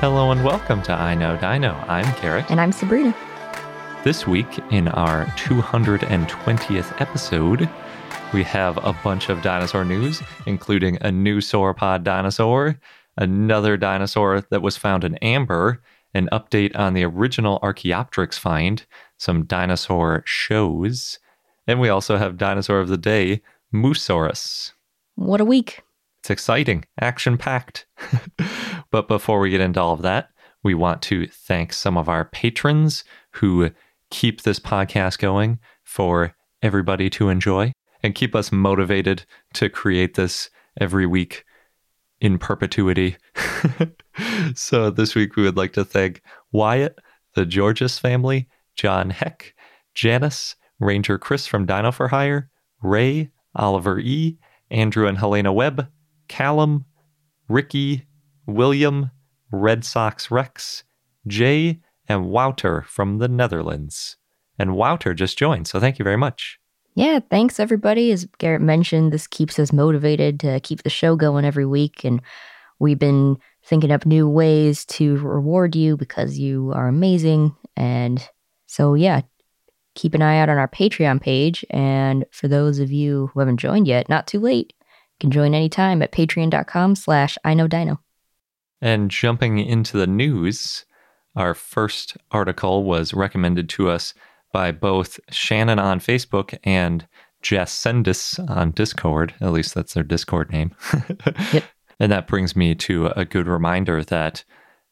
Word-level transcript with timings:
Hello 0.00 0.30
and 0.30 0.44
welcome 0.44 0.80
to 0.84 0.92
I 0.92 1.16
Know 1.16 1.36
Dino. 1.38 1.74
I'm 1.88 2.04
Garrett. 2.22 2.48
And 2.52 2.60
I'm 2.60 2.70
Sabrina. 2.70 3.12
This 4.04 4.28
week, 4.28 4.46
in 4.70 4.86
our 4.86 5.24
220th 5.36 7.00
episode, 7.00 7.68
we 8.32 8.44
have 8.44 8.76
a 8.84 8.92
bunch 9.02 9.28
of 9.28 9.42
dinosaur 9.42 9.84
news, 9.84 10.22
including 10.46 10.98
a 11.00 11.10
new 11.10 11.38
sauropod 11.38 12.04
dinosaur, 12.04 12.78
another 13.16 13.76
dinosaur 13.76 14.42
that 14.52 14.62
was 14.62 14.76
found 14.76 15.02
in 15.02 15.16
amber, 15.16 15.82
an 16.14 16.28
update 16.30 16.78
on 16.78 16.94
the 16.94 17.02
original 17.02 17.58
Archaeopteryx 17.60 18.38
find, 18.38 18.86
some 19.16 19.46
dinosaur 19.46 20.22
shows, 20.24 21.18
and 21.66 21.80
we 21.80 21.88
also 21.88 22.18
have 22.18 22.36
dinosaur 22.36 22.78
of 22.78 22.86
the 22.86 22.96
day, 22.96 23.42
Mussaurus. 23.74 24.74
What 25.16 25.40
a 25.40 25.44
week. 25.44 25.82
It's 26.20 26.30
exciting, 26.30 26.84
action 27.00 27.36
packed. 27.36 27.86
but 28.90 29.08
before 29.08 29.40
we 29.40 29.50
get 29.50 29.60
into 29.60 29.80
all 29.80 29.94
of 29.94 30.02
that, 30.02 30.30
we 30.62 30.74
want 30.74 31.02
to 31.02 31.26
thank 31.26 31.72
some 31.72 31.96
of 31.96 32.08
our 32.08 32.24
patrons 32.24 33.04
who 33.32 33.70
keep 34.10 34.42
this 34.42 34.58
podcast 34.58 35.18
going 35.18 35.58
for 35.84 36.34
everybody 36.62 37.08
to 37.10 37.28
enjoy 37.28 37.72
and 38.02 38.14
keep 38.14 38.34
us 38.34 38.52
motivated 38.52 39.24
to 39.54 39.68
create 39.68 40.14
this 40.14 40.50
every 40.80 41.06
week 41.06 41.44
in 42.20 42.38
perpetuity. 42.38 43.16
so 44.54 44.90
this 44.90 45.14
week 45.14 45.36
we 45.36 45.42
would 45.42 45.56
like 45.56 45.72
to 45.72 45.84
thank 45.84 46.22
Wyatt, 46.52 46.98
the 47.34 47.46
Georges 47.46 47.98
family, 47.98 48.48
John 48.74 49.10
Heck, 49.10 49.54
Janice, 49.94 50.56
Ranger 50.80 51.18
Chris 51.18 51.46
from 51.46 51.66
Dino 51.66 51.92
for 51.92 52.08
Hire, 52.08 52.50
Ray, 52.82 53.30
Oliver 53.54 53.98
E, 53.98 54.38
Andrew 54.70 55.06
and 55.06 55.18
Helena 55.18 55.52
Webb, 55.52 55.88
Callum, 56.28 56.84
Ricky, 57.48 58.06
William, 58.48 59.10
Red 59.52 59.84
Sox 59.84 60.30
Rex, 60.30 60.82
Jay, 61.26 61.80
and 62.08 62.30
Wouter 62.30 62.82
from 62.82 63.18
the 63.18 63.28
Netherlands. 63.28 64.16
And 64.58 64.74
Wouter 64.74 65.14
just 65.14 65.38
joined, 65.38 65.68
so 65.68 65.78
thank 65.78 65.98
you 65.98 66.02
very 66.02 66.16
much. 66.16 66.58
Yeah, 66.94 67.20
thanks 67.30 67.60
everybody. 67.60 68.10
As 68.10 68.24
Garrett 68.38 68.62
mentioned, 68.62 69.12
this 69.12 69.28
keeps 69.28 69.58
us 69.58 69.72
motivated 69.72 70.40
to 70.40 70.58
keep 70.60 70.82
the 70.82 70.90
show 70.90 71.14
going 71.14 71.44
every 71.44 71.66
week. 71.66 72.04
And 72.04 72.20
we've 72.80 72.98
been 72.98 73.36
thinking 73.64 73.92
up 73.92 74.04
new 74.04 74.28
ways 74.28 74.84
to 74.86 75.18
reward 75.18 75.76
you 75.76 75.96
because 75.96 76.38
you 76.38 76.72
are 76.74 76.88
amazing. 76.88 77.54
And 77.76 78.26
so, 78.66 78.94
yeah, 78.94 79.20
keep 79.94 80.14
an 80.14 80.22
eye 80.22 80.38
out 80.38 80.48
on 80.48 80.58
our 80.58 80.66
Patreon 80.66 81.20
page. 81.20 81.64
And 81.70 82.24
for 82.32 82.48
those 82.48 82.80
of 82.80 82.90
you 82.90 83.30
who 83.32 83.40
haven't 83.40 83.58
joined 83.58 83.86
yet, 83.86 84.08
not 84.08 84.26
too 84.26 84.40
late. 84.40 84.72
You 84.80 85.20
can 85.20 85.30
join 85.30 85.54
anytime 85.54 86.02
at 86.02 86.12
patreon.com 86.12 86.96
slash 86.96 87.38
I 87.44 87.54
know 87.54 87.68
dino. 87.68 88.00
And 88.80 89.10
jumping 89.10 89.58
into 89.58 89.96
the 89.96 90.06
news, 90.06 90.84
our 91.34 91.54
first 91.54 92.16
article 92.30 92.84
was 92.84 93.14
recommended 93.14 93.68
to 93.70 93.90
us 93.90 94.14
by 94.52 94.70
both 94.72 95.20
Shannon 95.30 95.78
on 95.78 96.00
Facebook 96.00 96.56
and 96.64 97.06
Jess 97.42 97.72
Sendis 97.72 98.38
on 98.50 98.70
Discord. 98.72 99.34
At 99.40 99.52
least 99.52 99.74
that's 99.74 99.94
their 99.94 100.02
Discord 100.02 100.52
name. 100.52 100.74
Yep. 101.52 101.64
And 102.00 102.12
that 102.12 102.28
brings 102.28 102.54
me 102.54 102.76
to 102.76 103.06
a 103.16 103.24
good 103.24 103.48
reminder 103.48 104.04
that 104.04 104.44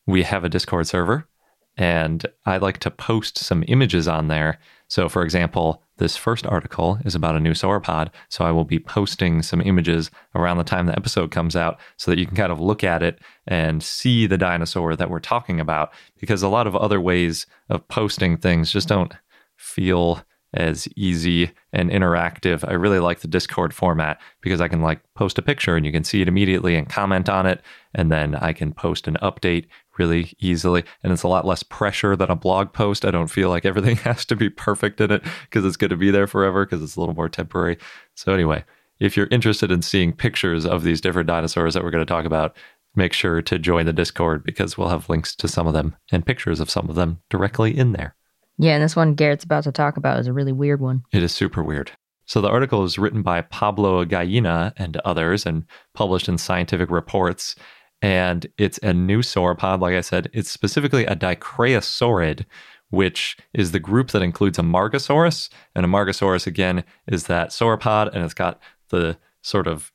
we 0.06 0.24
have 0.24 0.42
a 0.42 0.48
Discord 0.48 0.88
server 0.88 1.28
and 1.76 2.24
I 2.44 2.56
like 2.56 2.78
to 2.78 2.91
post 2.91 3.38
some 3.38 3.64
images 3.68 4.08
on 4.08 4.28
there. 4.28 4.58
So, 4.88 5.08
for 5.08 5.22
example, 5.22 5.82
this 5.98 6.16
first 6.16 6.47
article 6.47 6.98
is 7.04 7.14
about 7.14 7.36
a 7.36 7.41
new 7.41 7.52
sauropod. 7.52 8.10
So, 8.28 8.44
I 8.44 8.52
will 8.52 8.64
be 8.64 8.78
posting 8.78 9.42
some 9.42 9.60
images 9.60 10.10
around 10.34 10.58
the 10.58 10.64
time 10.64 10.86
the 10.86 10.97
episode 10.97 11.30
comes 11.30 11.56
out 11.56 11.78
so 11.97 12.10
that 12.10 12.19
you 12.19 12.26
can 12.26 12.36
kind 12.36 12.52
of 12.52 12.60
look 12.60 12.84
at 12.84 13.02
it 13.02 13.19
and 13.47 13.82
see 13.82 14.26
the 14.26 14.38
dinosaur 14.38 14.94
that 14.97 15.10
we're 15.10 15.20
talking 15.20 15.60
about. 15.60 15.92
Because 16.20 16.42
a 16.42 16.48
lot 16.48 16.66
of 16.66 16.76
other 16.76 17.00
ways 17.00 17.47
of 17.69 17.86
posting 17.88 18.36
things 18.36 18.70
just 18.70 18.88
don't 18.88 19.14
feel 19.56 20.22
as 20.54 20.88
easy 20.97 21.53
and 21.72 21.91
interactive. 21.91 22.66
I 22.66 22.72
really 22.72 22.98
like 22.98 23.20
the 23.20 23.28
Discord 23.28 23.74
format 23.74 24.20
because 24.41 24.60
I 24.60 24.68
can 24.68 24.80
like 24.80 25.00
post 25.14 25.38
a 25.38 25.42
picture 25.42 25.76
and 25.76 25.84
you 25.84 25.92
can 25.92 26.04
see 26.04 26.22
it 26.22 26.28
immediately 26.28 26.76
and 26.76 26.88
comment 26.88 27.28
on 27.28 27.47
it. 27.47 27.60
And 27.94 28.10
then 28.10 28.34
I 28.34 28.53
can 28.53 28.72
post 28.72 29.06
an 29.06 29.18
update 29.22 29.66
really 29.99 30.34
easily. 30.39 30.84
And 31.03 31.12
it's 31.12 31.23
a 31.23 31.29
lot 31.29 31.47
less 31.47 31.62
pressure 31.62 32.17
than 32.17 32.31
a 32.31 32.37
blog 32.37 32.73
post. 32.73 33.05
I 33.05 33.11
don't 33.11 33.29
feel 33.29 33.49
like 33.49 33.65
everything 33.65 33.97
has 34.09 34.25
to 34.27 34.37
be 34.37 34.51
perfect 34.51 35.01
in 35.01 35.11
it 35.11 35.23
because 35.43 35.65
it's 35.65 35.77
going 35.77 35.91
to 35.91 35.97
be 35.97 36.11
there 36.11 36.27
forever 36.27 36.65
because 36.65 36.83
it's 36.83 36.97
a 36.97 37.01
little 37.01 37.15
more 37.15 37.29
temporary. 37.29 37.79
So, 38.15 38.33
anyway, 38.33 38.65
if 38.99 39.17
you're 39.17 39.29
interested 39.31 39.71
in 39.71 39.83
seeing 39.83 40.12
pictures 40.12 40.65
of 40.65 40.83
these 40.83 41.01
different 41.01 41.27
dinosaurs 41.27 41.75
that 41.75 41.84
we're 41.84 41.91
going 41.91 42.07
to 42.07 42.12
talk 42.12 42.25
about, 42.25 42.57
make 42.95 43.12
sure 43.12 43.43
to 43.43 43.59
join 43.59 43.87
the 43.87 43.93
Discord 43.93 44.43
because 44.43 44.79
we'll 44.79 44.89
have 44.89 45.09
links 45.09 45.34
to 45.37 45.49
some 45.49 45.67
of 45.67 45.75
them 45.75 45.95
and 46.11 46.25
pictures 46.25 46.61
of 46.61 46.71
some 46.71 46.89
of 46.89 46.95
them 46.95 47.21
directly 47.28 47.77
in 47.77 47.93
there. 47.93 48.15
Yeah, 48.59 48.75
and 48.75 48.83
this 48.83 48.97
one 48.97 49.15
Garrett's 49.15 49.45
about 49.45 49.65
to 49.65 49.73
talk 49.73 49.99
about 49.99 50.19
is 50.19 50.27
a 50.27 50.33
really 50.33 50.53
weird 50.53 50.81
one. 50.81 51.03
It 51.13 51.23
is 51.23 51.33
super 51.33 51.63
weird. 51.63 51.93
So 52.25 52.41
the 52.41 52.49
article 52.49 52.83
is 52.83 52.99
written 52.99 53.23
by 53.23 53.43
Pablo 53.43 54.05
Gallina 54.05 54.73
and 54.77 54.97
others 54.99 55.47
and 55.47 55.65
published 55.95 56.28
in 56.28 56.39
Scientific 56.39 56.91
Reports. 56.91 57.55
And 58.03 58.47
it's 58.59 58.79
a 58.79 58.93
new 58.93 59.21
sauropod, 59.21 59.81
like 59.81 59.95
I 59.95 60.01
said. 60.01 60.31
It's 60.33 60.51
specifically 60.51 61.07
a 61.07 61.17
Dicraeosaurid, 61.17 62.45
which 62.91 63.37
is 63.55 63.73
the 63.73 63.81
group 63.81 64.11
that 64.11 64.23
includes 64.23 64.59
Amargasaurus. 64.59 65.49
And 65.75 65.87
Amargasaurus, 65.87 66.47
again, 66.47 66.84
is 67.07 67.27
that 67.27 67.51
sauropod, 67.51 68.12
and 68.15 68.23
it's 68.23 68.34
got 68.34 68.61
the 68.91 69.19
sort 69.43 69.67
of 69.67 69.93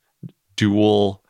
dual 0.55 1.23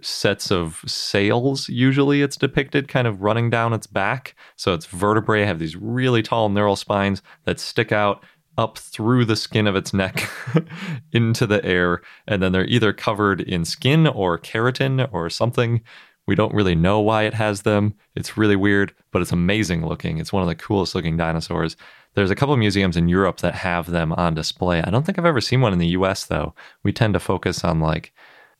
sets 0.00 0.50
of 0.50 0.82
sails 0.86 1.68
usually 1.68 2.22
it's 2.22 2.36
depicted 2.36 2.88
kind 2.88 3.06
of 3.06 3.20
running 3.20 3.50
down 3.50 3.74
its 3.74 3.86
back 3.86 4.34
so 4.56 4.72
its 4.72 4.86
vertebrae 4.86 5.44
have 5.44 5.58
these 5.58 5.76
really 5.76 6.22
tall 6.22 6.48
neural 6.48 6.76
spines 6.76 7.20
that 7.44 7.60
stick 7.60 7.92
out 7.92 8.24
up 8.56 8.78
through 8.78 9.24
the 9.24 9.36
skin 9.36 9.66
of 9.66 9.76
its 9.76 9.92
neck 9.92 10.28
into 11.12 11.46
the 11.46 11.62
air 11.64 12.00
and 12.26 12.42
then 12.42 12.52
they're 12.52 12.66
either 12.66 12.92
covered 12.92 13.40
in 13.42 13.64
skin 13.64 14.06
or 14.06 14.38
keratin 14.38 15.08
or 15.12 15.28
something 15.28 15.82
we 16.32 16.36
don't 16.36 16.54
really 16.54 16.74
know 16.74 16.98
why 16.98 17.24
it 17.24 17.34
has 17.34 17.60
them 17.60 17.94
it's 18.14 18.38
really 18.38 18.56
weird 18.56 18.94
but 19.10 19.20
it's 19.20 19.32
amazing 19.32 19.84
looking 19.86 20.16
it's 20.16 20.32
one 20.32 20.42
of 20.42 20.48
the 20.48 20.54
coolest 20.54 20.94
looking 20.94 21.14
dinosaurs 21.14 21.76
there's 22.14 22.30
a 22.30 22.34
couple 22.34 22.56
museums 22.56 22.96
in 22.96 23.06
Europe 23.06 23.40
that 23.40 23.54
have 23.54 23.90
them 23.90 24.14
on 24.14 24.34
display 24.34 24.80
I 24.80 24.88
don't 24.88 25.04
think 25.04 25.18
I've 25.18 25.26
ever 25.26 25.42
seen 25.42 25.60
one 25.60 25.74
in 25.74 25.78
the 25.78 25.88
US 25.88 26.24
though 26.24 26.54
we 26.84 26.90
tend 26.90 27.12
to 27.12 27.20
focus 27.20 27.64
on 27.64 27.80
like 27.80 28.14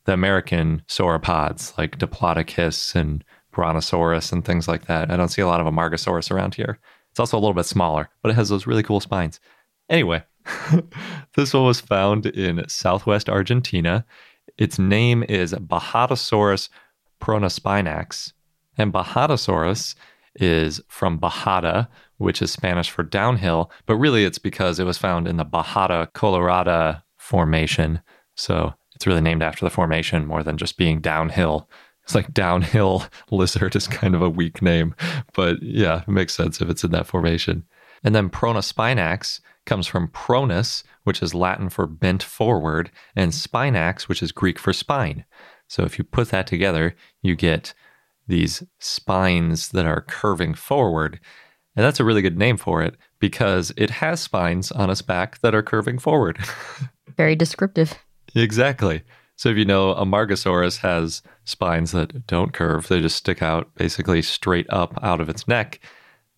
the 0.04 0.12
American 0.12 0.82
sauropods 0.86 1.78
like 1.78 1.98
Diplodocus 1.98 2.94
and 2.94 3.24
Brontosaurus 3.52 4.32
and 4.32 4.44
things 4.44 4.68
like 4.68 4.84
that. 4.86 5.10
I 5.10 5.16
don't 5.16 5.28
see 5.28 5.40
a 5.40 5.46
lot 5.46 5.60
of 5.60 5.66
Amargasaurus 5.66 6.30
around 6.30 6.54
here. 6.54 6.78
It's 7.10 7.20
also 7.20 7.38
a 7.38 7.40
little 7.40 7.54
bit 7.54 7.66
smaller, 7.66 8.10
but 8.22 8.30
it 8.30 8.34
has 8.34 8.50
those 8.50 8.66
really 8.66 8.82
cool 8.82 9.00
spines. 9.00 9.40
Anyway, 9.88 10.24
this 11.36 11.54
one 11.54 11.64
was 11.64 11.80
found 11.80 12.26
in 12.26 12.68
southwest 12.68 13.30
Argentina. 13.30 14.04
Its 14.58 14.78
name 14.78 15.22
is 15.28 15.52
Bajadasaurus 15.52 16.68
pronuspinax. 17.22 18.32
And 18.76 18.92
Bajadasaurus 18.92 19.94
is 20.34 20.80
from 20.88 21.20
Bajada, 21.20 21.88
which 22.16 22.42
is 22.42 22.50
Spanish 22.50 22.90
for 22.90 23.02
downhill, 23.02 23.70
but 23.86 23.96
really 23.96 24.24
it's 24.24 24.38
because 24.38 24.78
it 24.78 24.84
was 24.84 24.98
found 24.98 25.28
in 25.28 25.36
the 25.36 25.44
Bajada 25.44 26.12
Colorada 26.14 27.04
formation. 27.18 28.00
So 28.34 28.74
it's 28.94 29.06
really 29.06 29.20
named 29.20 29.42
after 29.42 29.64
the 29.64 29.70
formation 29.70 30.26
more 30.26 30.42
than 30.42 30.56
just 30.56 30.76
being 30.76 31.00
downhill. 31.00 31.68
It's 32.02 32.14
like 32.14 32.34
downhill 32.34 33.04
lizard 33.30 33.76
is 33.76 33.86
kind 33.86 34.14
of 34.14 34.22
a 34.22 34.30
weak 34.30 34.60
name, 34.60 34.94
but 35.34 35.62
yeah, 35.62 36.02
it 36.02 36.08
makes 36.08 36.34
sense 36.34 36.60
if 36.60 36.68
it's 36.68 36.82
in 36.82 36.90
that 36.90 37.06
formation. 37.06 37.64
And 38.02 38.14
then 38.14 38.30
pronuspinax 38.30 39.40
comes 39.64 39.86
from 39.86 40.08
pronus, 40.08 40.82
which 41.04 41.22
is 41.22 41.34
Latin 41.34 41.68
for 41.68 41.86
bent 41.86 42.22
forward, 42.22 42.90
and 43.14 43.30
spinax, 43.30 44.02
which 44.02 44.22
is 44.22 44.32
Greek 44.32 44.58
for 44.58 44.72
spine. 44.72 45.24
So 45.72 45.84
if 45.84 45.96
you 45.96 46.04
put 46.04 46.28
that 46.28 46.46
together, 46.46 46.94
you 47.22 47.34
get 47.34 47.72
these 48.28 48.62
spines 48.78 49.70
that 49.70 49.86
are 49.86 50.02
curving 50.02 50.52
forward. 50.52 51.18
And 51.74 51.82
that's 51.82 51.98
a 51.98 52.04
really 52.04 52.20
good 52.20 52.36
name 52.36 52.58
for 52.58 52.82
it 52.82 52.94
because 53.18 53.72
it 53.78 53.88
has 53.88 54.20
spines 54.20 54.70
on 54.70 54.90
its 54.90 55.00
back 55.00 55.40
that 55.40 55.54
are 55.54 55.62
curving 55.62 55.98
forward. 55.98 56.38
Very 57.16 57.34
descriptive. 57.34 57.94
exactly. 58.34 59.02
So 59.36 59.48
if 59.48 59.56
you 59.56 59.64
know 59.64 59.94
Amargasaurus 59.94 60.80
has 60.80 61.22
spines 61.44 61.92
that 61.92 62.26
don't 62.26 62.52
curve, 62.52 62.88
they 62.88 63.00
just 63.00 63.16
stick 63.16 63.40
out 63.40 63.74
basically 63.74 64.20
straight 64.20 64.66
up 64.68 65.02
out 65.02 65.22
of 65.22 65.30
its 65.30 65.48
neck. 65.48 65.80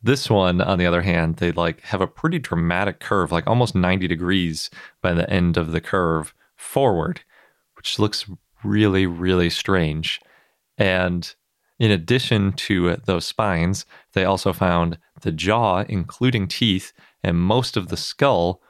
This 0.00 0.30
one, 0.30 0.60
on 0.60 0.78
the 0.78 0.86
other 0.86 1.02
hand, 1.02 1.38
they 1.38 1.50
like 1.50 1.80
have 1.80 2.00
a 2.00 2.06
pretty 2.06 2.38
dramatic 2.38 3.00
curve, 3.00 3.32
like 3.32 3.48
almost 3.48 3.74
90 3.74 4.06
degrees 4.06 4.70
by 5.02 5.12
the 5.12 5.28
end 5.28 5.56
of 5.56 5.72
the 5.72 5.80
curve 5.80 6.32
forward, 6.54 7.22
which 7.74 7.98
looks 7.98 8.26
really, 8.64 9.06
really 9.06 9.50
strange. 9.50 10.20
And 10.78 11.34
in 11.78 11.90
addition 11.90 12.52
to 12.52 12.96
those 13.04 13.26
spines, 13.26 13.84
they 14.12 14.24
also 14.24 14.52
found 14.52 14.98
the 15.22 15.32
jaw, 15.32 15.84
including 15.88 16.48
teeth, 16.48 16.92
and 17.22 17.38
most 17.38 17.76
of 17.76 17.88
the 17.88 17.96
skull, 17.96 18.60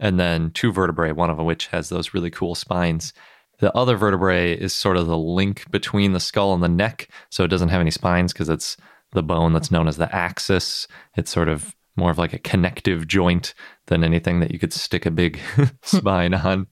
and 0.00 0.18
then 0.18 0.50
two 0.50 0.72
vertebrae, 0.72 1.12
one 1.12 1.30
of 1.30 1.38
which 1.38 1.68
has 1.68 1.88
those 1.88 2.14
really 2.14 2.30
cool 2.30 2.54
spines. 2.54 3.12
The 3.58 3.74
other 3.76 3.96
vertebrae 3.96 4.52
is 4.52 4.72
sort 4.72 4.96
of 4.96 5.06
the 5.06 5.18
link 5.18 5.70
between 5.70 6.12
the 6.12 6.20
skull 6.20 6.54
and 6.54 6.62
the 6.62 6.68
neck, 6.68 7.08
so 7.30 7.44
it 7.44 7.48
doesn't 7.48 7.68
have 7.68 7.80
any 7.80 7.90
spines 7.90 8.32
because 8.32 8.48
it's 8.48 8.76
the 9.12 9.22
bone 9.22 9.52
that's 9.52 9.70
known 9.70 9.86
as 9.88 9.96
the 9.96 10.12
axis. 10.14 10.88
It's 11.16 11.30
sort 11.30 11.48
of 11.48 11.74
more 11.96 12.10
of 12.10 12.18
like 12.18 12.32
a 12.32 12.38
connective 12.38 13.06
joint 13.06 13.54
than 13.86 14.02
anything 14.02 14.40
that 14.40 14.50
you 14.50 14.58
could 14.58 14.72
stick 14.72 15.06
a 15.06 15.10
big 15.10 15.38
spine 15.82 16.34
on. 16.34 16.66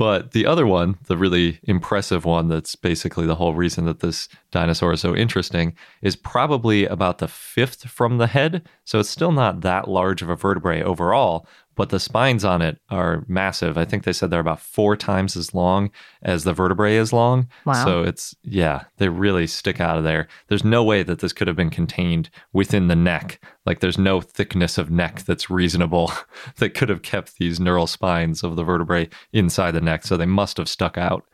But 0.00 0.30
the 0.30 0.46
other 0.46 0.66
one, 0.66 0.96
the 1.08 1.18
really 1.18 1.60
impressive 1.64 2.24
one, 2.24 2.48
that's 2.48 2.74
basically 2.74 3.26
the 3.26 3.34
whole 3.34 3.52
reason 3.52 3.84
that 3.84 4.00
this 4.00 4.30
dinosaur 4.50 4.94
is 4.94 5.02
so 5.02 5.14
interesting, 5.14 5.74
is 6.00 6.16
probably 6.16 6.86
about 6.86 7.18
the 7.18 7.28
fifth 7.28 7.84
from 7.84 8.16
the 8.16 8.26
head. 8.26 8.66
So 8.86 9.00
it's 9.00 9.10
still 9.10 9.30
not 9.30 9.60
that 9.60 9.88
large 9.88 10.22
of 10.22 10.30
a 10.30 10.36
vertebrae 10.36 10.82
overall, 10.82 11.46
but 11.76 11.90
the 11.90 12.00
spines 12.00 12.44
on 12.44 12.62
it 12.62 12.78
are 12.90 13.24
massive. 13.28 13.78
I 13.78 13.84
think 13.84 14.04
they 14.04 14.12
said 14.12 14.30
they're 14.30 14.40
about 14.40 14.60
four 14.60 14.96
times 14.96 15.36
as 15.36 15.54
long 15.54 15.90
as 16.22 16.44
the 16.44 16.52
vertebrae 16.52 16.96
is 16.96 17.12
long. 17.12 17.48
Wow. 17.64 17.84
So 17.84 18.02
it's, 18.02 18.34
yeah, 18.42 18.84
they 18.98 19.08
really 19.08 19.46
stick 19.46 19.80
out 19.80 19.96
of 19.96 20.04
there. 20.04 20.28
There's 20.48 20.64
no 20.64 20.84
way 20.84 21.02
that 21.02 21.20
this 21.20 21.32
could 21.32 21.46
have 21.46 21.56
been 21.56 21.70
contained 21.70 22.28
within 22.52 22.88
the 22.88 22.96
neck. 22.96 23.42
Like 23.64 23.80
there's 23.80 23.98
no 23.98 24.20
thickness 24.20 24.78
of 24.78 24.90
neck 24.90 25.22
that's 25.22 25.48
reasonable 25.50 26.12
that 26.56 26.74
could 26.74 26.88
have 26.88 27.02
kept 27.02 27.38
these 27.38 27.60
neural 27.60 27.86
spines 27.86 28.42
of 28.42 28.56
the 28.56 28.64
vertebrae 28.64 29.08
inside 29.32 29.72
the 29.72 29.80
neck. 29.80 30.04
So 30.04 30.16
they 30.16 30.26
must 30.26 30.56
have 30.56 30.68
stuck 30.68 30.98
out. 30.98 31.24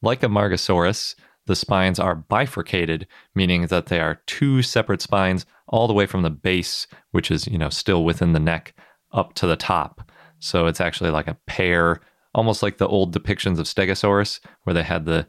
Like 0.00 0.20
Amargasaurus, 0.20 1.16
the 1.46 1.56
spines 1.56 1.98
are 1.98 2.14
bifurcated, 2.14 3.06
meaning 3.34 3.66
that 3.66 3.86
they 3.86 4.00
are 4.00 4.20
two 4.26 4.62
separate 4.62 5.02
spines 5.02 5.46
all 5.66 5.88
the 5.88 5.94
way 5.94 6.06
from 6.06 6.22
the 6.22 6.30
base, 6.30 6.86
which 7.10 7.30
is, 7.30 7.46
you 7.46 7.58
know, 7.58 7.70
still 7.70 8.04
within 8.04 8.32
the 8.32 8.38
neck, 8.38 8.74
up 9.12 9.34
to 9.34 9.46
the 9.46 9.56
top. 9.56 10.10
So 10.38 10.66
it's 10.66 10.80
actually 10.80 11.10
like 11.10 11.26
a 11.28 11.36
pair, 11.46 12.00
almost 12.34 12.62
like 12.62 12.78
the 12.78 12.86
old 12.88 13.14
depictions 13.14 13.58
of 13.58 13.66
Stegosaurus, 13.66 14.40
where 14.64 14.74
they 14.74 14.82
had 14.82 15.04
the 15.04 15.26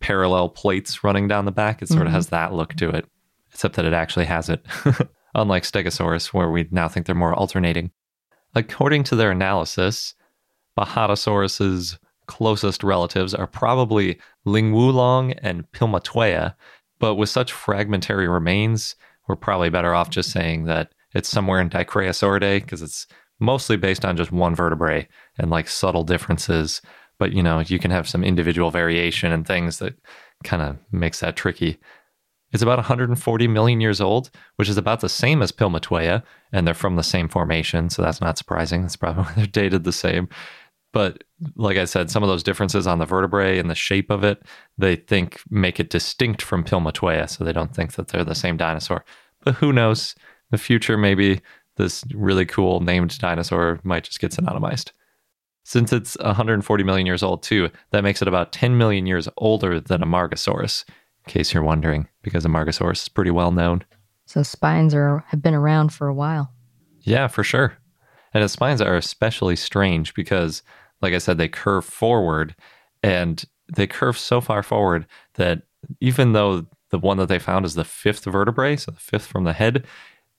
parallel 0.00 0.48
plates 0.48 1.02
running 1.04 1.28
down 1.28 1.44
the 1.44 1.52
back. 1.52 1.82
It 1.82 1.88
sort 1.88 2.06
of 2.06 2.08
Mhm. 2.12 2.16
has 2.16 2.28
that 2.28 2.54
look 2.54 2.74
to 2.74 2.88
it, 2.90 3.06
except 3.52 3.74
that 3.76 3.84
it 3.84 3.92
actually 3.92 4.26
has 4.26 4.48
it. 4.48 4.64
Unlike 5.34 5.64
Stegosaurus, 5.64 6.32
where 6.32 6.50
we 6.50 6.68
now 6.70 6.88
think 6.88 7.04
they're 7.06 7.14
more 7.14 7.34
alternating. 7.34 7.90
According 8.54 9.04
to 9.04 9.16
their 9.16 9.30
analysis, 9.30 10.14
Bajadasaurus's 10.78 11.98
closest 12.26 12.82
relatives 12.84 13.34
are 13.34 13.46
probably 13.46 14.18
Lingwulong 14.46 15.38
and 15.42 15.70
Pilmatueia, 15.72 16.54
but 16.98 17.14
with 17.14 17.28
such 17.28 17.52
fragmentary 17.52 18.28
remains, 18.28 18.94
we're 19.26 19.36
probably 19.36 19.70
better 19.70 19.94
off 19.94 20.10
just 20.10 20.30
saying 20.30 20.64
that 20.64 20.92
it's 21.14 21.28
somewhere 21.28 21.60
in 21.60 21.70
Dicraeosauridae 21.70 22.62
because 22.62 22.82
it's 22.82 23.06
mostly 23.40 23.76
based 23.76 24.04
on 24.04 24.16
just 24.16 24.32
one 24.32 24.54
vertebrae 24.54 25.08
and 25.38 25.50
like 25.50 25.68
subtle 25.68 26.04
differences. 26.04 26.82
But 27.18 27.32
you 27.32 27.42
know, 27.42 27.60
you 27.60 27.78
can 27.78 27.90
have 27.90 28.08
some 28.08 28.24
individual 28.24 28.70
variation 28.70 29.32
and 29.32 29.46
things 29.46 29.78
that 29.78 29.94
kind 30.44 30.62
of 30.62 30.78
makes 30.92 31.20
that 31.20 31.36
tricky. 31.36 31.78
It's 32.52 32.62
about 32.62 32.78
140 32.78 33.48
million 33.48 33.80
years 33.80 34.00
old, 34.00 34.30
which 34.56 34.68
is 34.68 34.78
about 34.78 35.00
the 35.00 35.08
same 35.08 35.42
as 35.42 35.52
Pilmatueia, 35.52 36.22
and 36.50 36.66
they're 36.66 36.74
from 36.74 36.96
the 36.96 37.02
same 37.02 37.28
formation, 37.28 37.90
so 37.90 38.00
that's 38.00 38.22
not 38.22 38.38
surprising. 38.38 38.82
That's 38.82 38.96
probably 38.96 39.24
why 39.24 39.32
they're 39.36 39.46
dated 39.46 39.84
the 39.84 39.92
same. 39.92 40.28
But 40.92 41.24
like 41.56 41.76
I 41.76 41.84
said, 41.84 42.10
some 42.10 42.22
of 42.22 42.30
those 42.30 42.42
differences 42.42 42.86
on 42.86 42.98
the 42.98 43.04
vertebrae 43.04 43.58
and 43.58 43.68
the 43.68 43.74
shape 43.74 44.10
of 44.10 44.24
it, 44.24 44.42
they 44.78 44.96
think 44.96 45.42
make 45.50 45.78
it 45.78 45.90
distinct 45.90 46.40
from 46.40 46.64
Pilmatueia, 46.64 47.28
so 47.28 47.44
they 47.44 47.52
don't 47.52 47.74
think 47.74 47.92
that 47.92 48.08
they're 48.08 48.24
the 48.24 48.34
same 48.34 48.56
dinosaur. 48.56 49.04
But 49.44 49.56
who 49.56 49.72
knows? 49.72 50.14
The 50.50 50.58
future, 50.58 50.96
maybe 50.96 51.40
this 51.76 52.04
really 52.14 52.46
cool 52.46 52.80
named 52.80 53.18
dinosaur 53.18 53.80
might 53.82 54.04
just 54.04 54.20
get 54.20 54.32
synonymized. 54.32 54.92
Since 55.64 55.92
it's 55.92 56.16
140 56.18 56.84
million 56.84 57.06
years 57.06 57.22
old, 57.22 57.42
too, 57.42 57.70
that 57.90 58.02
makes 58.02 58.22
it 58.22 58.28
about 58.28 58.52
10 58.52 58.78
million 58.78 59.06
years 59.06 59.28
older 59.36 59.80
than 59.80 60.00
Amargasaurus, 60.00 60.84
in 60.88 61.30
case 61.30 61.52
you're 61.52 61.62
wondering, 61.62 62.08
because 62.22 62.44
Amargasaurus 62.44 63.02
is 63.02 63.08
pretty 63.08 63.30
well 63.30 63.52
known. 63.52 63.84
So 64.24 64.42
spines 64.42 64.94
are 64.94 65.24
have 65.28 65.42
been 65.42 65.54
around 65.54 65.92
for 65.92 66.06
a 66.08 66.14
while. 66.14 66.52
Yeah, 67.00 67.28
for 67.28 67.44
sure. 67.44 67.76
And 68.34 68.44
its 68.44 68.54
spines 68.54 68.80
are 68.80 68.96
especially 68.96 69.56
strange 69.56 70.14
because, 70.14 70.62
like 71.00 71.14
I 71.14 71.18
said, 71.18 71.38
they 71.38 71.48
curve 71.48 71.84
forward 71.84 72.54
and 73.02 73.44
they 73.74 73.86
curve 73.86 74.18
so 74.18 74.40
far 74.40 74.62
forward 74.62 75.06
that 75.34 75.62
even 76.00 76.32
though 76.32 76.66
the 76.90 76.98
one 76.98 77.18
that 77.18 77.28
they 77.28 77.38
found 77.38 77.64
is 77.64 77.74
the 77.74 77.84
fifth 77.84 78.24
vertebrae, 78.24 78.76
so 78.76 78.90
the 78.90 79.00
fifth 79.00 79.26
from 79.26 79.44
the 79.44 79.52
head, 79.52 79.86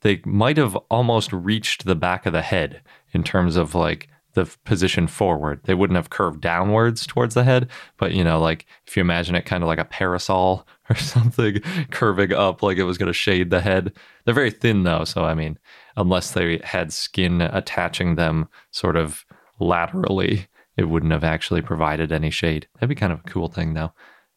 they 0.02 0.20
might 0.24 0.56
have 0.56 0.76
almost 0.90 1.32
reached 1.32 1.84
the 1.84 1.94
back 1.94 2.26
of 2.26 2.32
the 2.32 2.42
head 2.42 2.82
in 3.12 3.22
terms 3.22 3.56
of 3.56 3.74
like 3.74 4.08
the 4.34 4.48
position 4.64 5.06
forward. 5.06 5.60
They 5.64 5.74
wouldn't 5.74 5.96
have 5.96 6.10
curved 6.10 6.40
downwards 6.40 7.06
towards 7.06 7.34
the 7.34 7.44
head, 7.44 7.68
but 7.96 8.12
you 8.12 8.22
know, 8.22 8.40
like 8.40 8.66
if 8.86 8.96
you 8.96 9.00
imagine 9.00 9.34
it 9.34 9.44
kind 9.44 9.62
of 9.62 9.68
like 9.68 9.78
a 9.78 9.84
parasol 9.84 10.66
or 10.90 10.96
something 10.96 11.60
curving 11.90 12.32
up 12.32 12.62
like 12.62 12.78
it 12.78 12.84
was 12.84 12.98
going 12.98 13.08
to 13.08 13.12
shade 13.12 13.50
the 13.50 13.60
head. 13.60 13.92
They're 14.24 14.34
very 14.34 14.50
thin 14.50 14.84
though, 14.84 15.04
so 15.04 15.24
I 15.24 15.34
mean, 15.34 15.58
unless 15.96 16.32
they 16.32 16.60
had 16.62 16.92
skin 16.92 17.40
attaching 17.40 18.14
them 18.14 18.48
sort 18.70 18.96
of 18.96 19.24
laterally, 19.58 20.46
it 20.76 20.84
wouldn't 20.84 21.12
have 21.12 21.24
actually 21.24 21.62
provided 21.62 22.12
any 22.12 22.30
shade. 22.30 22.66
That'd 22.74 22.88
be 22.88 22.94
kind 22.94 23.12
of 23.12 23.20
a 23.20 23.28
cool 23.28 23.48
thing 23.48 23.74
though. 23.74 23.92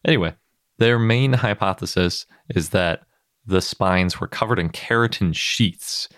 Anyway, 0.05 0.35
their 0.79 0.99
main 0.99 1.33
hypothesis 1.33 2.25
is 2.49 2.69
that 2.69 3.03
the 3.45 3.61
spines 3.61 4.19
were 4.19 4.27
covered 4.27 4.59
in 4.59 4.69
keratin 4.69 5.35
sheaths. 5.35 6.09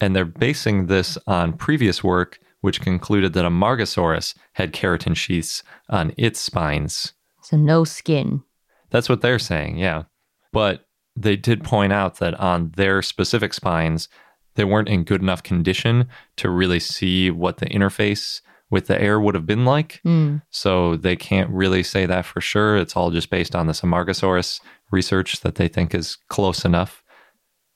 And 0.00 0.16
they're 0.16 0.24
basing 0.24 0.86
this 0.86 1.16
on 1.26 1.52
previous 1.52 2.02
work, 2.02 2.38
which 2.60 2.80
concluded 2.80 3.32
that 3.32 3.44
Amargasaurus 3.44 4.34
had 4.54 4.72
keratin 4.72 5.16
sheaths 5.16 5.62
on 5.88 6.12
its 6.16 6.40
spines. 6.40 7.12
So 7.42 7.56
no 7.56 7.84
skin. 7.84 8.42
That's 8.90 9.08
what 9.08 9.20
they're 9.20 9.38
saying, 9.38 9.78
yeah. 9.78 10.04
But 10.52 10.86
they 11.16 11.36
did 11.36 11.64
point 11.64 11.92
out 11.92 12.18
that 12.18 12.38
on 12.38 12.72
their 12.76 13.02
specific 13.02 13.54
spines, 13.54 14.08
they 14.54 14.64
weren't 14.64 14.88
in 14.88 15.04
good 15.04 15.22
enough 15.22 15.42
condition 15.42 16.08
to 16.36 16.50
really 16.50 16.80
see 16.80 17.30
what 17.30 17.58
the 17.58 17.66
interface 17.66 18.40
with 18.72 18.86
the 18.86 19.00
air 19.00 19.20
would 19.20 19.34
have 19.34 19.46
been 19.46 19.66
like. 19.66 20.00
Hmm. 20.02 20.38
So 20.48 20.96
they 20.96 21.14
can't 21.14 21.50
really 21.50 21.82
say 21.82 22.06
that 22.06 22.24
for 22.24 22.40
sure. 22.40 22.78
It's 22.78 22.96
all 22.96 23.10
just 23.10 23.28
based 23.28 23.54
on 23.54 23.66
this 23.66 23.82
Amargasaurus 23.82 24.60
research 24.90 25.40
that 25.42 25.56
they 25.56 25.68
think 25.68 25.94
is 25.94 26.16
close 26.28 26.64
enough. 26.64 27.04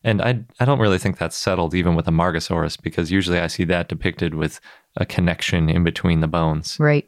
And 0.02 0.22
I, 0.22 0.40
I 0.58 0.64
don't 0.64 0.78
really 0.78 0.98
think 0.98 1.18
that's 1.18 1.36
settled 1.36 1.74
even 1.74 1.96
with 1.96 2.06
Amargasaurus 2.06 2.80
because 2.80 3.12
usually 3.12 3.38
I 3.38 3.46
see 3.46 3.64
that 3.64 3.88
depicted 3.88 4.34
with 4.34 4.58
a 4.96 5.04
connection 5.04 5.68
in 5.68 5.84
between 5.84 6.20
the 6.20 6.28
bones. 6.28 6.78
Right. 6.80 7.06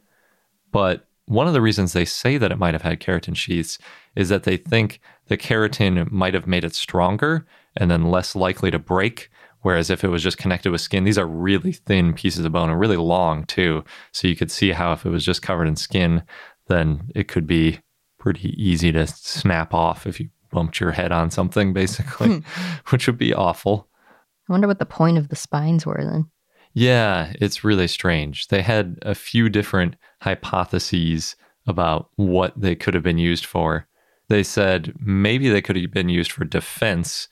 But 0.71 1.09
one 1.25 1.47
of 1.47 1.55
the 1.55 1.63
reasons 1.63 1.95
they 1.95 2.05
say 2.05 2.37
that 2.37 2.53
it 2.53 2.59
might 2.59 2.75
have 2.75 2.83
had 2.83 3.01
keratin 3.01 3.37
sheaths 3.37 3.79
is 4.15 4.29
that 4.29 4.43
they 4.43 4.59
think 4.59 5.01
the 5.29 5.39
keratin 5.39 6.11
might 6.11 6.35
have 6.35 6.47
made 6.47 6.65
it 6.65 6.75
stronger 6.75 7.47
and 7.75 7.91
then 7.91 8.11
less 8.11 8.37
likely 8.37 8.71
to 8.71 8.79
break. 8.79 9.31
Whereas 9.63 9.91
if 9.91 10.05
it 10.05 10.09
was 10.09 10.23
just 10.23 10.39
connected 10.39 10.71
with 10.71 10.81
skin, 10.81 11.05
these 11.05 11.19
are 11.19 11.27
really 11.27 11.73
thin 11.73 12.15
pieces 12.15 12.45
of 12.45 12.53
bone 12.53 12.71
and 12.71 12.79
really 12.79 12.97
long 12.97 13.45
too. 13.45 13.85
So 14.13 14.29
you 14.29 14.37
could 14.37 14.51
see 14.51 14.71
how 14.71 14.93
if 14.93 15.05
it 15.05 15.11
was 15.11 15.25
just 15.25 15.43
covered 15.43 15.67
in 15.67 15.77
skin, 15.77 16.23
then 16.69 17.11
it 17.15 17.29
could 17.29 17.47
be 17.47 17.81
pretty 18.19 18.51
easy 18.63 18.93
to 18.93 19.07
snap 19.07 19.75
off 19.75 20.07
if 20.07 20.21
you 20.21 20.29
bumped 20.51 20.81
your 20.81 20.93
head 20.93 21.13
on 21.13 21.31
something, 21.31 21.73
basically, 21.73 22.29
hmm. 22.29 22.39
which 22.91 23.07
would 23.07 23.19
be 23.19 23.35
awful. 23.35 23.89
I 24.49 24.53
wonder 24.53 24.67
what 24.67 24.79
the 24.79 24.87
point 24.87 25.19
of 25.19 25.29
the 25.29 25.37
spines 25.37 25.85
were 25.85 26.03
then. 26.03 26.31
Yeah, 26.73 27.33
it's 27.41 27.65
really 27.65 27.89
strange. 27.89 28.49
They 28.49 28.63
had 28.63 28.99
a 29.03 29.15
few 29.15 29.49
different 29.49 29.97
hypotheses 30.21 31.37
about 31.67 32.11
what 32.17 32.59
they 32.59 32.75
could 32.75 32.95
have 32.95 33.03
been 33.03 33.19
used 33.19 33.45
for. 33.45 33.87
They 34.29 34.43
said 34.43 34.95
maybe 34.99 35.49
they 35.49 35.63
could 35.63 35.77
have 35.77 35.91
been 35.91 36.09
used 36.09 36.33
for 36.33 36.45
defense, 36.45 37.29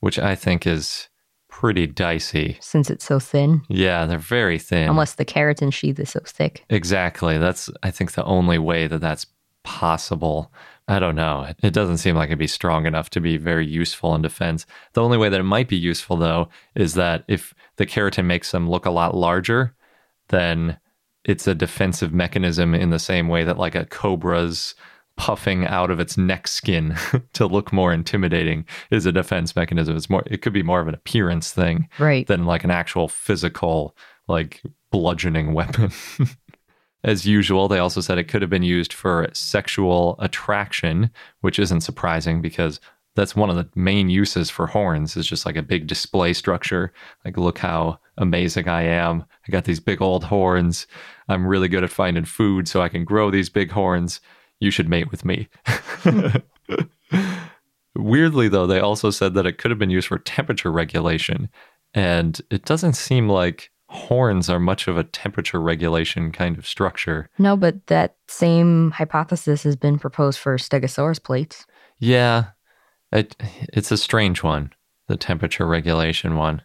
which 0.00 0.18
I 0.18 0.34
think 0.34 0.66
is 0.66 1.08
pretty 1.50 1.86
dicey. 1.86 2.56
Since 2.60 2.88
it's 2.90 3.04
so 3.04 3.18
thin. 3.18 3.62
Yeah, 3.68 4.06
they're 4.06 4.18
very 4.18 4.58
thin. 4.58 4.88
Unless 4.88 5.14
the 5.14 5.24
keratin 5.24 5.72
sheath 5.72 5.98
is 5.98 6.10
so 6.10 6.20
thick. 6.24 6.64
Exactly. 6.70 7.36
That's, 7.36 7.68
I 7.82 7.90
think, 7.90 8.12
the 8.12 8.24
only 8.24 8.58
way 8.58 8.86
that 8.86 9.00
that's 9.00 9.26
possible. 9.62 10.52
I 10.88 10.98
don't 10.98 11.14
know. 11.14 11.52
It 11.62 11.72
doesn't 11.72 11.98
seem 11.98 12.16
like 12.16 12.28
it'd 12.28 12.38
be 12.38 12.46
strong 12.46 12.86
enough 12.86 13.10
to 13.10 13.20
be 13.20 13.36
very 13.36 13.66
useful 13.66 14.14
in 14.14 14.22
defense. 14.22 14.64
The 14.94 15.02
only 15.02 15.18
way 15.18 15.28
that 15.28 15.40
it 15.40 15.44
might 15.44 15.68
be 15.68 15.76
useful, 15.76 16.16
though, 16.16 16.48
is 16.74 16.94
that 16.94 17.24
if 17.28 17.54
the 17.76 17.86
keratin 17.86 18.24
makes 18.24 18.50
them 18.50 18.68
look 18.68 18.86
a 18.86 18.90
lot 18.90 19.14
larger, 19.14 19.74
then 20.28 20.78
it's 21.24 21.46
a 21.46 21.54
defensive 21.54 22.12
mechanism 22.12 22.74
in 22.74 22.90
the 22.90 22.98
same 22.98 23.28
way 23.28 23.44
that, 23.44 23.58
like, 23.58 23.74
a 23.74 23.84
cobra's 23.84 24.74
puffing 25.20 25.66
out 25.66 25.90
of 25.90 26.00
its 26.00 26.16
neck 26.16 26.48
skin 26.48 26.96
to 27.34 27.46
look 27.46 27.74
more 27.74 27.92
intimidating 27.92 28.64
is 28.90 29.04
a 29.04 29.12
defense 29.12 29.54
mechanism. 29.54 29.94
It's 29.94 30.08
more 30.08 30.22
it 30.24 30.40
could 30.40 30.54
be 30.54 30.62
more 30.62 30.80
of 30.80 30.88
an 30.88 30.94
appearance 30.94 31.52
thing 31.52 31.90
right. 31.98 32.26
than 32.26 32.46
like 32.46 32.64
an 32.64 32.70
actual 32.70 33.06
physical 33.06 33.94
like 34.28 34.62
bludgeoning 34.90 35.52
weapon. 35.52 35.92
As 37.04 37.26
usual, 37.26 37.68
they 37.68 37.78
also 37.78 38.00
said 38.00 38.16
it 38.16 38.28
could 38.28 38.40
have 38.40 38.50
been 38.50 38.62
used 38.62 38.94
for 38.94 39.28
sexual 39.34 40.16
attraction, 40.20 41.10
which 41.42 41.58
isn't 41.58 41.82
surprising 41.82 42.40
because 42.40 42.80
that's 43.14 43.36
one 43.36 43.50
of 43.50 43.56
the 43.56 43.68
main 43.74 44.08
uses 44.08 44.48
for 44.48 44.68
horns 44.68 45.18
is 45.18 45.26
just 45.26 45.44
like 45.44 45.56
a 45.56 45.62
big 45.62 45.86
display 45.86 46.32
structure. 46.32 46.94
Like, 47.26 47.36
look 47.36 47.58
how 47.58 47.98
amazing 48.16 48.68
I 48.68 48.82
am. 48.84 49.24
I 49.46 49.52
got 49.52 49.64
these 49.64 49.80
big 49.80 50.00
old 50.00 50.24
horns. 50.24 50.86
I'm 51.28 51.46
really 51.46 51.68
good 51.68 51.84
at 51.84 51.90
finding 51.90 52.24
food, 52.24 52.68
so 52.68 52.80
I 52.80 52.88
can 52.88 53.04
grow 53.04 53.30
these 53.30 53.50
big 53.50 53.70
horns 53.70 54.22
you 54.60 54.70
should 54.70 54.88
mate 54.88 55.10
with 55.10 55.24
me. 55.24 55.48
Weirdly, 57.96 58.48
though, 58.48 58.66
they 58.66 58.78
also 58.78 59.10
said 59.10 59.34
that 59.34 59.46
it 59.46 59.58
could 59.58 59.70
have 59.70 59.78
been 59.78 59.90
used 59.90 60.08
for 60.08 60.18
temperature 60.18 60.70
regulation. 60.70 61.48
And 61.92 62.40
it 62.50 62.64
doesn't 62.64 62.92
seem 62.92 63.28
like 63.28 63.70
horns 63.88 64.48
are 64.48 64.60
much 64.60 64.86
of 64.86 64.96
a 64.96 65.02
temperature 65.02 65.60
regulation 65.60 66.30
kind 66.30 66.56
of 66.56 66.66
structure. 66.66 67.28
No, 67.38 67.56
but 67.56 67.86
that 67.88 68.16
same 68.28 68.92
hypothesis 68.92 69.64
has 69.64 69.74
been 69.74 69.98
proposed 69.98 70.38
for 70.38 70.56
Stegosaurus 70.56 71.20
plates. 71.22 71.66
Yeah, 71.98 72.50
it, 73.10 73.34
it's 73.72 73.90
a 73.90 73.96
strange 73.96 74.44
one, 74.44 74.72
the 75.08 75.16
temperature 75.16 75.66
regulation 75.66 76.36
one. 76.36 76.62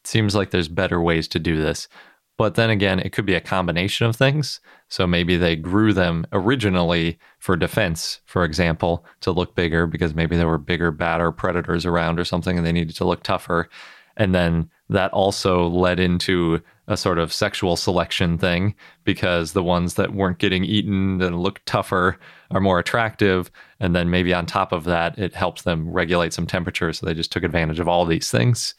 It 0.00 0.06
seems 0.06 0.34
like 0.34 0.50
there's 0.50 0.68
better 0.68 1.00
ways 1.00 1.26
to 1.28 1.38
do 1.38 1.56
this. 1.56 1.88
But 2.36 2.56
then 2.56 2.70
again, 2.70 2.98
it 2.98 3.12
could 3.12 3.26
be 3.26 3.34
a 3.34 3.40
combination 3.40 4.06
of 4.06 4.16
things. 4.16 4.60
So 4.88 5.06
maybe 5.06 5.36
they 5.36 5.54
grew 5.54 5.92
them 5.92 6.26
originally 6.32 7.18
for 7.38 7.56
defense, 7.56 8.20
for 8.24 8.44
example, 8.44 9.04
to 9.20 9.30
look 9.30 9.54
bigger 9.54 9.86
because 9.86 10.14
maybe 10.14 10.36
there 10.36 10.48
were 10.48 10.58
bigger, 10.58 10.90
badder 10.90 11.30
predators 11.30 11.86
around 11.86 12.18
or 12.18 12.24
something 12.24 12.56
and 12.56 12.66
they 12.66 12.72
needed 12.72 12.96
to 12.96 13.04
look 13.04 13.22
tougher. 13.22 13.68
And 14.16 14.34
then 14.34 14.70
that 14.88 15.12
also 15.12 15.68
led 15.68 15.98
into 15.98 16.60
a 16.86 16.96
sort 16.96 17.18
of 17.18 17.32
sexual 17.32 17.76
selection 17.76 18.36
thing 18.36 18.74
because 19.04 19.52
the 19.52 19.62
ones 19.62 19.94
that 19.94 20.12
weren't 20.12 20.38
getting 20.38 20.64
eaten 20.64 21.22
and 21.22 21.40
looked 21.40 21.64
tougher 21.66 22.18
are 22.50 22.60
more 22.60 22.78
attractive. 22.78 23.50
And 23.80 23.96
then 23.96 24.10
maybe 24.10 24.34
on 24.34 24.44
top 24.44 24.72
of 24.72 24.84
that, 24.84 25.18
it 25.18 25.34
helps 25.34 25.62
them 25.62 25.88
regulate 25.88 26.32
some 26.32 26.46
temperature. 26.46 26.92
So 26.92 27.06
they 27.06 27.14
just 27.14 27.32
took 27.32 27.42
advantage 27.42 27.80
of 27.80 27.88
all 27.88 28.04
these 28.04 28.30
things 28.30 28.74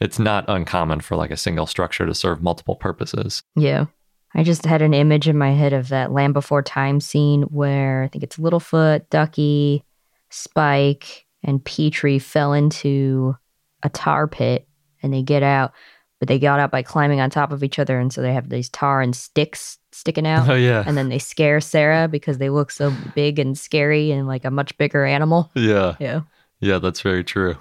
it's 0.00 0.18
not 0.18 0.44
uncommon 0.48 1.00
for 1.00 1.16
like 1.16 1.30
a 1.30 1.36
single 1.36 1.66
structure 1.66 2.06
to 2.06 2.14
serve 2.14 2.42
multiple 2.42 2.76
purposes. 2.76 3.42
Yeah. 3.56 3.86
I 4.34 4.42
just 4.42 4.66
had 4.66 4.82
an 4.82 4.94
image 4.94 5.28
in 5.28 5.38
my 5.38 5.52
head 5.52 5.72
of 5.72 5.88
that 5.88 6.10
Land 6.12 6.34
Before 6.34 6.62
Time 6.62 7.00
scene 7.00 7.42
where 7.42 8.02
I 8.02 8.08
think 8.08 8.24
it's 8.24 8.36
Littlefoot, 8.36 9.08
Ducky, 9.08 9.84
Spike, 10.30 11.24
and 11.44 11.64
Petrie 11.64 12.18
fell 12.18 12.52
into 12.52 13.36
a 13.84 13.88
tar 13.88 14.26
pit 14.26 14.66
and 15.02 15.14
they 15.14 15.22
get 15.22 15.44
out, 15.44 15.72
but 16.18 16.26
they 16.26 16.40
got 16.40 16.58
out 16.58 16.72
by 16.72 16.82
climbing 16.82 17.20
on 17.20 17.30
top 17.30 17.52
of 17.52 17.62
each 17.62 17.78
other. 17.78 18.00
And 18.00 18.12
so 18.12 18.22
they 18.22 18.32
have 18.32 18.48
these 18.48 18.68
tar 18.70 19.00
and 19.00 19.14
sticks 19.14 19.78
sticking 19.92 20.26
out. 20.26 20.48
Oh, 20.48 20.54
yeah. 20.54 20.82
And 20.84 20.96
then 20.96 21.10
they 21.10 21.20
scare 21.20 21.60
Sarah 21.60 22.08
because 22.08 22.38
they 22.38 22.50
look 22.50 22.72
so 22.72 22.92
big 23.14 23.38
and 23.38 23.56
scary 23.56 24.10
and 24.10 24.26
like 24.26 24.44
a 24.44 24.50
much 24.50 24.76
bigger 24.78 25.04
animal. 25.04 25.52
Yeah. 25.54 25.94
Yeah. 26.00 26.22
Yeah, 26.60 26.78
that's 26.78 27.02
very 27.02 27.22
true. 27.22 27.56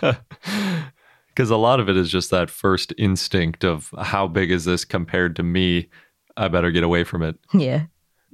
because 1.34 1.50
a 1.50 1.56
lot 1.56 1.80
of 1.80 1.88
it 1.88 1.96
is 1.96 2.10
just 2.10 2.30
that 2.30 2.50
first 2.50 2.92
instinct 2.98 3.64
of 3.64 3.92
how 3.98 4.26
big 4.26 4.50
is 4.50 4.64
this 4.64 4.84
compared 4.84 5.36
to 5.36 5.42
me? 5.42 5.88
I 6.36 6.48
better 6.48 6.70
get 6.70 6.84
away 6.84 7.04
from 7.04 7.22
it. 7.22 7.36
Yeah. 7.52 7.86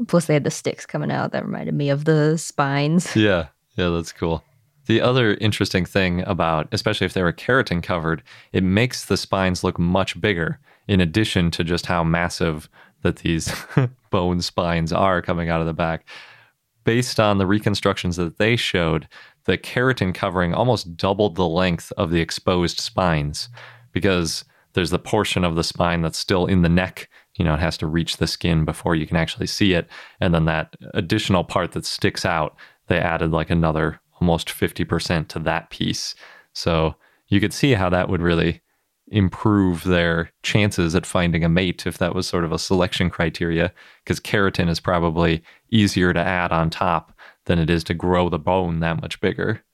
Plus, 0.07 0.27
they 0.27 0.35
had 0.35 0.45
the 0.45 0.51
sticks 0.51 0.87
coming 0.87 1.11
out 1.11 1.33
that 1.33 1.45
reminded 1.45 1.75
me 1.75 1.91
of 1.91 2.05
the 2.05 2.37
spines. 2.39 3.15
Yeah. 3.17 3.49
Yeah, 3.77 3.91
that's 3.91 4.13
cool. 4.13 4.45
The 4.87 5.01
other 5.01 5.35
interesting 5.35 5.85
thing 5.85 6.23
about, 6.23 6.69
especially 6.73 7.05
if 7.05 7.13
they 7.13 7.23
were 7.23 7.33
keratin 7.33 7.83
covered, 7.83 8.23
it 8.53 8.65
makes 8.65 9.05
the 9.05 9.17
spines 9.17 9.63
look 9.63 9.79
much 9.79 10.21
bigger, 10.21 10.59
in 10.89 11.01
addition 11.01 11.51
to 11.53 11.63
just 11.63 11.87
how 11.87 12.03
massive 12.03 12.69
that 13.03 13.17
these 13.17 13.55
bone 14.11 14.41
spines 14.41 14.93
are 14.93 15.23
coming 15.23 15.49
out 15.49 15.61
of 15.61 15.67
the 15.67 15.75
back. 15.75 16.09
Based 16.85 17.21
on 17.21 17.39
the 17.39 17.47
reconstructions 17.47 18.17
that 18.17 18.39
they 18.39 18.57
showed, 18.57 19.07
the 19.49 19.57
keratin 19.57 20.15
covering 20.15 20.53
almost 20.53 20.95
doubled 20.95 21.35
the 21.35 21.49
length 21.49 21.91
of 21.97 22.11
the 22.11 22.21
exposed 22.21 22.79
spines 22.81 23.49
because 23.93 24.45
there's 24.75 24.91
the 24.91 24.99
portion 24.99 25.43
of 25.43 25.57
the 25.57 25.65
spine 25.65 26.03
that's 26.03 26.19
still 26.19 26.45
in 26.45 26.61
the 26.61 26.69
neck. 26.69 27.09
You 27.37 27.47
know, 27.47 27.55
it 27.55 27.61
has 27.61 27.79
to 27.79 27.87
reach 27.87 28.19
the 28.19 28.27
skin 28.27 28.67
before 28.67 28.95
you 28.95 29.07
can 29.07 29.17
actually 29.17 29.47
see 29.47 29.73
it. 29.73 29.89
And 30.21 30.35
then 30.35 30.45
that 30.45 30.77
additional 30.93 31.45
part 31.45 31.73
that 31.73 31.87
sticks 31.87 32.27
out, 32.27 32.57
they 32.89 32.99
added 32.99 33.31
like 33.31 33.49
another 33.49 34.01
almost 34.21 34.49
50% 34.49 35.29
to 35.29 35.39
that 35.39 35.71
piece. 35.71 36.15
So 36.53 36.95
you 37.29 37.41
could 37.41 37.55
see 37.55 37.73
how 37.73 37.89
that 37.89 38.11
would 38.11 38.21
really 38.21 38.61
improve 39.11 39.85
their 39.85 40.31
chances 40.43 40.95
at 40.95 41.07
finding 41.07 41.43
a 41.43 41.49
mate 41.49 41.87
if 41.87 41.97
that 41.97 42.15
was 42.15 42.27
sort 42.27 42.45
of 42.45 42.53
a 42.53 42.59
selection 42.59 43.09
criteria, 43.09 43.73
because 44.05 44.21
keratin 44.21 44.69
is 44.69 44.79
probably 44.79 45.43
easier 45.71 46.13
to 46.13 46.21
add 46.21 46.53
on 46.53 46.69
top 46.69 47.18
than 47.49 47.59
it 47.59 47.69
is 47.69 47.83
to 47.83 47.95
grow 47.95 48.29
the 48.29 48.39
bone 48.39 48.79
that 48.81 49.01
much 49.03 49.21
bigger. 49.21 49.65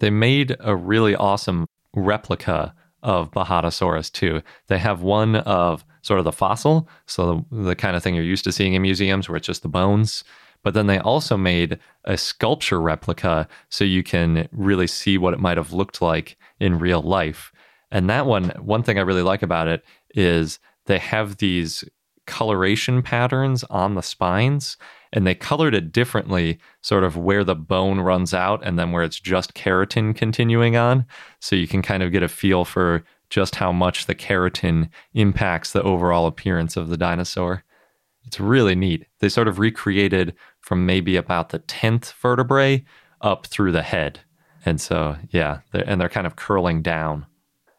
They 0.00 0.10
made 0.10 0.56
a 0.60 0.76
really 0.76 1.14
awesome 1.14 1.66
replica 1.94 2.74
of 3.02 3.30
Bajadasaurus 3.30 4.12
too. 4.12 4.42
They 4.66 4.78
have 4.78 5.00
one 5.00 5.36
of 5.36 5.84
sort 6.02 6.18
of 6.18 6.24
the 6.24 6.32
fossil, 6.32 6.88
so 7.06 7.46
the, 7.50 7.62
the, 7.62 7.76
kind 7.76 7.96
of 7.96 8.02
thing 8.02 8.14
you're 8.14 8.24
used 8.24 8.44
to 8.44 8.52
seeing 8.52 8.74
in 8.74 8.82
museums 8.82 9.28
where 9.28 9.36
it's 9.36 9.46
just 9.46 9.62
the 9.62 9.68
bones. 9.68 10.24
But 10.62 10.74
then 10.74 10.88
they 10.88 10.98
also 10.98 11.36
made 11.36 11.78
a 12.04 12.18
sculpture 12.18 12.80
replica 12.80 13.48
so 13.70 13.84
you 13.84 14.02
can 14.02 14.48
really 14.52 14.86
see 14.86 15.16
what 15.16 15.32
it 15.32 15.40
might 15.40 15.56
have 15.56 15.72
looked 15.72 16.02
like 16.02 16.36
in 16.58 16.78
real 16.78 17.00
life. 17.00 17.52
And 17.90 18.10
that 18.10 18.26
one, 18.26 18.50
one 18.58 18.82
thing 18.82 18.98
I 18.98 19.02
really 19.02 19.22
like 19.22 19.42
about 19.42 19.68
it 19.68 19.84
is 20.14 20.58
they 20.86 20.98
have 20.98 21.36
these 21.36 21.84
coloration 22.26 23.02
patterns 23.02 23.64
on 23.64 23.94
the 23.94 24.02
spines 24.02 24.76
and 25.12 25.26
they 25.26 25.34
colored 25.34 25.74
it 25.74 25.92
differently, 25.92 26.58
sort 26.82 27.04
of 27.04 27.16
where 27.16 27.44
the 27.44 27.56
bone 27.56 28.00
runs 28.00 28.32
out 28.32 28.64
and 28.64 28.78
then 28.78 28.92
where 28.92 29.02
it's 29.02 29.18
just 29.18 29.54
keratin 29.54 30.14
continuing 30.14 30.76
on. 30.76 31.04
So 31.40 31.56
you 31.56 31.66
can 31.66 31.82
kind 31.82 32.02
of 32.02 32.12
get 32.12 32.22
a 32.22 32.28
feel 32.28 32.64
for 32.64 33.04
just 33.28 33.56
how 33.56 33.72
much 33.72 34.06
the 34.06 34.14
keratin 34.14 34.88
impacts 35.14 35.72
the 35.72 35.82
overall 35.82 36.26
appearance 36.26 36.76
of 36.76 36.88
the 36.88 36.96
dinosaur. 36.96 37.64
It's 38.24 38.38
really 38.38 38.74
neat. 38.74 39.06
They 39.18 39.28
sort 39.28 39.48
of 39.48 39.58
recreated 39.58 40.34
from 40.60 40.86
maybe 40.86 41.16
about 41.16 41.48
the 41.48 41.60
10th 41.60 42.12
vertebrae 42.12 42.84
up 43.20 43.46
through 43.46 43.72
the 43.72 43.82
head. 43.82 44.20
And 44.64 44.80
so, 44.80 45.16
yeah, 45.30 45.60
they're, 45.72 45.88
and 45.88 46.00
they're 46.00 46.08
kind 46.08 46.26
of 46.26 46.36
curling 46.36 46.82
down. 46.82 47.26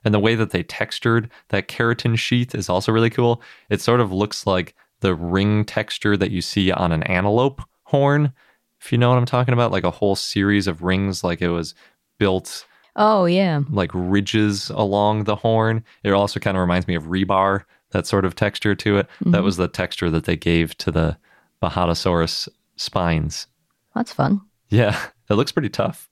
And 0.04 0.14
the 0.14 0.20
way 0.20 0.36
that 0.36 0.50
they 0.50 0.64
textured 0.64 1.30
that 1.50 1.68
keratin 1.68 2.18
sheath 2.18 2.56
is 2.56 2.70
also 2.70 2.92
really 2.92 3.12
cool. 3.12 3.42
It 3.70 3.82
sort 3.82 4.00
of 4.00 4.12
looks 4.12 4.48
like 4.48 4.76
the 5.02 5.14
ring 5.14 5.66
texture 5.66 6.16
that 6.18 6.32
you 6.32 6.42
see 6.42 6.72
on 6.72 6.92
an 6.92 7.04
antelope 7.04 7.62
horn, 7.84 8.34
if 8.80 8.92
you 8.92 8.98
know 8.98 9.10
what 9.10 9.18
I'm 9.18 9.26
talking 9.26 9.54
about, 9.54 9.72
like 9.72 9.84
a 9.84 9.92
whole 9.92 10.16
series 10.16 10.68
of 10.68 10.82
rings, 10.82 11.24
like 11.24 11.42
it 11.42 11.50
was 11.50 11.76
built. 12.18 12.66
Oh, 12.96 13.26
yeah. 13.26 13.62
Like 13.70 13.92
ridges 13.94 14.70
along 14.72 15.26
the 15.26 15.36
horn. 15.36 15.84
It 16.04 16.12
also 16.12 16.40
kind 16.40 16.58
of 16.58 16.62
reminds 16.62 16.88
me 16.88 16.96
of 16.96 17.06
rebar, 17.06 17.64
that 17.92 18.08
sort 18.08 18.26
of 18.26 18.36
texture 18.36 18.74
to 18.76 18.98
it. 18.98 19.08
Mm-hmm. 19.08 19.32
That 19.32 19.44
was 19.44 19.58
the 19.58 19.68
texture 19.68 20.10
that 20.10 20.26
they 20.26 20.36
gave 20.36 20.78
to 20.80 20.92
the 20.92 21.18
Bajadasaurus 21.62 22.50
spines. 22.76 23.48
That's 23.94 24.14
fun. 24.14 24.42
Yeah, 24.70 25.00
it 25.30 25.36
looks 25.36 25.52
pretty 25.52 25.70
tough. 25.70 26.10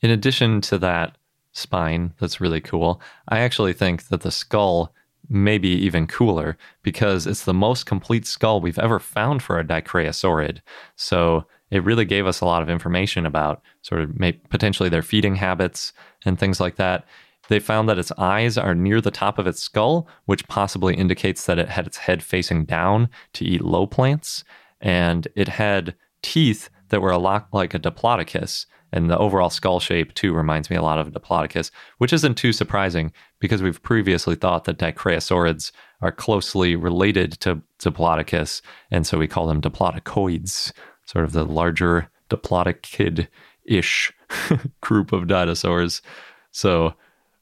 In 0.00 0.10
addition 0.10 0.60
to 0.62 0.78
that 0.78 1.18
spine, 1.52 2.14
that's 2.20 2.40
really 2.40 2.60
cool. 2.60 3.00
I 3.28 3.40
actually 3.40 3.72
think 3.72 4.08
that 4.08 4.20
the 4.20 4.30
skull 4.30 4.94
maybe 5.28 5.68
even 5.68 6.06
cooler 6.06 6.56
because 6.82 7.26
it's 7.26 7.44
the 7.44 7.54
most 7.54 7.86
complete 7.86 8.26
skull 8.26 8.60
we've 8.60 8.78
ever 8.78 8.98
found 8.98 9.42
for 9.42 9.58
a 9.58 9.64
dicraeosaurid. 9.64 10.60
So 10.96 11.46
it 11.70 11.84
really 11.84 12.04
gave 12.04 12.26
us 12.26 12.40
a 12.40 12.46
lot 12.46 12.62
of 12.62 12.70
information 12.70 13.26
about 13.26 13.62
sort 13.82 14.02
of 14.02 14.16
potentially 14.48 14.88
their 14.88 15.02
feeding 15.02 15.36
habits 15.36 15.92
and 16.24 16.38
things 16.38 16.60
like 16.60 16.76
that. 16.76 17.04
They 17.48 17.60
found 17.60 17.88
that 17.88 17.98
its 17.98 18.12
eyes 18.18 18.58
are 18.58 18.74
near 18.74 19.00
the 19.00 19.10
top 19.10 19.38
of 19.38 19.46
its 19.46 19.62
skull, 19.62 20.06
which 20.26 20.46
possibly 20.48 20.94
indicates 20.94 21.46
that 21.46 21.58
it 21.58 21.68
had 21.68 21.86
its 21.86 21.98
head 21.98 22.22
facing 22.22 22.64
down 22.64 23.08
to 23.34 23.44
eat 23.44 23.62
low 23.62 23.86
plants. 23.86 24.44
And 24.80 25.26
it 25.34 25.48
had 25.48 25.94
teeth 26.22 26.68
that 26.88 27.00
were 27.00 27.10
a 27.10 27.18
lot 27.18 27.48
like 27.52 27.74
a 27.74 27.78
Diplodocus. 27.78 28.66
And 28.92 29.10
the 29.10 29.18
overall 29.18 29.50
skull 29.50 29.80
shape, 29.80 30.14
too, 30.14 30.32
reminds 30.32 30.70
me 30.70 30.76
a 30.76 30.82
lot 30.82 30.98
of 30.98 31.12
Diplodocus, 31.12 31.70
which 31.98 32.12
isn't 32.12 32.36
too 32.36 32.52
surprising 32.52 33.12
because 33.38 33.62
we've 33.62 33.82
previously 33.82 34.34
thought 34.34 34.64
that 34.64 34.78
Dicraeosaurids 34.78 35.72
are 36.00 36.12
closely 36.12 36.74
related 36.74 37.32
to 37.40 37.60
Diplodocus. 37.78 38.62
And 38.90 39.06
so 39.06 39.18
we 39.18 39.28
call 39.28 39.46
them 39.46 39.60
Diplodocoids, 39.60 40.72
sort 41.04 41.24
of 41.24 41.32
the 41.32 41.44
larger 41.44 42.08
Diplodocid 42.30 43.28
ish 43.64 44.12
group 44.80 45.12
of 45.12 45.26
dinosaurs. 45.26 46.02
So 46.50 46.94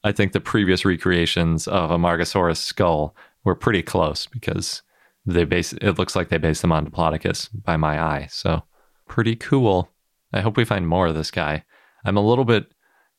I 0.05 0.13
think 0.13 0.33
the 0.33 0.41
previous 0.41 0.85
recreations 0.85 1.67
of 1.69 1.91
Amargasaurus 1.91 2.59
skull 2.59 3.15
were 3.45 3.55
pretty 3.55 3.83
close 3.83 4.27
because 4.27 4.83
they 5.25 5.45
base 5.45 5.73
it 5.73 5.99
looks 5.99 6.15
like 6.15 6.29
they 6.29 6.39
based 6.39 6.63
them 6.63 6.73
on 6.73 6.87
Diplodocus 6.87 7.49
by 7.65 7.77
my 7.77 8.01
eye. 8.01 8.29
So 8.31 8.63
pretty 9.09 9.37
cool. 9.37 9.89
I 10.33 10.41
hope 10.41 10.57
we 10.57 10.65
find 10.65 10.89
more 10.89 11.07
of 11.07 11.15
this 11.15 11.31
guy. 11.31 11.65
I'm 12.05 12.17
a 12.17 12.27
little 12.27 12.45
bit 12.45 12.73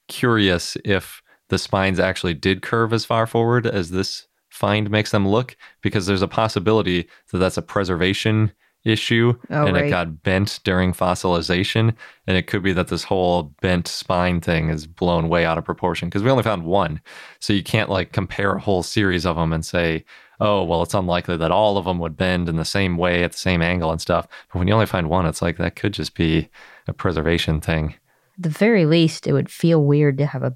curious 0.08 0.78
if 0.86 1.22
the 1.50 1.58
spines 1.58 2.00
actually 2.00 2.34
did 2.34 2.62
curve 2.62 2.94
as 2.94 3.06
far 3.06 3.26
forward 3.26 3.66
as 3.66 3.92
this 3.92 4.28
find 4.50 4.90
makes 4.90 5.12
them 5.12 5.28
look, 5.28 5.56
because 5.82 6.06
there's 6.06 6.22
a 6.22 6.28
possibility 6.28 7.08
that 7.32 7.38
that's 7.38 7.58
a 7.58 7.62
preservation 7.62 8.52
issue 8.84 9.38
Oh, 9.50 9.66
and 9.66 9.76
it 9.76 9.90
got 9.90 10.24
bent 10.24 10.60
during 10.64 10.94
fossilization. 10.94 11.94
And 12.26 12.38
it 12.38 12.48
could 12.48 12.64
be 12.64 12.74
that 12.74 12.88
this 12.88 13.04
whole 13.04 13.54
bent 13.62 13.88
spine 13.88 14.40
thing 14.42 14.70
is 14.70 14.88
blown 14.88 15.30
way 15.30 15.46
out 15.46 15.58
of 15.58 15.66
proportion 15.66 16.08
because 16.10 16.24
we 16.24 16.32
only 16.32 16.44
found 16.44 16.64
one. 16.64 17.02
So 17.40 17.54
you 17.54 17.64
can't 17.64 17.90
like 17.90 18.12
compare 18.12 18.54
a 18.54 18.60
whole 18.60 18.84
series 18.84 19.26
of 19.26 19.36
them 19.36 19.52
and 19.52 19.66
say, 19.66 20.06
oh, 20.40 20.64
well, 20.64 20.84
it's 20.84 20.94
unlikely 20.94 21.38
that 21.38 21.52
all 21.52 21.78
of 21.78 21.86
them 21.86 22.00
would 22.00 22.16
bend 22.16 22.48
in 22.48 22.58
the 22.58 22.66
same 22.66 22.98
way 22.98 23.24
at 23.24 23.32
the 23.32 23.38
same 23.38 23.62
angle 23.62 23.92
and 23.92 24.00
stuff. 24.02 24.28
But 24.52 24.60
when 24.60 24.68
you 24.68 24.74
only 24.74 24.86
find 24.86 25.10
one, 25.10 25.26
it's 25.26 25.42
like 25.42 25.58
that 25.58 25.76
could 25.76 25.94
just 25.94 26.16
be 26.16 26.50
a 26.88 26.94
preservation 26.94 27.60
thing. 27.60 27.96
At 28.38 28.44
the 28.44 28.50
very 28.50 28.86
least, 28.86 29.28
it 29.28 29.34
would 29.34 29.50
feel 29.50 29.84
weird 29.84 30.18
to 30.20 30.28
have 30.28 30.44
a 30.44 30.56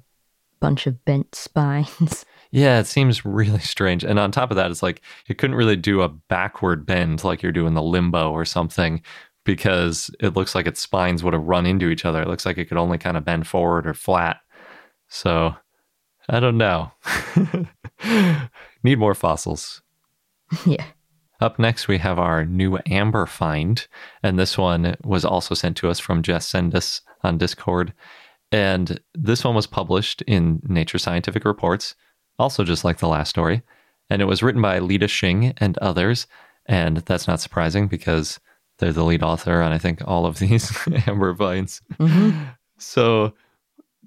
bunch 0.60 0.86
of 0.86 1.04
bent 1.04 1.34
spines. 1.34 2.24
Yeah, 2.52 2.78
it 2.78 2.86
seems 2.86 3.24
really 3.24 3.60
strange. 3.60 4.04
And 4.04 4.18
on 4.18 4.30
top 4.30 4.50
of 4.50 4.56
that, 4.56 4.70
it's 4.70 4.82
like 4.82 5.02
you 5.26 5.34
couldn't 5.34 5.56
really 5.56 5.76
do 5.76 6.02
a 6.02 6.08
backward 6.08 6.86
bend 6.86 7.24
like 7.24 7.42
you're 7.42 7.50
doing 7.50 7.74
the 7.74 7.82
limbo 7.82 8.30
or 8.30 8.44
something 8.44 9.02
because 9.44 10.08
it 10.20 10.36
looks 10.36 10.54
like 10.54 10.66
its 10.66 10.80
spines 10.80 11.24
would 11.24 11.34
have 11.34 11.42
run 11.42 11.66
into 11.66 11.88
each 11.88 12.04
other. 12.04 12.22
It 12.22 12.28
looks 12.28 12.46
like 12.46 12.58
it 12.58 12.66
could 12.66 12.78
only 12.78 12.98
kind 12.98 13.16
of 13.16 13.24
bend 13.24 13.46
forward 13.48 13.86
or 13.86 13.94
flat. 13.94 14.40
So 15.08 15.56
I 16.28 16.38
don't 16.38 16.58
know. 16.58 16.92
Need 18.84 18.98
more 18.98 19.14
fossils. 19.14 19.82
yeah. 20.66 20.84
Up 21.40 21.58
next, 21.58 21.88
we 21.88 21.98
have 21.98 22.20
our 22.20 22.44
new 22.44 22.78
amber 22.86 23.26
find. 23.26 23.84
And 24.22 24.38
this 24.38 24.56
one 24.56 24.96
was 25.02 25.24
also 25.24 25.56
sent 25.56 25.76
to 25.78 25.88
us 25.88 25.98
from 25.98 26.22
Jess 26.22 26.52
Sendus 26.52 27.00
on 27.24 27.36
Discord. 27.36 27.92
And 28.52 29.00
this 29.14 29.42
one 29.42 29.56
was 29.56 29.66
published 29.66 30.22
in 30.22 30.60
Nature 30.68 30.98
Scientific 30.98 31.44
Reports, 31.44 31.96
also 32.42 32.64
just 32.64 32.84
like 32.84 32.98
the 32.98 33.08
last 33.08 33.30
story. 33.30 33.62
And 34.10 34.20
it 34.20 34.26
was 34.26 34.42
written 34.42 34.60
by 34.60 34.78
Lida 34.80 35.06
Xing 35.06 35.54
and 35.58 35.78
others. 35.78 36.26
And 36.66 36.98
that's 36.98 37.26
not 37.26 37.40
surprising 37.40 37.88
because 37.88 38.38
they're 38.78 38.92
the 38.92 39.04
lead 39.04 39.22
author 39.22 39.62
on, 39.62 39.72
I 39.72 39.78
think, 39.78 40.02
all 40.06 40.26
of 40.26 40.38
these 40.40 40.76
amber 41.06 41.34
finds. 41.34 41.80
Mhm. 41.98 42.56
So, 42.78 43.32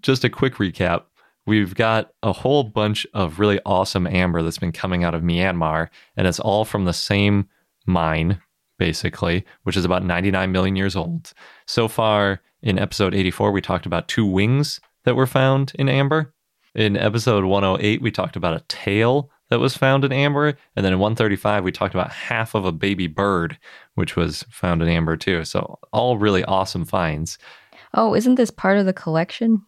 just 0.02 0.24
a 0.24 0.30
quick 0.30 0.56
recap. 0.56 1.04
We've 1.48 1.74
got 1.76 2.12
a 2.24 2.34
whole 2.34 2.64
bunch 2.64 3.08
of 3.14 3.40
really 3.40 3.60
awesome 3.66 4.06
amber 4.08 4.42
that's 4.44 4.58
been 4.58 4.72
coming 4.72 5.04
out 5.04 5.16
of 5.16 5.22
Myanmar, 5.22 5.90
and 6.18 6.28
it's 6.28 6.40
all 6.40 6.66
from 6.66 6.86
the 6.86 6.94
same 6.94 7.48
mine, 7.86 8.42
basically, 8.78 9.46
which 9.64 9.78
is 9.78 9.86
about 9.86 10.04
99 10.04 10.52
million 10.52 10.76
years 10.76 10.96
old. 10.96 11.34
So 11.68 11.88
far, 11.88 12.42
in 12.62 12.78
episode 12.80 13.14
84, 13.16 13.52
we 13.52 13.62
talked 13.62 13.86
about 13.86 14.08
two 14.08 14.26
wings 14.26 14.80
that 15.06 15.16
were 15.16 15.28
found 15.28 15.72
in 15.76 15.88
amber. 15.88 16.34
In 16.76 16.98
episode 16.98 17.46
108, 17.46 18.02
we 18.02 18.12
talked 18.12 18.36
about 18.36 18.58
a 18.58 18.64
tail 18.68 19.32
that 19.50 19.62
was 19.62 19.78
found 19.78 20.04
in 20.04 20.12
amber. 20.12 20.58
And 20.76 20.86
then 20.86 20.92
in 20.92 21.00
135, 21.00 21.64
we 21.64 21.72
talked 21.72 21.94
about 21.94 22.12
half 22.12 22.54
of 22.54 22.66
a 22.66 22.72
baby 22.74 23.08
bird, 23.08 23.58
which 23.94 24.18
was 24.18 24.44
found 24.50 24.82
in 24.82 24.90
amber 24.90 25.16
too. 25.16 25.46
So, 25.46 25.80
all 25.94 26.18
really 26.18 26.44
awesome 26.44 26.84
finds. 26.84 27.38
Oh, 27.94 28.14
isn't 28.14 28.36
this 28.36 28.52
part 28.52 28.78
of 28.78 28.86
the 28.86 28.94
collection? 28.94 29.62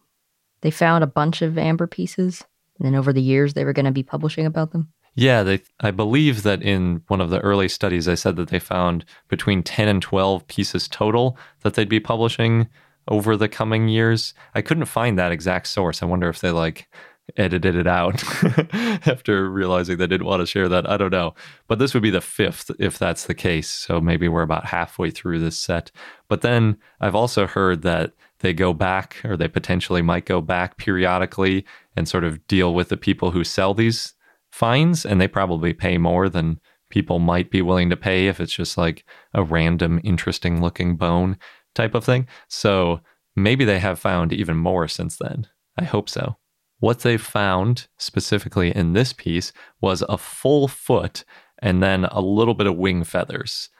They 0.60 0.70
found 0.70 1.02
a 1.02 1.08
bunch 1.08 1.40
of 1.40 1.56
amber 1.56 1.86
pieces, 1.86 2.44
and 2.78 2.86
then 2.86 2.94
over 2.94 3.12
the 3.12 3.22
years 3.22 3.54
they 3.54 3.64
were 3.64 3.72
going 3.72 3.86
to 3.86 3.92
be 3.92 4.02
publishing 4.02 4.44
about 4.44 4.72
them. 4.72 4.92
Yeah, 5.14 5.42
they 5.42 5.62
I 5.80 5.90
believe 5.90 6.42
that 6.42 6.62
in 6.62 7.02
one 7.08 7.20
of 7.20 7.30
the 7.30 7.40
early 7.40 7.68
studies 7.68 8.04
they 8.04 8.16
said 8.16 8.36
that 8.36 8.48
they 8.48 8.58
found 8.58 9.04
between 9.28 9.62
10 9.62 9.88
and 9.88 10.02
12 10.02 10.46
pieces 10.46 10.88
total 10.88 11.38
that 11.62 11.74
they'd 11.74 11.88
be 11.88 12.00
publishing 12.00 12.68
over 13.08 13.36
the 13.36 13.48
coming 13.48 13.88
years. 13.88 14.34
I 14.54 14.62
couldn't 14.62 14.84
find 14.86 15.18
that 15.18 15.32
exact 15.32 15.66
source. 15.66 16.02
I 16.02 16.06
wonder 16.06 16.28
if 16.28 16.40
they 16.40 16.50
like 16.50 16.88
edited 17.36 17.76
it 17.76 17.86
out 17.86 18.22
after 19.06 19.50
realizing 19.50 19.98
they 19.98 20.06
didn't 20.06 20.26
want 20.26 20.40
to 20.40 20.46
share 20.46 20.68
that. 20.68 20.88
I 20.88 20.96
don't 20.96 21.12
know. 21.12 21.34
But 21.66 21.78
this 21.78 21.94
would 21.94 22.02
be 22.02 22.10
the 22.10 22.20
fifth 22.20 22.70
if 22.78 22.98
that's 22.98 23.26
the 23.26 23.34
case. 23.34 23.68
So 23.68 24.00
maybe 24.00 24.28
we're 24.28 24.42
about 24.42 24.66
halfway 24.66 25.10
through 25.10 25.40
this 25.40 25.58
set. 25.58 25.90
But 26.28 26.40
then 26.40 26.78
I've 27.00 27.14
also 27.14 27.46
heard 27.46 27.82
that 27.82 28.12
they 28.40 28.52
go 28.52 28.72
back 28.72 29.16
or 29.24 29.36
they 29.36 29.48
potentially 29.48 30.02
might 30.02 30.24
go 30.24 30.40
back 30.40 30.76
periodically 30.76 31.64
and 31.96 32.08
sort 32.08 32.24
of 32.24 32.46
deal 32.46 32.74
with 32.74 32.88
the 32.88 32.96
people 32.96 33.32
who 33.32 33.44
sell 33.44 33.74
these 33.74 34.14
fines 34.50 35.04
and 35.04 35.20
they 35.20 35.28
probably 35.28 35.72
pay 35.72 35.98
more 35.98 36.28
than 36.28 36.60
people 36.90 37.18
might 37.18 37.50
be 37.50 37.60
willing 37.60 37.90
to 37.90 37.96
pay 37.96 38.28
if 38.28 38.40
it's 38.40 38.52
just 38.52 38.78
like 38.78 39.04
a 39.34 39.42
random 39.42 40.00
interesting 40.04 40.62
looking 40.62 40.96
bone 40.96 41.36
type 41.78 41.94
of 41.94 42.04
thing. 42.04 42.26
So 42.48 43.00
maybe 43.34 43.64
they 43.64 43.78
have 43.78 43.98
found 43.98 44.32
even 44.32 44.56
more 44.56 44.86
since 44.88 45.16
then. 45.16 45.46
I 45.78 45.84
hope 45.84 46.08
so. 46.10 46.36
What 46.80 47.00
they 47.00 47.16
found 47.16 47.86
specifically 47.96 48.74
in 48.74 48.92
this 48.92 49.12
piece 49.12 49.52
was 49.80 50.02
a 50.08 50.18
full 50.18 50.68
foot 50.68 51.24
and 51.60 51.82
then 51.82 52.04
a 52.04 52.20
little 52.20 52.54
bit 52.54 52.66
of 52.66 52.76
wing 52.76 53.04
feathers. 53.04 53.70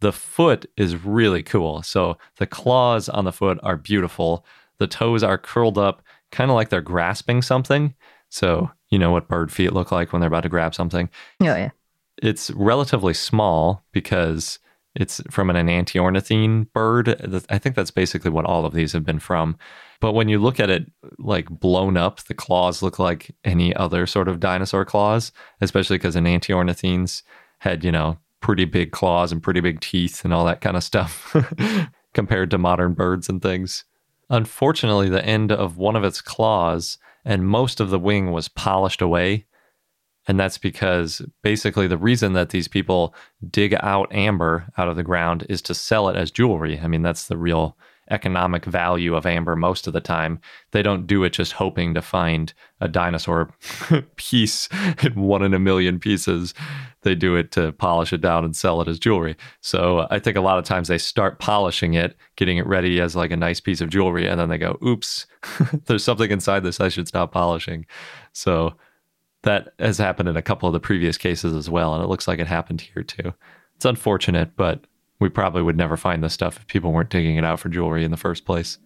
The 0.00 0.12
foot 0.12 0.66
is 0.76 1.04
really 1.04 1.42
cool. 1.42 1.82
So 1.82 2.18
the 2.36 2.46
claws 2.46 3.08
on 3.08 3.24
the 3.24 3.32
foot 3.32 3.58
are 3.62 3.76
beautiful. 3.76 4.44
The 4.78 4.86
toes 4.86 5.22
are 5.22 5.38
curled 5.38 5.78
up, 5.78 6.02
kind 6.30 6.50
of 6.50 6.56
like 6.56 6.68
they're 6.68 6.80
grasping 6.80 7.40
something. 7.42 7.94
So, 8.28 8.70
you 8.90 8.98
know 8.98 9.12
what 9.12 9.28
bird 9.28 9.52
feet 9.52 9.72
look 9.72 9.92
like 9.92 10.12
when 10.12 10.20
they're 10.20 10.28
about 10.28 10.42
to 10.42 10.48
grab 10.48 10.74
something. 10.74 11.08
Oh 11.40 11.46
yeah. 11.46 11.70
It's 12.22 12.50
relatively 12.50 13.14
small 13.14 13.84
because 13.92 14.58
it's 14.94 15.20
from 15.30 15.50
an 15.50 15.56
enantiornithine 15.56 16.72
bird. 16.72 17.44
I 17.50 17.58
think 17.58 17.74
that's 17.74 17.90
basically 17.90 18.30
what 18.30 18.44
all 18.44 18.64
of 18.64 18.74
these 18.74 18.92
have 18.92 19.04
been 19.04 19.18
from. 19.18 19.56
But 20.00 20.12
when 20.12 20.28
you 20.28 20.38
look 20.38 20.60
at 20.60 20.70
it 20.70 20.90
like 21.18 21.48
blown 21.48 21.96
up, 21.96 22.20
the 22.24 22.34
claws 22.34 22.82
look 22.82 22.98
like 22.98 23.34
any 23.44 23.74
other 23.74 24.06
sort 24.06 24.28
of 24.28 24.40
dinosaur 24.40 24.84
claws, 24.84 25.32
especially 25.60 25.96
because 25.96 26.16
enantiornithines 26.16 27.22
had, 27.58 27.84
you 27.84 27.90
know, 27.90 28.18
pretty 28.40 28.66
big 28.66 28.92
claws 28.92 29.32
and 29.32 29.42
pretty 29.42 29.60
big 29.60 29.80
teeth 29.80 30.24
and 30.24 30.34
all 30.34 30.44
that 30.44 30.60
kind 30.60 30.76
of 30.76 30.84
stuff 30.84 31.34
compared 32.12 32.50
to 32.50 32.58
modern 32.58 32.92
birds 32.92 33.28
and 33.28 33.40
things. 33.40 33.84
Unfortunately, 34.30 35.08
the 35.08 35.24
end 35.24 35.50
of 35.50 35.78
one 35.78 35.96
of 35.96 36.04
its 36.04 36.20
claws 36.20 36.98
and 37.24 37.46
most 37.48 37.80
of 37.80 37.90
the 37.90 37.98
wing 37.98 38.30
was 38.30 38.48
polished 38.48 39.00
away. 39.00 39.46
And 40.26 40.40
that's 40.40 40.58
because 40.58 41.22
basically 41.42 41.86
the 41.86 41.98
reason 41.98 42.32
that 42.32 42.50
these 42.50 42.68
people 42.68 43.14
dig 43.50 43.74
out 43.80 44.12
amber 44.12 44.66
out 44.78 44.88
of 44.88 44.96
the 44.96 45.02
ground 45.02 45.46
is 45.48 45.60
to 45.62 45.74
sell 45.74 46.08
it 46.08 46.16
as 46.16 46.30
jewelry. 46.30 46.80
I 46.80 46.86
mean, 46.86 47.02
that's 47.02 47.26
the 47.28 47.36
real 47.36 47.76
economic 48.10 48.64
value 48.64 49.14
of 49.14 49.26
amber 49.26 49.56
most 49.56 49.86
of 49.86 49.92
the 49.92 50.00
time. 50.00 50.38
They 50.72 50.82
don't 50.82 51.06
do 51.06 51.24
it 51.24 51.32
just 51.32 51.52
hoping 51.52 51.94
to 51.94 52.02
find 52.02 52.52
a 52.80 52.88
dinosaur 52.88 53.54
piece 54.16 54.68
in 55.02 55.14
one 55.14 55.42
in 55.42 55.54
a 55.54 55.58
million 55.58 55.98
pieces. 55.98 56.54
They 57.02 57.14
do 57.14 57.36
it 57.36 57.50
to 57.52 57.72
polish 57.72 58.12
it 58.12 58.20
down 58.20 58.44
and 58.44 58.54
sell 58.54 58.80
it 58.80 58.88
as 58.88 58.98
jewelry. 58.98 59.36
So 59.60 59.98
uh, 60.00 60.08
I 60.10 60.18
think 60.18 60.36
a 60.36 60.42
lot 60.42 60.58
of 60.58 60.64
times 60.64 60.88
they 60.88 60.98
start 60.98 61.38
polishing 61.38 61.94
it, 61.94 62.16
getting 62.36 62.58
it 62.58 62.66
ready 62.66 63.00
as 63.00 63.16
like 63.16 63.30
a 63.30 63.36
nice 63.36 63.60
piece 63.60 63.80
of 63.80 63.90
jewelry, 63.90 64.26
and 64.26 64.38
then 64.38 64.48
they 64.48 64.58
go, 64.58 64.78
oops, 64.84 65.26
there's 65.86 66.04
something 66.04 66.30
inside 66.30 66.62
this 66.62 66.80
I 66.80 66.88
should 66.88 67.08
stop 67.08 67.32
polishing. 67.32 67.86
So 68.32 68.74
that 69.44 69.72
has 69.78 69.98
happened 69.98 70.28
in 70.28 70.36
a 70.36 70.42
couple 70.42 70.68
of 70.68 70.72
the 70.72 70.80
previous 70.80 71.16
cases 71.16 71.54
as 71.54 71.70
well, 71.70 71.94
and 71.94 72.02
it 72.02 72.08
looks 72.08 72.26
like 72.26 72.38
it 72.38 72.46
happened 72.46 72.80
here 72.80 73.02
too. 73.02 73.32
It's 73.76 73.84
unfortunate, 73.84 74.56
but 74.56 74.86
we 75.20 75.28
probably 75.28 75.62
would 75.62 75.76
never 75.76 75.96
find 75.96 76.22
this 76.22 76.34
stuff 76.34 76.58
if 76.58 76.66
people 76.66 76.92
weren't 76.92 77.10
digging 77.10 77.36
it 77.36 77.44
out 77.44 77.60
for 77.60 77.68
jewelry 77.68 78.04
in 78.04 78.10
the 78.10 78.16
first 78.16 78.44
place. 78.44 78.78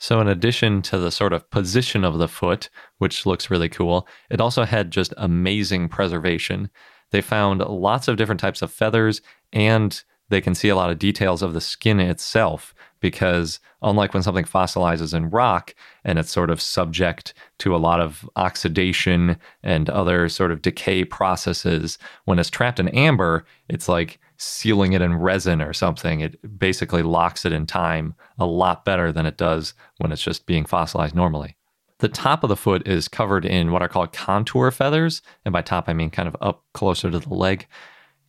So, 0.00 0.20
in 0.20 0.28
addition 0.28 0.80
to 0.82 0.98
the 0.98 1.10
sort 1.10 1.32
of 1.32 1.50
position 1.50 2.04
of 2.04 2.18
the 2.18 2.28
foot, 2.28 2.70
which 2.98 3.26
looks 3.26 3.50
really 3.50 3.68
cool, 3.68 4.06
it 4.30 4.40
also 4.40 4.64
had 4.64 4.92
just 4.92 5.12
amazing 5.16 5.88
preservation. 5.88 6.70
They 7.10 7.20
found 7.20 7.60
lots 7.60 8.06
of 8.06 8.16
different 8.16 8.40
types 8.40 8.62
of 8.62 8.72
feathers, 8.72 9.20
and 9.52 10.00
they 10.28 10.40
can 10.40 10.54
see 10.54 10.68
a 10.68 10.76
lot 10.76 10.90
of 10.90 10.98
details 10.98 11.42
of 11.42 11.52
the 11.52 11.60
skin 11.60 11.98
itself, 11.98 12.74
because 13.00 13.60
unlike 13.82 14.14
when 14.14 14.22
something 14.22 14.44
fossilizes 14.44 15.14
in 15.14 15.30
rock 15.30 15.74
and 16.04 16.18
it's 16.18 16.30
sort 16.30 16.50
of 16.50 16.60
subject 16.60 17.34
to 17.58 17.74
a 17.74 17.78
lot 17.78 18.00
of 18.00 18.28
oxidation 18.36 19.36
and 19.62 19.90
other 19.90 20.28
sort 20.28 20.50
of 20.50 20.62
decay 20.62 21.04
processes, 21.04 21.98
when 22.24 22.38
it's 22.38 22.50
trapped 22.50 22.80
in 22.80 22.88
amber, 22.88 23.44
it's 23.68 23.88
like 23.88 24.18
sealing 24.36 24.92
it 24.92 25.02
in 25.02 25.16
resin 25.16 25.60
or 25.60 25.72
something. 25.72 26.20
It 26.20 26.58
basically 26.58 27.02
locks 27.02 27.44
it 27.44 27.52
in 27.52 27.66
time 27.66 28.14
a 28.38 28.46
lot 28.46 28.84
better 28.84 29.12
than 29.12 29.26
it 29.26 29.36
does 29.36 29.74
when 29.98 30.12
it's 30.12 30.22
just 30.22 30.46
being 30.46 30.64
fossilized 30.64 31.14
normally. 31.14 31.56
The 31.98 32.08
top 32.08 32.44
of 32.44 32.48
the 32.48 32.56
foot 32.56 32.86
is 32.86 33.08
covered 33.08 33.44
in 33.44 33.72
what 33.72 33.82
are 33.82 33.88
called 33.88 34.12
contour 34.12 34.70
feathers. 34.70 35.20
And 35.44 35.52
by 35.52 35.62
top, 35.62 35.88
I 35.88 35.92
mean 35.92 36.10
kind 36.10 36.28
of 36.28 36.36
up 36.40 36.64
closer 36.72 37.10
to 37.10 37.18
the 37.18 37.34
leg. 37.34 37.66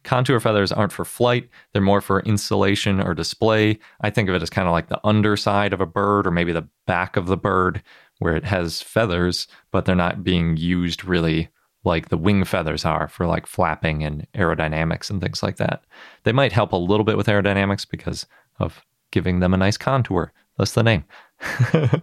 Contour 0.03 0.39
feathers 0.39 0.71
aren't 0.71 0.91
for 0.91 1.05
flight, 1.05 1.49
they're 1.73 1.81
more 1.81 2.01
for 2.01 2.21
insulation 2.21 3.01
or 3.01 3.13
display. 3.13 3.77
I 4.01 4.09
think 4.09 4.29
of 4.29 4.35
it 4.35 4.41
as 4.41 4.49
kind 4.49 4.67
of 4.67 4.71
like 4.71 4.87
the 4.87 5.05
underside 5.05 5.73
of 5.73 5.81
a 5.81 5.85
bird 5.85 6.25
or 6.25 6.31
maybe 6.31 6.51
the 6.51 6.67
back 6.87 7.17
of 7.17 7.27
the 7.27 7.37
bird 7.37 7.83
where 8.19 8.35
it 8.35 8.45
has 8.45 8.81
feathers, 8.81 9.47
but 9.71 9.85
they're 9.85 9.95
not 9.95 10.23
being 10.23 10.57
used 10.57 11.05
really 11.05 11.49
like 11.83 12.09
the 12.09 12.17
wing 12.17 12.43
feathers 12.43 12.85
are 12.85 13.07
for 13.07 13.25
like 13.25 13.47
flapping 13.47 14.03
and 14.03 14.27
aerodynamics 14.35 15.09
and 15.09 15.21
things 15.21 15.41
like 15.41 15.57
that. 15.57 15.83
They 16.23 16.33
might 16.33 16.51
help 16.51 16.73
a 16.73 16.77
little 16.77 17.05
bit 17.05 17.17
with 17.17 17.27
aerodynamics 17.27 17.87
because 17.89 18.25
of 18.59 18.81
giving 19.11 19.39
them 19.39 19.53
a 19.53 19.57
nice 19.57 19.77
contour. 19.77 20.33
That's 20.57 20.73
the 20.73 20.83
name. 20.83 21.05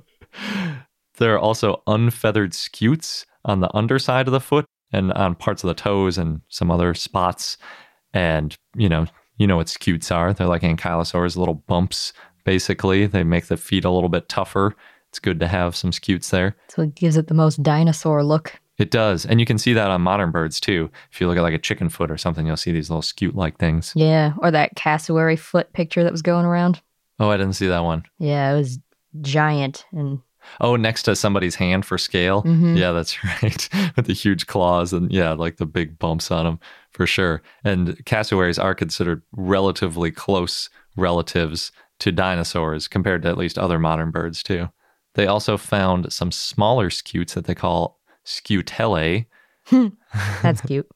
there 1.18 1.34
are 1.34 1.38
also 1.38 1.82
unfeathered 1.86 2.54
scutes 2.54 3.26
on 3.44 3.60
the 3.60 3.74
underside 3.76 4.26
of 4.26 4.32
the 4.32 4.40
foot 4.40 4.64
and 4.92 5.12
on 5.12 5.34
parts 5.34 5.62
of 5.62 5.68
the 5.68 5.74
toes 5.74 6.16
and 6.16 6.40
some 6.48 6.70
other 6.70 6.94
spots. 6.94 7.58
And, 8.16 8.56
you 8.74 8.88
know, 8.88 9.06
you 9.36 9.46
know 9.46 9.56
what 9.56 9.68
scutes 9.68 10.10
are. 10.10 10.32
They're 10.32 10.46
like 10.46 10.62
ankylosaurs, 10.62 11.36
little 11.36 11.54
bumps, 11.54 12.14
basically. 12.44 13.06
They 13.06 13.24
make 13.24 13.46
the 13.48 13.58
feet 13.58 13.84
a 13.84 13.90
little 13.90 14.08
bit 14.08 14.30
tougher. 14.30 14.74
It's 15.10 15.18
good 15.18 15.38
to 15.40 15.46
have 15.46 15.76
some 15.76 15.92
scutes 15.92 16.30
there. 16.30 16.56
So 16.68 16.82
it 16.82 16.94
gives 16.94 17.18
it 17.18 17.26
the 17.26 17.34
most 17.34 17.62
dinosaur 17.62 18.24
look. 18.24 18.58
It 18.78 18.90
does. 18.90 19.26
And 19.26 19.38
you 19.38 19.44
can 19.44 19.58
see 19.58 19.74
that 19.74 19.90
on 19.90 20.00
modern 20.00 20.30
birds 20.30 20.60
too. 20.60 20.90
If 21.12 21.20
you 21.20 21.28
look 21.28 21.36
at 21.36 21.42
like 21.42 21.52
a 21.52 21.58
chicken 21.58 21.90
foot 21.90 22.10
or 22.10 22.16
something, 22.16 22.46
you'll 22.46 22.56
see 22.56 22.72
these 22.72 22.88
little 22.88 23.02
scute 23.02 23.34
like 23.34 23.58
things. 23.58 23.92
Yeah. 23.94 24.32
Or 24.38 24.50
that 24.50 24.76
cassowary 24.76 25.36
foot 25.36 25.72
picture 25.74 26.02
that 26.02 26.12
was 26.12 26.22
going 26.22 26.46
around. 26.46 26.80
Oh, 27.20 27.28
I 27.28 27.36
didn't 27.36 27.54
see 27.54 27.66
that 27.66 27.84
one. 27.84 28.04
Yeah, 28.18 28.52
it 28.52 28.56
was 28.56 28.78
giant 29.20 29.84
and 29.92 30.20
Oh, 30.60 30.76
next 30.76 31.02
to 31.04 31.16
somebody's 31.16 31.54
hand 31.56 31.84
for 31.84 31.98
scale. 31.98 32.42
Mhm. 32.42 32.76
Yeah, 32.76 32.92
that's 32.92 33.22
right. 33.42 33.68
With 33.96 34.06
the 34.06 34.12
huge 34.14 34.46
claws 34.46 34.92
and 34.92 35.10
yeah, 35.12 35.32
like 35.32 35.56
the 35.56 35.66
big 35.66 35.98
bumps 35.98 36.30
on 36.30 36.44
them 36.44 36.60
for 36.90 37.06
sure. 37.06 37.42
And 37.64 38.04
cassowaries 38.06 38.58
are 38.58 38.74
considered 38.74 39.22
relatively 39.32 40.10
close 40.10 40.70
relatives 40.96 41.72
to 41.98 42.12
dinosaurs 42.12 42.88
compared 42.88 43.22
to 43.22 43.28
at 43.28 43.38
least 43.38 43.58
other 43.58 43.78
modern 43.78 44.10
birds 44.10 44.42
too. 44.42 44.68
They 45.14 45.26
also 45.26 45.56
found 45.56 46.12
some 46.12 46.30
smaller 46.32 46.90
scutes 46.90 47.34
that 47.34 47.44
they 47.46 47.54
call 47.54 47.98
scutellae. 48.24 49.26
that's 50.42 50.60
cute. 50.60 50.86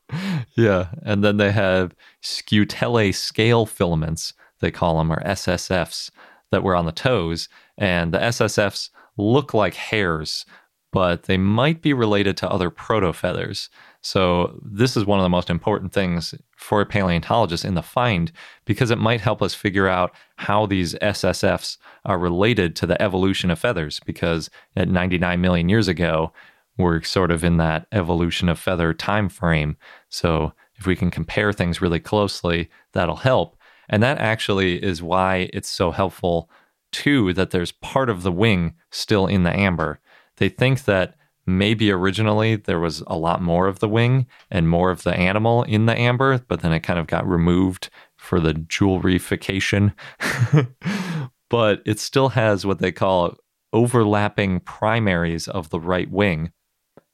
yeah, 0.57 0.89
and 1.03 1.25
then 1.25 1.39
they 1.39 1.51
have 1.51 1.95
scutellae 2.23 3.15
scale 3.15 3.67
filaments, 3.67 4.33
they 4.61 4.71
call 4.71 4.99
them, 4.99 5.11
or 5.13 5.21
SSFs, 5.25 6.11
that 6.53 6.63
were 6.63 6.77
on 6.77 6.87
the 6.87 6.93
toes. 6.93 7.49
And 7.79 8.13
the 8.15 8.19
SSFs 8.19 8.91
look 9.21 9.55
like 9.55 9.75
hairs, 9.75 10.45
but 10.93 11.25
they 11.25 11.37
might 11.37 11.83
be 11.83 11.93
related 11.93 12.37
to 12.39 12.51
other 12.51 12.71
proto 12.71 13.13
feathers. 13.13 13.69
So, 14.03 14.59
this 14.65 14.97
is 14.97 15.05
one 15.05 15.19
of 15.19 15.25
the 15.25 15.29
most 15.29 15.51
important 15.51 15.93
things 15.93 16.35
for 16.57 16.85
paleontologists 16.87 17.67
in 17.67 17.75
the 17.75 17.83
find 17.83 18.33
because 18.65 18.91
it 18.91 18.99
might 18.99 19.21
help 19.21 19.43
us 19.43 19.55
figure 19.55 19.89
out 19.89 20.15
how 20.37 20.67
these 20.67 20.95
SSFs 20.95 21.77
are 22.07 22.19
related 22.19 22.75
to 22.77 22.87
the 22.87 23.01
evolution 23.01 23.51
of 23.51 23.59
feathers. 23.59 24.01
Because 24.07 24.49
at 24.75 24.89
99 24.89 25.41
million 25.41 25.69
years 25.69 25.87
ago, 25.87 26.33
we're 26.79 27.03
sort 27.03 27.31
of 27.31 27.45
in 27.45 27.59
that 27.59 27.87
evolution 27.93 28.49
of 28.49 28.59
feather 28.59 28.95
time 28.95 29.29
frame. 29.29 29.77
So, 30.09 30.55
if 30.77 30.87
we 30.87 30.97
can 30.97 31.11
compare 31.11 31.53
things 31.53 31.83
really 31.83 32.01
closely, 32.01 32.71
that'll 32.93 33.17
help. 33.17 33.57
And 33.91 34.03
that 34.03 34.19
actually 34.19 34.83
is 34.83 35.03
why 35.03 35.51
it's 35.53 35.69
so 35.69 35.91
helpful, 35.91 36.49
too, 36.93 37.33
that 37.35 37.51
there's 37.51 37.73
part 37.73 38.09
of 38.09 38.23
the 38.23 38.33
wing 38.33 38.75
still 38.91 39.27
in 39.27 39.43
the 39.43 39.53
amber. 39.53 40.01
They 40.37 40.49
think 40.49 40.85
that 40.85 41.17
maybe 41.47 41.91
originally 41.91 42.57
there 42.57 42.81
was 42.81 43.03
a 43.07 43.17
lot 43.17 43.43
more 43.43 43.67
of 43.67 43.81
the 43.81 43.89
wing 43.89 44.27
and 44.51 44.69
more 44.69 44.91
of 44.91 45.03
the 45.03 45.15
animal 45.15 45.63
in 45.65 45.87
the 45.87 45.99
amber, 45.99 46.39
but 46.39 46.61
then 46.61 46.73
it 46.73 46.81
kind 46.81 46.99
of 46.99 47.07
got 47.07 47.27
removed 47.27 47.91
for 48.17 48.41
the 48.41 48.55
jewelryfication. 48.55 49.95
but 51.51 51.83
it 51.85 51.99
still 51.99 52.31
has 52.31 52.65
what 52.65 52.79
they 52.79 52.93
call 52.93 53.37
overlapping 53.73 54.61
primaries 54.61 55.49
of 55.49 55.71
the 55.71 55.81
right 55.81 56.11
wing. 56.11 56.53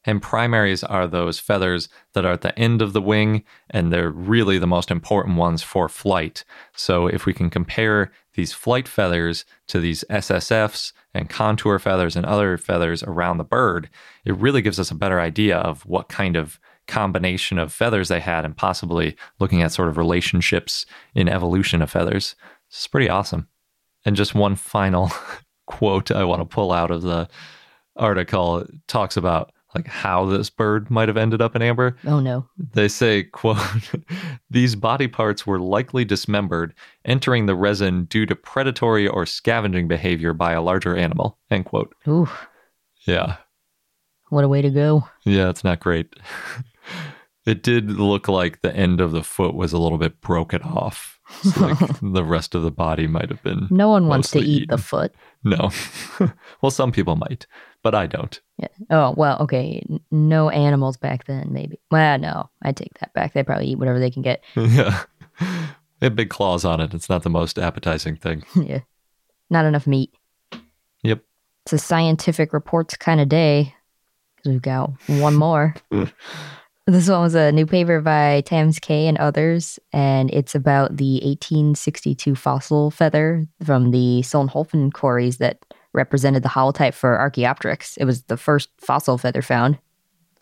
And 0.06 0.22
primaries 0.22 0.84
are 0.84 1.08
those 1.08 1.40
feathers 1.40 1.88
that 2.12 2.24
are 2.24 2.32
at 2.32 2.42
the 2.42 2.56
end 2.56 2.80
of 2.80 2.92
the 2.92 3.02
wing, 3.02 3.42
and 3.70 3.92
they're 3.92 4.10
really 4.10 4.58
the 4.58 4.66
most 4.66 4.90
important 4.90 5.36
ones 5.36 5.62
for 5.64 5.88
flight. 5.88 6.44
So, 6.74 7.08
if 7.08 7.26
we 7.26 7.34
can 7.34 7.50
compare 7.50 8.12
these 8.34 8.52
flight 8.52 8.86
feathers 8.86 9.44
to 9.66 9.80
these 9.80 10.04
SSFs 10.08 10.92
and 11.12 11.28
contour 11.28 11.78
feathers 11.80 12.14
and 12.14 12.24
other 12.24 12.56
feathers 12.56 13.02
around 13.02 13.38
the 13.38 13.44
bird, 13.44 13.90
it 14.24 14.36
really 14.36 14.62
gives 14.62 14.78
us 14.78 14.92
a 14.92 14.94
better 14.94 15.20
idea 15.20 15.58
of 15.58 15.84
what 15.84 16.08
kind 16.08 16.36
of 16.36 16.60
combination 16.86 17.58
of 17.58 17.72
feathers 17.72 18.08
they 18.08 18.20
had, 18.20 18.44
and 18.44 18.56
possibly 18.56 19.16
looking 19.40 19.60
at 19.60 19.72
sort 19.72 19.88
of 19.88 19.96
relationships 19.96 20.86
in 21.16 21.28
evolution 21.28 21.82
of 21.82 21.90
feathers. 21.90 22.36
It's 22.68 22.86
pretty 22.86 23.08
awesome. 23.08 23.48
And 24.04 24.14
just 24.14 24.36
one 24.36 24.54
final 24.54 25.10
quote 25.66 26.12
I 26.12 26.22
want 26.22 26.40
to 26.42 26.54
pull 26.54 26.70
out 26.70 26.92
of 26.92 27.02
the 27.02 27.28
article 27.96 28.64
talks 28.86 29.16
about 29.16 29.52
like 29.76 29.86
how 29.86 30.24
this 30.26 30.50
bird 30.50 30.90
might 30.90 31.08
have 31.08 31.16
ended 31.16 31.40
up 31.42 31.54
in 31.54 31.62
amber. 31.62 31.96
Oh 32.06 32.20
no. 32.20 32.48
They 32.72 32.88
say, 32.88 33.22
quote, 33.24 33.58
these 34.50 34.74
body 34.74 35.06
parts 35.08 35.46
were 35.46 35.60
likely 35.60 36.04
dismembered, 36.04 36.74
entering 37.04 37.46
the 37.46 37.54
resin 37.54 38.04
due 38.06 38.26
to 38.26 38.34
predatory 38.34 39.06
or 39.06 39.26
scavenging 39.26 39.88
behavior 39.88 40.32
by 40.32 40.52
a 40.52 40.62
larger 40.62 40.96
animal, 40.96 41.38
end 41.50 41.66
quote. 41.66 41.94
Ooh, 42.08 42.28
Yeah. 43.06 43.36
what 44.30 44.44
a 44.44 44.48
way 44.48 44.62
to 44.62 44.70
go. 44.70 45.06
Yeah, 45.24 45.48
it's 45.50 45.62
not 45.64 45.80
great. 45.80 46.14
it 47.46 47.62
did 47.62 47.90
look 47.92 48.28
like 48.28 48.62
the 48.62 48.74
end 48.74 49.00
of 49.00 49.12
the 49.12 49.22
foot 49.22 49.54
was 49.54 49.72
a 49.72 49.78
little 49.78 49.98
bit 49.98 50.20
broken 50.20 50.62
off. 50.62 51.12
So, 51.42 51.66
like 51.66 51.78
the 52.02 52.24
rest 52.24 52.54
of 52.54 52.62
the 52.62 52.70
body 52.70 53.06
might 53.08 53.30
have 53.30 53.42
been 53.42 53.66
No 53.70 53.88
one 53.88 54.06
wants 54.06 54.30
to 54.30 54.38
eat 54.38 54.68
the 54.70 54.78
foot. 54.78 55.12
no. 55.44 55.70
well, 56.62 56.70
some 56.70 56.92
people 56.92 57.16
might, 57.16 57.46
but 57.86 57.94
I 57.94 58.08
don't. 58.08 58.40
Yeah. 58.58 58.66
Oh, 58.90 59.14
well, 59.16 59.38
okay. 59.42 59.86
No 60.10 60.50
animals 60.50 60.96
back 60.96 61.26
then, 61.26 61.52
maybe. 61.52 61.78
Well, 61.92 62.18
no, 62.18 62.50
I 62.62 62.72
take 62.72 62.98
that 62.98 63.12
back. 63.12 63.32
They 63.32 63.44
probably 63.44 63.68
eat 63.68 63.78
whatever 63.78 64.00
they 64.00 64.10
can 64.10 64.22
get. 64.22 64.42
yeah. 64.56 65.04
They 65.38 66.06
have 66.06 66.16
big 66.16 66.30
claws 66.30 66.64
on 66.64 66.80
it. 66.80 66.92
It's 66.92 67.08
not 67.08 67.22
the 67.22 67.30
most 67.30 67.60
appetizing 67.60 68.16
thing. 68.16 68.42
yeah. 68.56 68.80
Not 69.50 69.66
enough 69.66 69.86
meat. 69.86 70.12
Yep. 71.04 71.22
It's 71.64 71.74
a 71.74 71.78
scientific 71.78 72.52
reports 72.52 72.96
kind 72.96 73.20
of 73.20 73.28
day 73.28 73.72
because 74.34 74.50
we've 74.50 74.62
got 74.62 74.90
one 75.06 75.36
more. 75.36 75.76
this 76.88 77.08
one 77.08 77.20
was 77.20 77.36
a 77.36 77.52
new 77.52 77.66
paper 77.66 78.00
by 78.00 78.40
Thomas 78.40 78.80
Kaye 78.80 79.06
and 79.06 79.18
others, 79.18 79.78
and 79.92 80.28
it's 80.32 80.56
about 80.56 80.96
the 80.96 81.20
1862 81.22 82.34
fossil 82.34 82.90
feather 82.90 83.46
from 83.64 83.92
the 83.92 84.22
Solnhofen 84.22 84.92
quarries 84.92 85.36
that 85.36 85.60
represented 85.96 86.42
the 86.42 86.50
holotype 86.50 86.94
for 86.94 87.18
Archaeopteryx. 87.18 87.96
It 87.96 88.04
was 88.04 88.22
the 88.22 88.36
first 88.36 88.68
fossil 88.78 89.18
feather 89.18 89.42
found. 89.42 89.78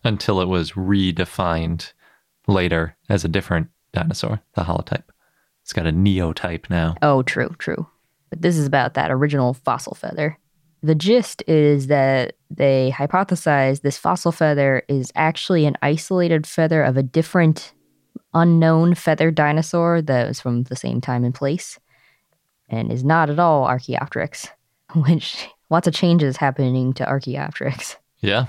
Until 0.03 0.41
it 0.41 0.47
was 0.47 0.73
redefined 0.73 1.93
later 2.47 2.95
as 3.09 3.25
a 3.25 3.29
different 3.29 3.69
dinosaur, 3.93 4.41
the 4.53 4.63
holotype. 4.63 5.05
It's 5.63 5.73
got 5.73 5.87
a 5.87 5.91
neotype 5.91 6.69
now. 6.69 6.95
Oh, 7.01 7.23
true, 7.23 7.55
true. 7.57 7.87
But 8.29 8.43
this 8.43 8.57
is 8.57 8.67
about 8.67 8.93
that 8.93 9.09
original 9.09 9.55
fossil 9.55 9.95
feather. 9.95 10.37
The 10.83 10.93
gist 10.93 11.41
is 11.47 11.87
that 11.87 12.33
they 12.51 12.93
hypothesize 12.95 13.81
this 13.81 13.97
fossil 13.97 14.31
feather 14.31 14.83
is 14.87 15.11
actually 15.15 15.65
an 15.65 15.77
isolated 15.81 16.45
feather 16.45 16.83
of 16.83 16.97
a 16.97 17.01
different 17.03 17.73
unknown 18.35 18.93
feather 18.93 19.31
dinosaur 19.31 20.01
that 20.03 20.27
was 20.27 20.39
from 20.39 20.63
the 20.63 20.75
same 20.75 21.01
time 21.01 21.23
and 21.23 21.33
place 21.33 21.79
and 22.69 22.91
is 22.91 23.03
not 23.03 23.29
at 23.29 23.39
all 23.39 23.65
Archaeopteryx, 23.65 24.49
which 24.95 25.47
lots 25.69 25.87
of 25.87 25.93
changes 25.93 26.37
happening 26.37 26.93
to 26.93 27.07
Archaeopteryx. 27.07 27.97
Yeah. 28.21 28.45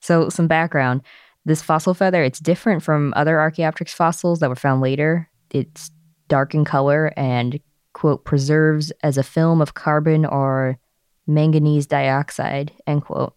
So, 0.00 0.28
some 0.28 0.46
background. 0.46 1.02
This 1.44 1.62
fossil 1.62 1.94
feather, 1.94 2.24
it's 2.24 2.40
different 2.40 2.82
from 2.82 3.12
other 3.16 3.38
Archaeopteryx 3.38 3.92
fossils 3.92 4.40
that 4.40 4.48
were 4.48 4.56
found 4.56 4.80
later. 4.80 5.30
It's 5.50 5.90
dark 6.28 6.54
in 6.54 6.64
color 6.64 7.12
and, 7.16 7.60
quote, 7.92 8.24
preserves 8.24 8.92
as 9.02 9.16
a 9.16 9.22
film 9.22 9.60
of 9.60 9.74
carbon 9.74 10.26
or 10.26 10.78
manganese 11.26 11.86
dioxide, 11.86 12.72
end 12.86 13.02
quote. 13.02 13.34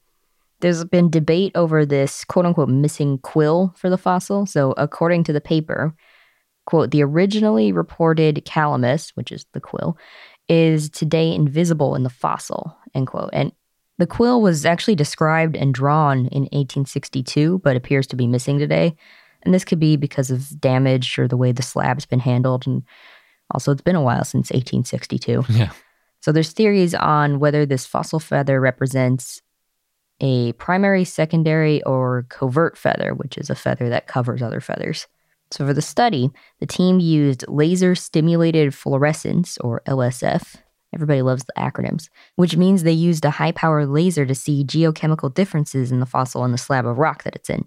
There's 0.61 0.83
been 0.85 1.09
debate 1.09 1.51
over 1.55 1.85
this, 1.85 2.25
quote 2.25 2.45
unquote, 2.45 2.69
missing 2.69 3.19
quill 3.19 3.73
for 3.77 3.89
the 3.89 3.97
fossil. 3.97 4.45
So, 4.45 4.73
according 4.75 5.23
to 5.25 5.33
the 5.33 5.41
paper, 5.41 5.93
quote, 6.65 6.91
the 6.91 7.03
originally 7.03 7.71
reported 7.71 8.43
calamus, 8.45 9.11
which 9.11 9.31
is 9.31 9.45
the 9.53 9.61
quill, 9.61 9.97
is 10.49 10.89
today 10.89 11.33
invisible 11.33 11.95
in 11.95 12.03
the 12.03 12.09
fossil, 12.09 12.75
end 12.93 13.07
quote. 13.07 13.29
And 13.31 13.53
the 13.99 14.07
quill 14.07 14.41
was 14.41 14.65
actually 14.65 14.95
described 14.95 15.55
and 15.55 15.73
drawn 15.73 16.19
in 16.27 16.43
1862, 16.43 17.59
but 17.59 17.75
appears 17.75 18.07
to 18.07 18.15
be 18.15 18.27
missing 18.27 18.57
today. 18.57 18.95
And 19.43 19.53
this 19.53 19.63
could 19.63 19.79
be 19.79 19.95
because 19.95 20.31
of 20.31 20.59
damage 20.59 21.17
or 21.19 21.27
the 21.27 21.37
way 21.37 21.51
the 21.51 21.61
slab's 21.61 22.05
been 22.05 22.19
handled. 22.19 22.65
And 22.65 22.83
also, 23.51 23.71
it's 23.71 23.81
been 23.81 23.95
a 23.95 24.01
while 24.01 24.23
since 24.23 24.51
1862. 24.51 25.45
Yeah. 25.49 25.71
So 26.21 26.33
there's 26.33 26.51
theories 26.51 26.93
on 26.93 27.39
whether 27.39 27.65
this 27.65 27.85
fossil 27.85 28.19
feather 28.19 28.59
represents 28.59 29.41
a 30.19 30.51
primary, 30.53 31.05
secondary, 31.05 31.81
or 31.83 32.25
covert 32.27 32.77
feather, 32.77 33.13
which 33.13 33.37
is 33.37 33.49
a 33.49 33.55
feather 33.55 33.87
that 33.87 34.07
covers 34.07 34.41
other 34.41 34.59
feathers. 34.59 35.07
So 35.51 35.65
for 35.65 35.73
the 35.73 35.81
study, 35.81 36.31
the 36.59 36.65
team 36.65 36.99
used 36.99 37.45
laser 37.47 37.95
stimulated 37.95 38.73
fluorescence, 38.73 39.57
or 39.59 39.81
LSF. 39.87 40.55
Everybody 40.93 41.21
loves 41.21 41.43
the 41.43 41.53
acronyms, 41.57 42.09
which 42.35 42.57
means 42.57 42.83
they 42.83 42.91
used 42.91 43.25
a 43.25 43.31
high 43.31 43.51
power 43.51 43.85
laser 43.85 44.25
to 44.25 44.35
see 44.35 44.63
geochemical 44.63 45.33
differences 45.33 45.91
in 45.91 45.99
the 45.99 46.05
fossil 46.05 46.43
and 46.43 46.53
the 46.53 46.57
slab 46.57 46.85
of 46.85 46.97
rock 46.97 47.23
that 47.23 47.35
it's 47.35 47.49
in. 47.49 47.65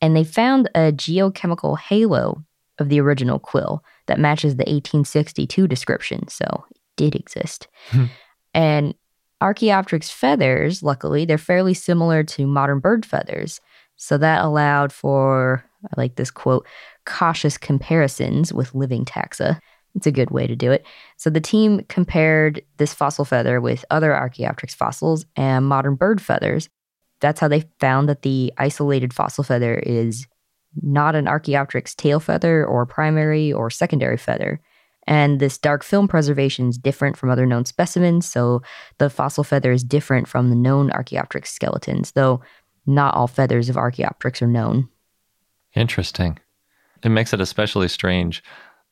And 0.00 0.16
they 0.16 0.24
found 0.24 0.68
a 0.74 0.92
geochemical 0.92 1.78
halo 1.78 2.44
of 2.78 2.88
the 2.88 3.00
original 3.00 3.38
quill 3.38 3.82
that 4.06 4.18
matches 4.18 4.56
the 4.56 4.64
1862 4.64 5.66
description. 5.66 6.28
So 6.28 6.64
it 6.70 6.80
did 6.96 7.14
exist. 7.14 7.68
Hmm. 7.90 8.06
and 8.54 8.94
Archaeopteryx 9.42 10.10
feathers, 10.10 10.82
luckily, 10.82 11.26
they're 11.26 11.36
fairly 11.36 11.74
similar 11.74 12.24
to 12.24 12.46
modern 12.46 12.78
bird 12.78 13.04
feathers. 13.04 13.60
So 13.96 14.16
that 14.18 14.42
allowed 14.42 14.92
for, 14.92 15.62
I 15.84 16.00
like 16.00 16.16
this 16.16 16.30
quote, 16.30 16.66
cautious 17.06 17.56
comparisons 17.56 18.52
with 18.52 18.74
living 18.74 19.04
taxa. 19.04 19.58
It's 19.94 20.06
a 20.06 20.12
good 20.12 20.30
way 20.30 20.46
to 20.46 20.54
do 20.54 20.70
it. 20.72 20.84
So 21.16 21.30
the 21.30 21.40
team 21.40 21.84
compared 21.88 22.62
this 22.76 22.92
fossil 22.92 23.24
feather 23.24 23.60
with 23.60 23.84
other 23.90 24.14
Archaeopteryx 24.14 24.74
fossils 24.74 25.24
and 25.36 25.66
modern 25.66 25.94
bird 25.94 26.20
feathers. 26.20 26.68
That's 27.20 27.40
how 27.40 27.48
they 27.48 27.64
found 27.80 28.08
that 28.10 28.20
the 28.20 28.52
isolated 28.58 29.14
fossil 29.14 29.42
feather 29.42 29.74
is 29.76 30.26
not 30.82 31.14
an 31.14 31.26
Archaeopteryx 31.26 31.94
tail 31.94 32.20
feather 32.20 32.66
or 32.66 32.84
primary 32.84 33.50
or 33.50 33.70
secondary 33.70 34.18
feather. 34.18 34.60
And 35.06 35.40
this 35.40 35.56
dark 35.56 35.82
film 35.84 36.08
preservation 36.08 36.68
is 36.68 36.76
different 36.76 37.16
from 37.16 37.30
other 37.30 37.46
known 37.46 37.64
specimens, 37.64 38.28
so 38.28 38.60
the 38.98 39.08
fossil 39.08 39.44
feather 39.44 39.72
is 39.72 39.84
different 39.84 40.28
from 40.28 40.50
the 40.50 40.56
known 40.56 40.90
Archaeopteryx 40.90 41.50
skeletons, 41.52 42.12
though 42.12 42.42
not 42.86 43.14
all 43.14 43.28
feathers 43.28 43.68
of 43.68 43.76
Archaeopteryx 43.76 44.42
are 44.42 44.48
known. 44.48 44.88
Interesting. 45.74 46.38
It 47.02 47.10
makes 47.10 47.32
it 47.32 47.40
especially 47.40 47.88
strange 47.88 48.42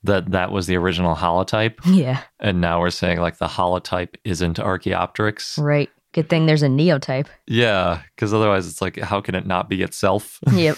that 0.02 0.30
that 0.32 0.52
was 0.52 0.66
the 0.66 0.76
original 0.76 1.14
holotype. 1.16 1.78
Yeah. 1.86 2.20
And 2.40 2.60
now 2.60 2.80
we're 2.80 2.90
saying 2.90 3.20
like 3.20 3.38
the 3.38 3.46
holotype 3.48 4.16
isn't 4.24 4.58
Archaeopteryx. 4.58 5.58
Right. 5.58 5.90
Good 6.12 6.28
thing 6.28 6.46
there's 6.46 6.62
a 6.62 6.68
neotype. 6.68 7.26
Yeah, 7.46 8.02
because 8.14 8.32
otherwise 8.34 8.68
it's 8.68 8.80
like, 8.82 8.98
how 9.00 9.20
can 9.20 9.34
it 9.34 9.46
not 9.46 9.68
be 9.68 9.82
itself? 9.82 10.38
Yep. 10.52 10.76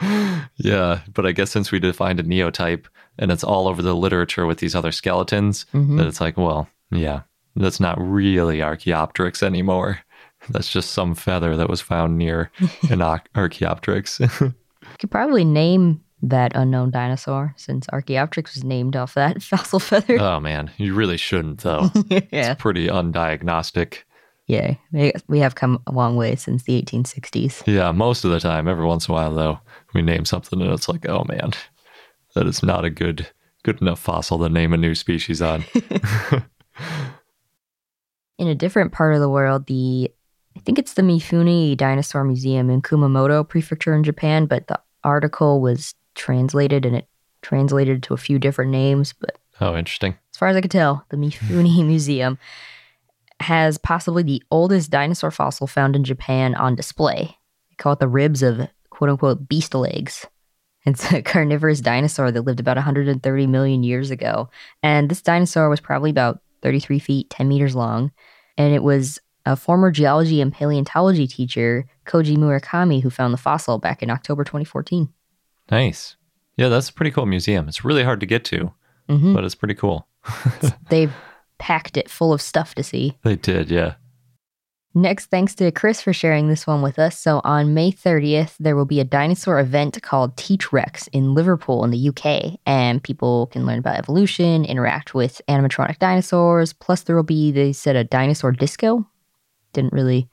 yeah, 0.56 1.00
but 1.12 1.26
I 1.26 1.32
guess 1.32 1.50
since 1.50 1.70
we 1.72 1.78
defined 1.78 2.20
a 2.20 2.22
neotype 2.22 2.86
and 3.18 3.30
it's 3.30 3.44
all 3.44 3.68
over 3.68 3.82
the 3.82 3.94
literature 3.94 4.46
with 4.46 4.58
these 4.58 4.74
other 4.74 4.92
skeletons, 4.92 5.66
Mhm. 5.72 5.98
that 5.98 6.06
it's 6.06 6.20
like, 6.20 6.36
well, 6.36 6.68
yeah, 6.90 7.22
that's 7.56 7.80
not 7.80 7.96
really 8.00 8.62
Archaeopteryx 8.62 9.42
anymore. 9.42 10.00
That's 10.48 10.70
just 10.72 10.90
some 10.90 11.14
feather 11.14 11.56
that 11.56 11.68
was 11.68 11.80
found 11.80 12.18
near 12.18 12.50
an 12.90 13.00
Archaeopteryx. 13.34 14.20
Could 15.02 15.10
probably 15.10 15.44
name 15.44 16.00
that 16.22 16.52
unknown 16.54 16.92
dinosaur 16.92 17.52
since 17.56 17.88
Archaeopteryx 17.92 18.54
was 18.54 18.62
named 18.62 18.94
off 18.94 19.14
that 19.14 19.42
fossil 19.50 19.80
feather. 19.80 20.16
oh 20.20 20.38
man, 20.40 20.70
you 20.78 20.94
really 20.94 21.16
shouldn't 21.16 21.60
though. 21.62 21.90
yeah. 22.32 22.54
Pretty 22.54 22.86
undiagnostic. 22.86 24.04
Yeah. 24.46 24.76
We- 24.92 25.12
We 25.26 25.40
have 25.40 25.56
come 25.56 25.82
a 25.88 25.92
long 25.92 26.14
way 26.16 26.36
since 26.36 26.62
the 26.62 26.80
1860s. 26.80 27.64
Yeah, 27.66 27.90
most 27.90 28.24
of 28.24 28.30
the 28.30 28.38
time. 28.38 28.68
Every 28.68 28.86
once 28.86 29.08
in 29.08 29.12
a 29.12 29.14
while, 29.16 29.34
though, 29.34 29.58
we 29.92 30.02
name 30.02 30.24
something 30.24 30.60
and 30.62 30.70
it's 30.70 30.88
like, 30.88 31.08
oh 31.08 31.24
man, 31.28 31.50
that 32.36 32.46
is 32.46 32.62
not 32.62 32.84
a 32.84 32.90
good 32.90 33.26
good 33.64 33.82
enough 33.82 33.98
fossil 33.98 34.38
to 34.38 34.48
name 34.48 34.72
a 34.72 34.76
new 34.76 34.94
species 34.94 35.42
on. 35.42 35.64
In 38.38 38.48
a 38.48 38.54
different 38.54 38.92
part 38.92 39.14
of 39.14 39.20
the 39.20 39.28
world, 39.28 39.66
the 39.66 40.10
I 40.56 40.60
think 40.60 40.78
it's 40.78 40.94
the 40.94 41.02
Mifune 41.02 41.76
Dinosaur 41.76 42.24
Museum 42.24 42.68
in 42.70 42.82
Kumamoto 42.82 43.48
Prefecture 43.48 43.94
in 43.94 44.04
Japan, 44.04 44.46
but 44.46 44.66
the 44.66 44.78
article 45.04 45.60
was 45.60 45.94
translated 46.14 46.84
and 46.84 46.96
it 46.96 47.08
translated 47.42 48.02
to 48.04 48.14
a 48.14 48.18
few 48.18 48.38
different 48.38 48.70
names, 48.70 49.12
but 49.12 49.38
oh, 49.60 49.76
interesting. 49.76 50.16
as 50.32 50.38
far 50.38 50.48
as 50.48 50.56
I 50.56 50.60
could 50.60 50.70
tell, 50.70 51.04
the 51.10 51.16
Mifune 51.16 51.86
Museum 51.86 52.38
has 53.40 53.76
possibly 53.78 54.22
the 54.22 54.42
oldest 54.50 54.90
dinosaur 54.90 55.30
fossil 55.30 55.66
found 55.66 55.96
in 55.96 56.04
Japan 56.04 56.54
on 56.54 56.76
display. 56.76 57.36
They 57.70 57.76
call 57.76 57.94
it 57.94 57.98
the 57.98 58.08
ribs 58.08 58.42
of 58.42 58.68
quote 58.90 59.10
unquote 59.10 59.48
beast 59.48 59.74
legs. 59.74 60.26
It's 60.84 61.12
a 61.12 61.22
carnivorous 61.22 61.80
dinosaur 61.80 62.30
that 62.30 62.42
lived 62.42 62.60
about 62.60 62.76
130 62.76 63.46
million 63.46 63.82
years 63.82 64.10
ago. 64.10 64.48
And 64.82 65.08
this 65.10 65.22
dinosaur 65.22 65.68
was 65.68 65.80
probably 65.80 66.10
about 66.10 66.40
33 66.62 66.98
feet, 66.98 67.30
10 67.30 67.48
meters 67.48 67.74
long. 67.74 68.12
And 68.56 68.74
it 68.74 68.82
was 68.82 69.20
a 69.46 69.56
former 69.56 69.90
geology 69.90 70.40
and 70.40 70.52
paleontology 70.52 71.26
teacher, 71.26 71.86
Koji 72.06 72.36
Murakami, 72.36 73.02
who 73.02 73.10
found 73.10 73.32
the 73.34 73.38
fossil 73.38 73.78
back 73.78 74.02
in 74.02 74.10
October 74.10 74.44
2014. 74.44 75.08
Nice. 75.70 76.16
Yeah, 76.56 76.68
that's 76.68 76.88
a 76.90 76.92
pretty 76.92 77.10
cool 77.10 77.26
museum. 77.26 77.68
It's 77.68 77.84
really 77.84 78.04
hard 78.04 78.20
to 78.20 78.26
get 78.26 78.44
to, 78.46 78.72
Mhm. 79.08 79.34
but 79.34 79.44
it's 79.44 79.54
pretty 79.54 79.74
cool. 79.74 80.06
They've 80.90 81.12
packed 81.58 81.96
it 81.96 82.10
full 82.10 82.32
of 82.32 82.40
stuff 82.42 82.74
to 82.76 82.82
see. 82.82 83.16
They 83.22 83.36
did, 83.36 83.70
yeah. 83.70 83.94
Next, 84.94 85.26
thanks 85.30 85.54
to 85.54 85.70
Chris 85.72 86.02
for 86.02 86.12
sharing 86.12 86.48
this 86.48 86.66
one 86.66 86.82
with 86.82 86.98
us. 86.98 87.18
So, 87.18 87.40
on 87.44 87.72
May 87.72 87.90
30th, 87.92 88.56
there 88.60 88.76
will 88.76 88.84
be 88.84 89.00
a 89.00 89.04
dinosaur 89.04 89.58
event 89.58 90.02
called 90.02 90.36
Teach 90.36 90.70
Rex 90.70 91.06
in 91.14 91.32
Liverpool 91.32 91.82
in 91.82 91.90
the 91.90 92.08
UK, 92.10 92.58
and 92.66 93.02
people 93.02 93.46
can 93.46 93.64
learn 93.64 93.78
about 93.78 93.96
evolution, 93.96 94.66
interact 94.66 95.14
with 95.14 95.40
animatronic 95.48 95.98
dinosaurs. 95.98 96.74
Plus, 96.74 97.02
there 97.04 97.16
will 97.16 97.22
be, 97.22 97.50
they 97.50 97.72
said, 97.72 97.96
a 97.96 98.04
dinosaur 98.04 98.52
disco. 98.52 99.06
Didn't 99.72 99.92
really 99.92 100.28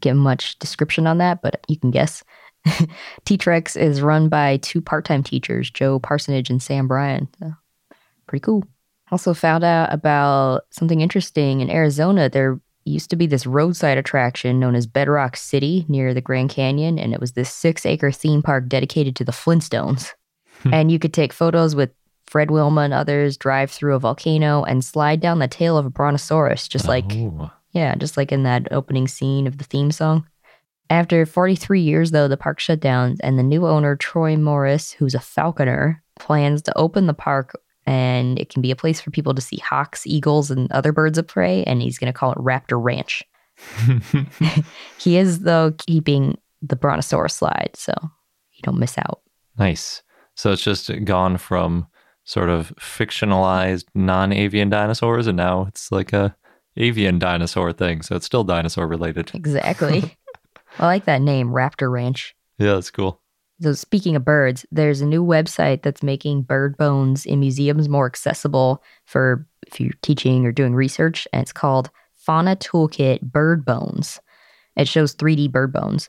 give 0.00 0.16
much 0.16 0.58
description 0.58 1.06
on 1.06 1.18
that, 1.18 1.42
but 1.42 1.64
you 1.68 1.78
can 1.78 1.90
guess. 1.90 2.22
T-Trex 3.24 3.76
is 3.76 4.02
run 4.02 4.28
by 4.28 4.58
two 4.58 4.80
part 4.80 5.04
time 5.04 5.22
teachers, 5.22 5.70
Joe 5.70 5.98
Parsonage 5.98 6.50
and 6.50 6.62
Sam 6.62 6.88
Bryan. 6.88 7.28
So, 7.38 7.52
pretty 8.26 8.42
cool. 8.42 8.64
Also, 9.10 9.32
found 9.32 9.64
out 9.64 9.92
about 9.92 10.66
something 10.70 11.00
interesting 11.00 11.60
in 11.60 11.70
Arizona. 11.70 12.28
There 12.28 12.60
used 12.84 13.10
to 13.10 13.16
be 13.16 13.26
this 13.26 13.46
roadside 13.46 13.98
attraction 13.98 14.60
known 14.60 14.74
as 14.74 14.86
Bedrock 14.86 15.36
City 15.36 15.84
near 15.88 16.12
the 16.14 16.20
Grand 16.20 16.50
Canyon, 16.50 16.98
and 16.98 17.14
it 17.14 17.20
was 17.20 17.32
this 17.32 17.52
six 17.52 17.86
acre 17.86 18.10
theme 18.12 18.42
park 18.42 18.68
dedicated 18.68 19.16
to 19.16 19.24
the 19.24 19.32
Flintstones. 19.32 20.12
Hmm. 20.62 20.74
and 20.74 20.90
you 20.90 20.98
could 20.98 21.14
take 21.14 21.32
photos 21.32 21.76
with 21.76 21.90
Fred 22.26 22.50
Wilma 22.50 22.80
and 22.80 22.92
others, 22.92 23.36
drive 23.36 23.70
through 23.70 23.94
a 23.94 24.00
volcano, 24.00 24.64
and 24.64 24.84
slide 24.84 25.20
down 25.20 25.38
the 25.38 25.46
tail 25.46 25.78
of 25.78 25.86
a 25.86 25.90
brontosaurus, 25.90 26.66
just 26.66 26.88
like, 26.88 27.04
Oh, 27.12 27.50
yeah, 27.72 27.94
just 27.94 28.16
like 28.16 28.32
in 28.32 28.42
that 28.44 28.68
opening 28.72 29.08
scene 29.08 29.46
of 29.46 29.58
the 29.58 29.64
theme 29.64 29.90
song. 29.90 30.26
After 30.90 31.26
43 31.26 31.80
years, 31.80 32.10
though, 32.12 32.28
the 32.28 32.36
park 32.36 32.60
shut 32.60 32.80
down, 32.80 33.16
and 33.20 33.38
the 33.38 33.42
new 33.42 33.66
owner, 33.66 33.94
Troy 33.94 34.36
Morris, 34.36 34.92
who's 34.92 35.14
a 35.14 35.20
falconer, 35.20 36.02
plans 36.18 36.62
to 36.62 36.76
open 36.78 37.06
the 37.06 37.14
park 37.14 37.54
and 37.88 38.38
it 38.38 38.50
can 38.50 38.60
be 38.60 38.70
a 38.70 38.76
place 38.76 39.00
for 39.00 39.10
people 39.10 39.32
to 39.32 39.40
see 39.40 39.56
hawks, 39.56 40.06
eagles, 40.06 40.50
and 40.50 40.70
other 40.72 40.92
birds 40.92 41.16
of 41.16 41.26
prey. 41.26 41.64
And 41.64 41.80
he's 41.80 41.98
going 41.98 42.12
to 42.12 42.18
call 42.18 42.32
it 42.32 42.38
Raptor 42.38 42.78
Ranch. 42.78 43.24
He 44.98 45.16
is, 45.16 45.38
though, 45.40 45.72
keeping 45.86 46.36
the 46.60 46.76
Brontosaurus 46.76 47.34
slide, 47.34 47.70
so 47.74 47.94
you 48.02 48.60
don't 48.62 48.78
miss 48.78 48.98
out. 48.98 49.22
nice. 49.58 50.02
So 50.34 50.52
it's 50.52 50.62
just 50.62 50.90
gone 51.04 51.38
from 51.38 51.86
sort 52.24 52.50
of 52.50 52.74
fictionalized 52.78 53.86
non-avian 53.94 54.68
dinosaurs, 54.68 55.26
and 55.26 55.36
now 55.38 55.64
it's 55.66 55.90
like 55.90 56.12
a 56.12 56.36
avian 56.78 57.18
dinosaur 57.18 57.72
thing. 57.72 58.02
So 58.02 58.16
it's 58.16 58.26
still 58.26 58.44
dinosaur 58.44 58.86
related. 58.86 59.30
Exactly. 59.34 60.16
I 60.78 60.86
like 60.86 61.06
that 61.06 61.22
name, 61.22 61.50
Raptor 61.50 61.90
Ranch. 61.90 62.36
Yeah, 62.58 62.74
that's 62.74 62.90
cool. 62.90 63.20
So, 63.60 63.72
speaking 63.72 64.14
of 64.14 64.24
birds, 64.24 64.64
there's 64.70 65.00
a 65.00 65.06
new 65.06 65.24
website 65.24 65.82
that's 65.82 66.02
making 66.02 66.42
bird 66.42 66.76
bones 66.76 67.26
in 67.26 67.40
museums 67.40 67.88
more 67.88 68.06
accessible 68.06 68.82
for 69.04 69.46
if 69.66 69.80
you're 69.80 69.92
teaching 70.02 70.46
or 70.46 70.52
doing 70.52 70.74
research, 70.74 71.26
and 71.32 71.42
it's 71.42 71.52
called 71.52 71.90
Fauna 72.14 72.54
Toolkit 72.56 73.22
Bird 73.22 73.64
Bones. 73.64 74.20
It 74.76 74.86
shows 74.86 75.14
3D 75.14 75.50
bird 75.50 75.72
bones. 75.72 76.08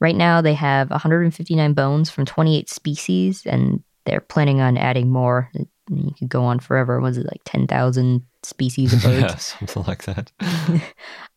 Right 0.00 0.16
now, 0.16 0.42
they 0.42 0.54
have 0.54 0.90
159 0.90 1.72
bones 1.72 2.10
from 2.10 2.26
28 2.26 2.68
species, 2.68 3.46
and 3.46 3.82
they're 4.04 4.20
planning 4.20 4.60
on 4.60 4.76
adding 4.76 5.10
more. 5.10 5.50
You 5.90 6.12
could 6.18 6.28
go 6.28 6.44
on 6.44 6.60
forever. 6.60 7.00
Was 7.00 7.18
it 7.18 7.26
like 7.26 7.40
10,000 7.44 8.24
species 8.42 8.92
of 8.92 9.02
birds? 9.04 9.20
yeah, 9.20 9.36
something 9.36 9.82
like 9.84 10.04
that. 10.04 10.30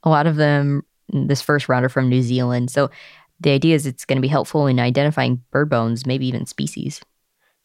a 0.04 0.10
lot 0.10 0.28
of 0.28 0.36
them 0.36 0.84
this 1.10 1.42
first 1.42 1.68
round 1.68 1.86
are 1.86 1.90
from 1.90 2.10
New 2.10 2.22
Zealand. 2.22 2.72
So 2.72 2.90
the 3.40 3.52
idea 3.52 3.76
is 3.76 3.86
it's 3.86 4.06
going 4.06 4.18
to 4.18 4.22
be 4.22 4.28
helpful 4.28 4.68
in 4.68 4.80
identifying 4.80 5.44
bird 5.52 5.70
bones, 5.70 6.06
maybe 6.06 6.26
even 6.28 6.46
species. 6.46 7.02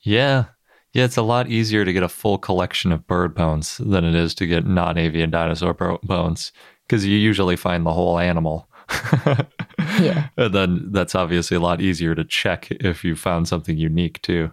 Yeah. 0.00 0.46
Yeah, 0.92 1.04
it's 1.04 1.16
a 1.16 1.22
lot 1.22 1.48
easier 1.48 1.84
to 1.84 1.92
get 1.92 2.02
a 2.02 2.08
full 2.08 2.38
collection 2.38 2.90
of 2.92 3.06
bird 3.06 3.34
bones 3.34 3.76
than 3.78 4.04
it 4.04 4.14
is 4.14 4.34
to 4.36 4.46
get 4.46 4.66
non 4.66 4.96
avian 4.98 5.30
dinosaur 5.30 5.74
bo- 5.74 6.00
bones 6.02 6.50
because 6.86 7.04
you 7.06 7.16
usually 7.16 7.56
find 7.56 7.84
the 7.84 7.92
whole 7.92 8.18
animal. 8.18 8.68
Yeah. 10.00 10.28
And 10.36 10.54
then 10.54 10.92
that's 10.92 11.14
obviously 11.14 11.56
a 11.56 11.60
lot 11.60 11.80
easier 11.80 12.14
to 12.14 12.24
check 12.24 12.70
if 12.70 13.04
you 13.04 13.16
found 13.16 13.48
something 13.48 13.76
unique 13.76 14.20
too. 14.22 14.50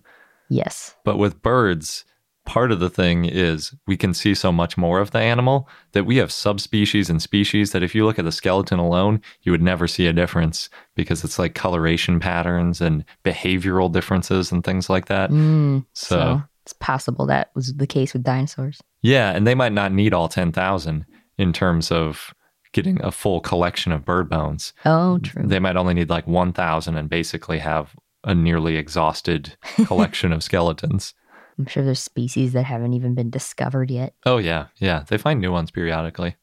Yes. 0.50 0.96
But 1.04 1.18
with 1.18 1.42
birds, 1.42 2.06
part 2.46 2.72
of 2.72 2.80
the 2.80 2.90
thing 2.90 3.26
is 3.26 3.74
we 3.88 3.98
can 3.98 4.14
see 4.14 4.34
so 4.36 4.52
much 4.52 4.78
more 4.78 5.00
of 5.00 5.12
the 5.12 5.20
animal 5.20 5.68
that 5.94 6.06
we 6.06 6.18
have 6.18 6.32
subspecies 6.32 7.10
and 7.10 7.22
species 7.22 7.72
that 7.72 7.84
if 7.84 7.96
you 7.96 8.06
look 8.06 8.20
at 8.20 8.26
the 8.26 8.32
skeleton 8.32 8.80
alone, 8.80 9.22
you 9.42 9.52
would 9.52 9.62
never 9.64 9.88
see 9.88 10.06
a 10.08 10.14
difference 10.14 10.70
because 10.96 11.24
it's 11.24 11.40
like 11.40 11.56
coloration 11.56 12.20
patterns 12.20 12.82
and 12.82 13.04
behavioral 13.24 13.92
differences 13.92 14.52
and 14.52 14.64
things 14.64 14.90
like 14.90 15.08
that. 15.08 15.30
Mm, 15.32 15.86
So- 15.94 16.16
so 16.16 16.44
it's 16.64 16.74
possible 16.74 17.26
that 17.28 17.50
was 17.56 17.74
the 17.76 17.88
case 17.88 18.14
with 18.14 18.24
dinosaurs. 18.24 18.80
Yeah, 19.02 19.32
and 19.32 19.46
they 19.46 19.56
might 19.56 19.74
not 19.74 19.92
need 19.92 20.14
all 20.14 20.28
10,000 20.28 21.06
in 21.38 21.54
terms 21.54 21.92
of 21.92 22.34
getting 22.74 23.02
a 23.04 23.12
full 23.12 23.40
collection 23.40 23.92
of 23.92 24.04
bird 24.06 24.30
bones. 24.30 24.74
Oh, 24.86 25.18
true. 25.20 25.44
They 25.46 25.60
might 25.60 25.76
only 25.78 25.94
need 25.94 26.10
like 26.10 26.28
1,000 26.28 26.96
and 26.98 27.10
basically 27.10 27.60
have 27.60 27.96
a 28.24 28.34
nearly 28.36 28.76
exhausted 28.78 29.56
collection 29.86 30.34
of 30.34 30.44
skeletons. 30.44 31.14
I'm 31.58 31.66
sure 31.66 31.84
there's 31.84 32.00
species 32.00 32.54
that 32.54 32.64
haven't 32.64 32.94
even 32.94 33.16
been 33.16 33.30
discovered 33.30 33.90
yet. 33.90 34.14
Oh, 34.26 34.38
yeah. 34.38 34.68
Yeah. 34.78 35.04
They 35.08 35.18
find 35.18 35.40
new 35.40 35.52
ones 35.52 35.72
periodically. 35.72 36.36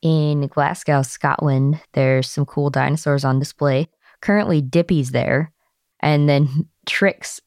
In 0.00 0.46
Glasgow, 0.46 1.02
Scotland, 1.02 1.80
there's 1.92 2.30
some 2.30 2.46
cool 2.46 2.70
dinosaurs 2.70 3.24
on 3.24 3.38
display. 3.40 3.88
Currently, 4.20 4.60
Dippy's 4.62 5.10
there. 5.10 5.52
And 6.00 6.28
then 6.28 6.68
Trix 6.86 7.40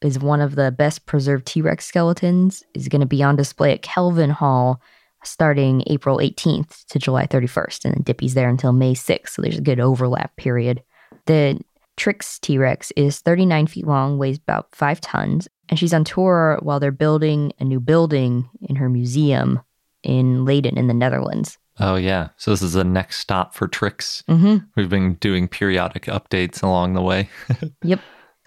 is 0.00 0.18
one 0.18 0.40
of 0.40 0.56
the 0.56 0.72
best 0.72 1.06
preserved 1.06 1.46
T 1.46 1.62
Rex 1.62 1.86
skeletons, 1.86 2.64
is 2.74 2.88
going 2.88 3.00
to 3.00 3.06
be 3.06 3.22
on 3.22 3.36
display 3.36 3.72
at 3.72 3.82
Kelvin 3.82 4.30
Hall 4.30 4.80
starting 5.24 5.84
April 5.86 6.18
18th 6.18 6.84
to 6.86 6.98
July 6.98 7.26
31st. 7.26 7.84
And 7.84 7.94
then 7.94 8.02
Dippy's 8.02 8.34
there 8.34 8.48
until 8.48 8.72
May 8.72 8.94
6th. 8.94 9.28
So 9.28 9.42
there's 9.42 9.58
a 9.58 9.62
good 9.62 9.78
overlap 9.78 10.36
period. 10.36 10.82
The 11.26 11.60
Trix 11.96 12.38
T 12.38 12.58
Rex 12.58 12.90
is 12.96 13.20
39 13.20 13.66
feet 13.66 13.86
long, 13.86 14.18
weighs 14.18 14.38
about 14.38 14.74
five 14.74 15.00
tons, 15.00 15.48
and 15.68 15.78
she's 15.78 15.94
on 15.94 16.04
tour 16.04 16.58
while 16.62 16.80
they're 16.80 16.90
building 16.90 17.52
a 17.58 17.64
new 17.64 17.80
building 17.80 18.48
in 18.62 18.76
her 18.76 18.88
museum 18.88 19.60
in 20.02 20.44
Leiden 20.44 20.78
in 20.78 20.86
the 20.88 20.94
Netherlands. 20.94 21.58
Oh, 21.78 21.96
yeah. 21.96 22.28
So 22.36 22.50
this 22.50 22.62
is 22.62 22.74
the 22.74 22.84
next 22.84 23.18
stop 23.18 23.54
for 23.54 23.66
Trix. 23.66 24.22
Mm-hmm. 24.28 24.58
We've 24.76 24.90
been 24.90 25.14
doing 25.14 25.48
periodic 25.48 26.04
updates 26.04 26.62
along 26.62 26.94
the 26.94 27.02
way. 27.02 27.28
Yep. 27.82 28.00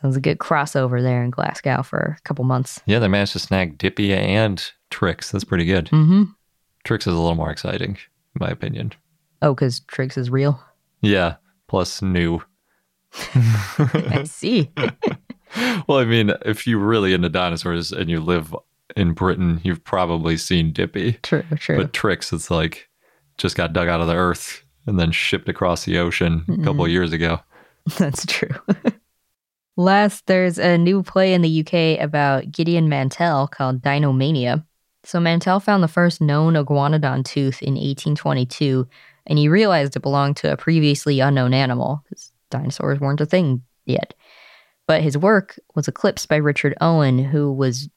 It 0.03 0.08
was 0.08 0.17
a 0.17 0.21
good 0.21 0.38
crossover 0.38 1.01
there 1.01 1.23
in 1.23 1.31
Glasgow 1.31 1.81
for 1.81 2.17
a 2.19 2.21
couple 2.21 2.45
months. 2.45 2.79
Yeah, 2.86 2.99
they 2.99 3.08
managed 3.08 3.31
to 3.31 3.39
snag 3.39 3.79
Dippy 3.79 4.13
and 4.13 4.63
Trix. 4.91 5.31
That's 5.31 5.43
pretty 5.43 5.65
good. 5.65 5.86
Mm-hmm. 5.86 6.25
Trix 6.84 7.08
is 7.08 7.13
a 7.13 7.17
little 7.17 7.34
more 7.34 7.49
exciting, 7.49 7.91
in 7.91 8.39
my 8.39 8.49
opinion. 8.49 8.93
Oh, 9.41 9.55
because 9.55 9.79
Trix 9.81 10.15
is 10.15 10.29
real. 10.29 10.62
Yeah. 11.01 11.36
Plus 11.67 12.03
new. 12.03 12.39
I 13.36 14.23
see. 14.25 14.71
well, 15.88 15.99
I 15.99 16.06
mean, 16.06 16.32
if 16.45 16.67
you're 16.67 16.80
really 16.80 17.13
into 17.13 17.30
dinosaurs 17.30 17.91
and 17.91 18.10
you 18.10 18.19
live 18.19 18.56
in 18.95 19.13
Britain, 19.13 19.62
you've 19.63 19.84
probably 19.84 20.38
seen 20.38 20.71
Dippy. 20.71 21.13
true, 21.23 21.43
true. 21.58 21.78
But 21.78 21.93
Trix, 21.93 22.32
it's 22.34 22.51
like 22.51 22.89
just 23.38 23.56
got 23.56 23.73
dug 23.73 23.88
out 23.88 24.01
of 24.01 24.08
the 24.08 24.15
earth 24.15 24.63
and 24.86 24.99
then 24.99 25.12
shipped 25.12 25.49
across 25.49 25.86
the 25.86 25.97
ocean 25.97 26.45
a 26.47 26.51
mm-hmm. 26.51 26.63
couple 26.63 26.86
of 26.86 26.91
years 26.91 27.12
ago. 27.12 27.39
That's 27.97 28.25
true. 28.25 28.56
Last, 29.78 30.25
there's 30.28 30.58
a 30.58 30.78
new 30.78 31.04
play 31.04 31.34
in 31.34 31.41
the 31.41 31.60
UK 31.60 32.01
about 32.01 32.49
Gideon 32.51 32.88
Mantell 32.88 33.47
called 33.47 33.82
Dinomania. 33.82 34.63
So 35.04 35.19
Mantell 35.19 35.60
found 35.60 35.84
the 35.84 35.89
first 35.89 36.21
known 36.21 36.54
iguanodon 36.54 37.25
tooth 37.25 37.62
in 37.62 37.73
1822, 37.73 38.88
and 39.28 39.38
he 39.38 39.49
realized 39.49 39.95
it 39.95 40.01
belonged 40.01 40.38
to 40.38 40.51
a 40.51 40.58
previously 40.58 41.19
unknown 41.19 41.54
animal, 41.54 42.04
dinosaurs 42.49 42.99
weren't 42.99 43.21
a 43.21 43.25
thing 43.25 43.63
yet. 43.86 44.13
But 44.88 45.01
his 45.01 45.17
work 45.17 45.60
was 45.73 45.88
eclipsed 45.88 46.29
by 46.29 46.36
Richard 46.38 46.75
Owen, 46.79 47.17
who 47.19 47.51
was 47.51 47.89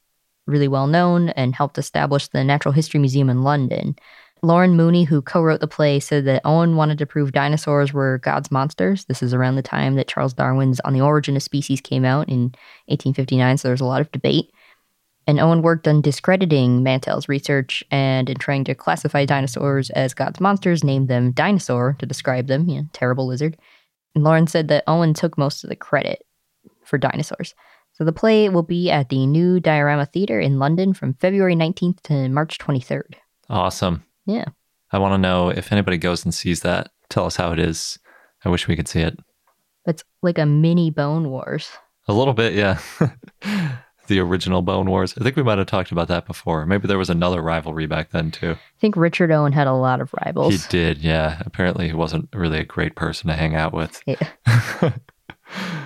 really 0.47 0.69
well 0.69 0.87
known 0.87 1.29
and 1.31 1.55
helped 1.55 1.79
establish 1.79 2.29
the 2.29 2.43
Natural 2.43 2.73
History 2.73 2.99
Museum 2.99 3.29
in 3.29 3.43
London. 3.43 3.97
Lauren 4.43 4.77
Mooney, 4.77 5.05
who 5.05 5.21
co 5.21 5.43
wrote 5.43 5.61
the 5.61 5.69
play, 5.69 6.01
said 6.01 6.25
that 6.25 6.43
Owen 6.45 6.77
wanted 6.77 6.99
to 6.99 7.07
prove 7.07 7.33
dinosaurs 7.33 7.93
were 7.93 8.19
God's 8.19 8.51
monsters. 8.51 9.05
This 9.07 9.23
is 9.23 9.35
around 9.35 9.57
the 9.57 9.63
time 9.63 9.97
that 9.97 10.09
Charles 10.09 10.33
Darwin's 10.33 10.81
On 10.81 10.93
the 10.93 11.01
Origin 11.01 11.37
of 11.37 11.43
Species 11.43 11.81
came 11.81 12.05
out 12.05 12.29
in 12.29 12.55
1859, 12.87 13.59
so 13.59 13.69
there's 13.69 13.81
a 13.81 13.85
lot 13.85 14.01
of 14.01 14.13
debate. 14.13 14.51
And 15.27 15.41
Owen 15.41 15.61
worked 15.61 15.87
on 15.87 16.01
discrediting 16.01 16.83
Mantell's 16.83 17.29
research 17.29 17.85
and 17.91 18.31
in 18.31 18.39
trying 18.39 18.65
to 18.65 18.75
classify 18.75 19.27
dinosaurs 19.27 19.91
as 19.91 20.15
God's 20.15 20.41
monsters, 20.41 20.83
named 20.83 21.09
them 21.09 21.33
dinosaur 21.33 21.97
to 21.99 22.07
describe 22.07 22.47
them, 22.47 22.69
you 22.69 22.81
know, 22.81 22.89
terrible 22.93 23.27
lizard. 23.27 23.59
And 24.15 24.25
Lauren 24.25 24.47
said 24.47 24.69
that 24.69 24.85
Owen 24.87 25.15
took 25.15 25.39
most 25.39 25.65
of 25.65 25.71
the 25.71 25.77
credit 25.77 26.25
for 26.85 26.99
dinosaurs. 26.99 27.55
So 27.93 28.05
the 28.05 28.13
play 28.13 28.49
will 28.49 28.63
be 28.63 28.91
at 28.91 29.09
the 29.09 29.27
new 29.27 29.61
Diorama 29.61 30.07
Theatre 30.07 30.41
in 30.41 30.59
London 30.59 30.95
from 30.95 31.15
February 31.15 31.57
19th 31.57 32.01
to 32.03 32.29
March 32.29 32.59
23rd. 32.59 33.15
Awesome. 33.51 34.05
Yeah. 34.25 34.45
I 34.93 34.99
want 34.99 35.15
to 35.15 35.19
know 35.19 35.49
if 35.49 35.73
anybody 35.73 35.99
goes 35.99 36.25
and 36.25 36.33
sees 36.33 36.61
that. 36.61 36.91
Tell 37.11 37.27
us 37.27 37.37
how 37.37 37.53
it 37.53 37.59
is. 37.59 37.99
I 38.45 38.49
wish 38.49 38.69
we 38.69 38.77
could 38.77 38.89
see 38.89 39.01
it. 39.01 39.19
It's 39.87 40.05
like 40.23 40.39
a 40.39 40.47
mini 40.47 40.91
Bone 40.91 41.31
Wars. 41.31 41.71
A 42.07 42.13
little 42.13 42.35
bit, 42.35 42.55
yeah. 42.55 42.79
the 44.09 44.19
original 44.19 44.63
Bone 44.63 44.91
Wars. 44.91 45.15
I 45.19 45.23
think 45.23 45.37
we 45.37 45.43
might 45.43 45.59
have 45.59 45.67
talked 45.67 45.93
about 45.93 46.09
that 46.09 46.27
before. 46.27 46.67
Maybe 46.67 46.89
there 46.89 46.99
was 46.99 47.11
another 47.11 47.41
rivalry 47.41 47.87
back 47.87 48.11
then 48.11 48.31
too. 48.31 48.53
I 48.53 48.81
think 48.81 48.97
Richard 48.97 49.31
Owen 49.31 49.53
had 49.53 49.67
a 49.67 49.73
lot 49.73 50.01
of 50.01 50.13
rivals. 50.25 50.65
He 50.65 50.69
did, 50.69 50.99
yeah. 50.99 51.43
Apparently, 51.47 51.89
he 51.89 51.95
wasn't 51.95 52.29
really 52.35 52.59
a 52.59 52.65
great 52.65 52.97
person 52.97 53.29
to 53.29 53.35
hang 53.35 53.55
out 53.55 53.73
with. 53.73 54.03
Yeah. 54.07 54.93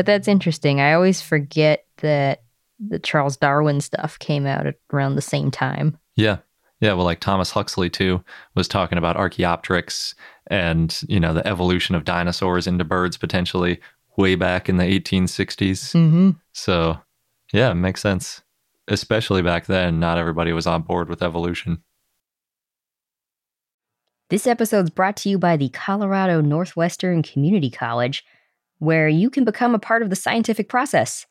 But 0.00 0.06
that's 0.06 0.28
interesting. 0.28 0.80
I 0.80 0.94
always 0.94 1.20
forget 1.20 1.84
that 1.98 2.42
the 2.78 2.98
Charles 2.98 3.36
Darwin 3.36 3.82
stuff 3.82 4.18
came 4.18 4.46
out 4.46 4.66
at 4.66 4.76
around 4.92 5.14
the 5.14 5.20
same 5.20 5.50
time. 5.50 5.98
Yeah. 6.16 6.38
Yeah. 6.80 6.94
Well, 6.94 7.04
like 7.04 7.20
Thomas 7.20 7.50
Huxley, 7.50 7.90
too, 7.90 8.24
was 8.54 8.68
talking 8.68 8.96
about 8.96 9.16
Archaeopteryx 9.16 10.14
and, 10.46 10.98
you 11.06 11.20
know, 11.20 11.34
the 11.34 11.46
evolution 11.46 11.94
of 11.94 12.04
dinosaurs 12.04 12.66
into 12.66 12.84
birds 12.84 13.18
potentially 13.18 13.80
way 14.16 14.36
back 14.36 14.68
in 14.68 14.78
the 14.78 14.84
1860s. 14.84 15.94
Mm-hmm. 15.94 16.30
So, 16.52 16.98
yeah, 17.52 17.72
makes 17.72 18.00
sense. 18.00 18.42
Especially 18.88 19.42
back 19.42 19.66
then, 19.66 20.00
not 20.00 20.18
everybody 20.18 20.52
was 20.52 20.66
on 20.66 20.82
board 20.82 21.08
with 21.08 21.22
evolution. 21.22 21.82
This 24.30 24.46
episode's 24.46 24.90
brought 24.90 25.16
to 25.18 25.28
you 25.28 25.38
by 25.38 25.56
the 25.56 25.68
Colorado 25.70 26.40
Northwestern 26.40 27.22
Community 27.22 27.70
College, 27.70 28.24
where 28.78 29.08
you 29.08 29.28
can 29.28 29.44
become 29.44 29.74
a 29.74 29.78
part 29.78 30.02
of 30.02 30.10
the 30.10 30.16
scientific 30.16 30.68
process. 30.68 31.26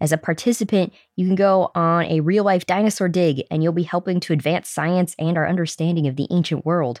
As 0.00 0.12
a 0.12 0.18
participant, 0.18 0.92
you 1.16 1.26
can 1.26 1.34
go 1.34 1.72
on 1.74 2.04
a 2.04 2.20
real 2.20 2.44
life 2.44 2.64
dinosaur 2.66 3.08
dig 3.08 3.42
and 3.50 3.62
you'll 3.62 3.72
be 3.72 3.82
helping 3.82 4.20
to 4.20 4.32
advance 4.32 4.68
science 4.68 5.16
and 5.18 5.36
our 5.36 5.48
understanding 5.48 6.06
of 6.06 6.14
the 6.14 6.28
ancient 6.30 6.64
world. 6.64 7.00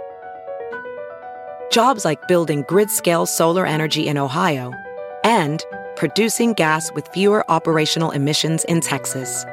Jobs 1.71 2.03
like 2.03 2.27
building 2.27 2.65
grid 2.67 2.91
scale 2.91 3.25
solar 3.25 3.65
energy 3.65 4.05
in 4.05 4.17
Ohio 4.17 4.73
and 5.23 5.63
producing 5.95 6.51
gas 6.53 6.91
with 6.91 7.07
fewer 7.07 7.49
operational 7.49 8.11
emissions 8.11 8.65
in 8.65 8.81
Texas. 8.81 9.45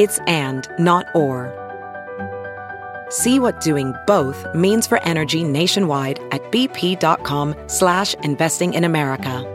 It's 0.00 0.18
and, 0.26 0.68
not 0.78 1.06
or. 1.14 1.54
See 3.10 3.38
what 3.38 3.60
doing 3.60 3.94
both 4.08 4.44
means 4.54 4.88
for 4.88 5.00
energy 5.04 5.44
nationwide 5.44 6.18
at 6.32 6.42
bp.com 6.50 7.54
slash 7.68 8.14
investing 8.14 8.74
in 8.74 8.82
America. 8.82 9.54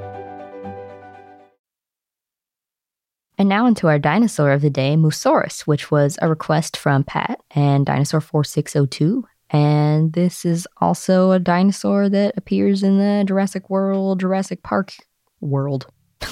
And 3.37 3.49
now 3.49 3.65
into 3.65 3.87
our 3.87 3.99
dinosaur 3.99 4.51
of 4.53 4.61
the 4.61 4.69
day, 4.69 4.95
Mussaurus, 4.95 5.61
which 5.61 5.91
was 5.91 6.17
a 6.21 6.29
request 6.29 6.77
from 6.77 7.03
Pat 7.03 7.41
and 7.51 7.85
Dinosaur 7.85 8.21
4602. 8.21 9.25
And 9.53 10.13
this 10.13 10.45
is 10.45 10.67
also 10.81 11.31
a 11.31 11.39
dinosaur 11.39 12.09
that 12.09 12.33
appears 12.35 12.81
in 12.81 12.97
the 12.97 13.23
Jurassic 13.25 13.69
World, 13.69 14.19
Jurassic 14.19 14.63
Park 14.63 14.93
world. 15.41 15.85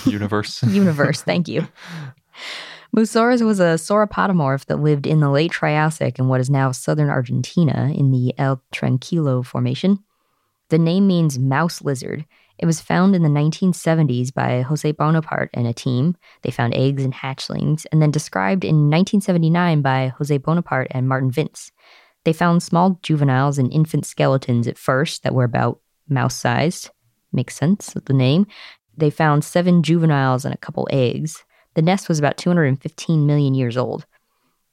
Universe. 0.06 0.64
Universe, 0.68 1.22
thank 1.22 1.48
you. 1.48 1.68
Mussaurus 2.96 3.42
was 3.42 3.60
a 3.60 3.76
sauropodomorph 3.76 4.66
that 4.66 4.82
lived 4.82 5.08
in 5.08 5.22
the 5.22 5.30
late 5.30 5.52
Triassic 5.52 6.20
in 6.20 6.28
what 6.28 6.42
is 6.42 6.50
now 6.50 6.72
southern 6.72 7.10
Argentina 7.10 7.94
in 7.96 8.12
the 8.12 8.34
El 8.38 8.62
Tranquilo 8.74 9.46
Formation. 9.46 10.00
The 10.70 10.78
name 10.78 11.08
means 11.08 11.40
mouse 11.40 11.82
lizard. 11.82 12.26
It 12.58 12.66
was 12.66 12.82
found 12.82 13.16
in 13.16 13.24
the 13.24 13.30
1970s 13.30 14.34
by 14.34 14.62
Jose 14.62 14.92
Bonaparte 14.92 15.52
and 15.54 15.68
a 15.68 15.74
team. 15.74 16.18
They 16.42 16.52
found 16.52 16.74
eggs 16.74 17.04
and 17.04 17.14
hatchlings, 17.14 17.86
and 17.92 18.02
then 18.02 18.12
described 18.12 18.64
in 18.64 18.90
1979 18.90 19.82
by 19.82 20.10
Jose 20.18 20.38
Bonaparte 20.40 20.88
and 20.92 21.08
Martin 21.08 21.32
Vince. 21.32 21.72
They 22.24 22.34
found 22.34 22.62
small 22.62 23.00
juveniles 23.02 23.58
and 23.58 23.72
infant 23.74 24.06
skeletons 24.06 24.68
at 24.68 24.78
first 24.78 25.24
that 25.24 25.34
were 25.34 25.44
about 25.44 25.80
mouse 26.08 26.36
sized. 26.36 26.90
Makes 27.34 27.56
sense 27.56 27.96
with 27.96 28.06
the 28.06 28.14
name. 28.14 28.46
They 28.96 29.10
found 29.10 29.44
seven 29.44 29.84
juveniles 29.84 30.46
and 30.46 30.54
a 30.54 30.58
couple 30.58 30.88
eggs. 30.92 31.44
The 31.74 31.82
nest 31.82 32.10
was 32.10 32.20
about 32.20 32.38
215 32.38 33.26
million 33.26 33.56
years 33.56 33.78
old. 33.78 34.06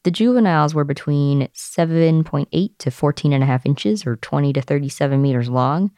The 0.04 0.10
juveniles 0.10 0.74
were 0.74 0.84
between 0.84 1.48
7.8 1.48 2.78
to 2.78 2.90
14.5 2.90 3.66
inches 3.66 4.06
or 4.06 4.16
20 4.16 4.52
to 4.52 4.62
37 4.62 5.20
meters 5.20 5.48
long. 5.48 5.90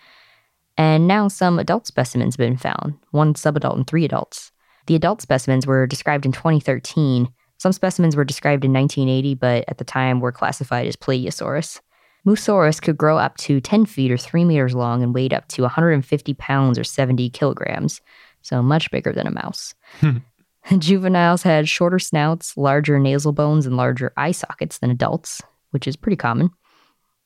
And 0.77 1.07
now 1.07 1.29
some 1.29 1.59
adult 1.59 1.87
specimens 1.87 2.35
have 2.35 2.39
been 2.39 2.57
found 2.57 2.95
one 3.11 3.35
subadult 3.35 3.77
and 3.77 3.87
three 3.87 4.05
adults. 4.05 4.53
The 4.87 4.95
adult 4.95 5.21
specimens 5.21 5.67
were 5.67 5.87
described 5.87 6.25
in 6.25 6.33
2013. 6.33 7.29
Some 7.61 7.73
specimens 7.73 8.17
were 8.17 8.25
described 8.25 8.65
in 8.65 8.73
1980, 8.73 9.35
but 9.35 9.67
at 9.69 9.77
the 9.77 9.85
time 9.85 10.21
were 10.21 10.33
classified 10.33 10.87
as 10.87 10.97
Plateosaurus. 10.97 11.81
Mussaurus 12.27 12.81
could 12.81 12.97
grow 12.97 13.19
up 13.19 13.37
to 13.37 13.61
10 13.61 13.85
feet 13.85 14.11
or 14.11 14.17
3 14.17 14.47
meters 14.47 14.75
long 14.75 15.03
and 15.03 15.15
weighed 15.15 15.35
up 15.35 15.47
to 15.49 15.63
150 15.63 16.35
pounds 16.35 16.79
or 16.79 16.85
70 16.85 17.29
kilograms, 17.29 18.01
so 18.41 18.63
much 18.63 18.91
bigger 18.91 19.13
than 19.13 19.27
a 19.27 19.31
mouse. 19.31 19.75
Juveniles 20.79 21.43
had 21.43 21.69
shorter 21.69 21.99
snouts, 21.99 22.57
larger 22.57 22.99
nasal 22.99 23.33
bones, 23.33 23.67
and 23.67 23.77
larger 23.77 24.15
eye 24.17 24.33
sockets 24.33 24.79
than 24.79 24.91
adults, 24.91 25.43
which 25.71 25.87
is 25.87 25.97
pretty 25.97 26.17
common. 26.17 26.49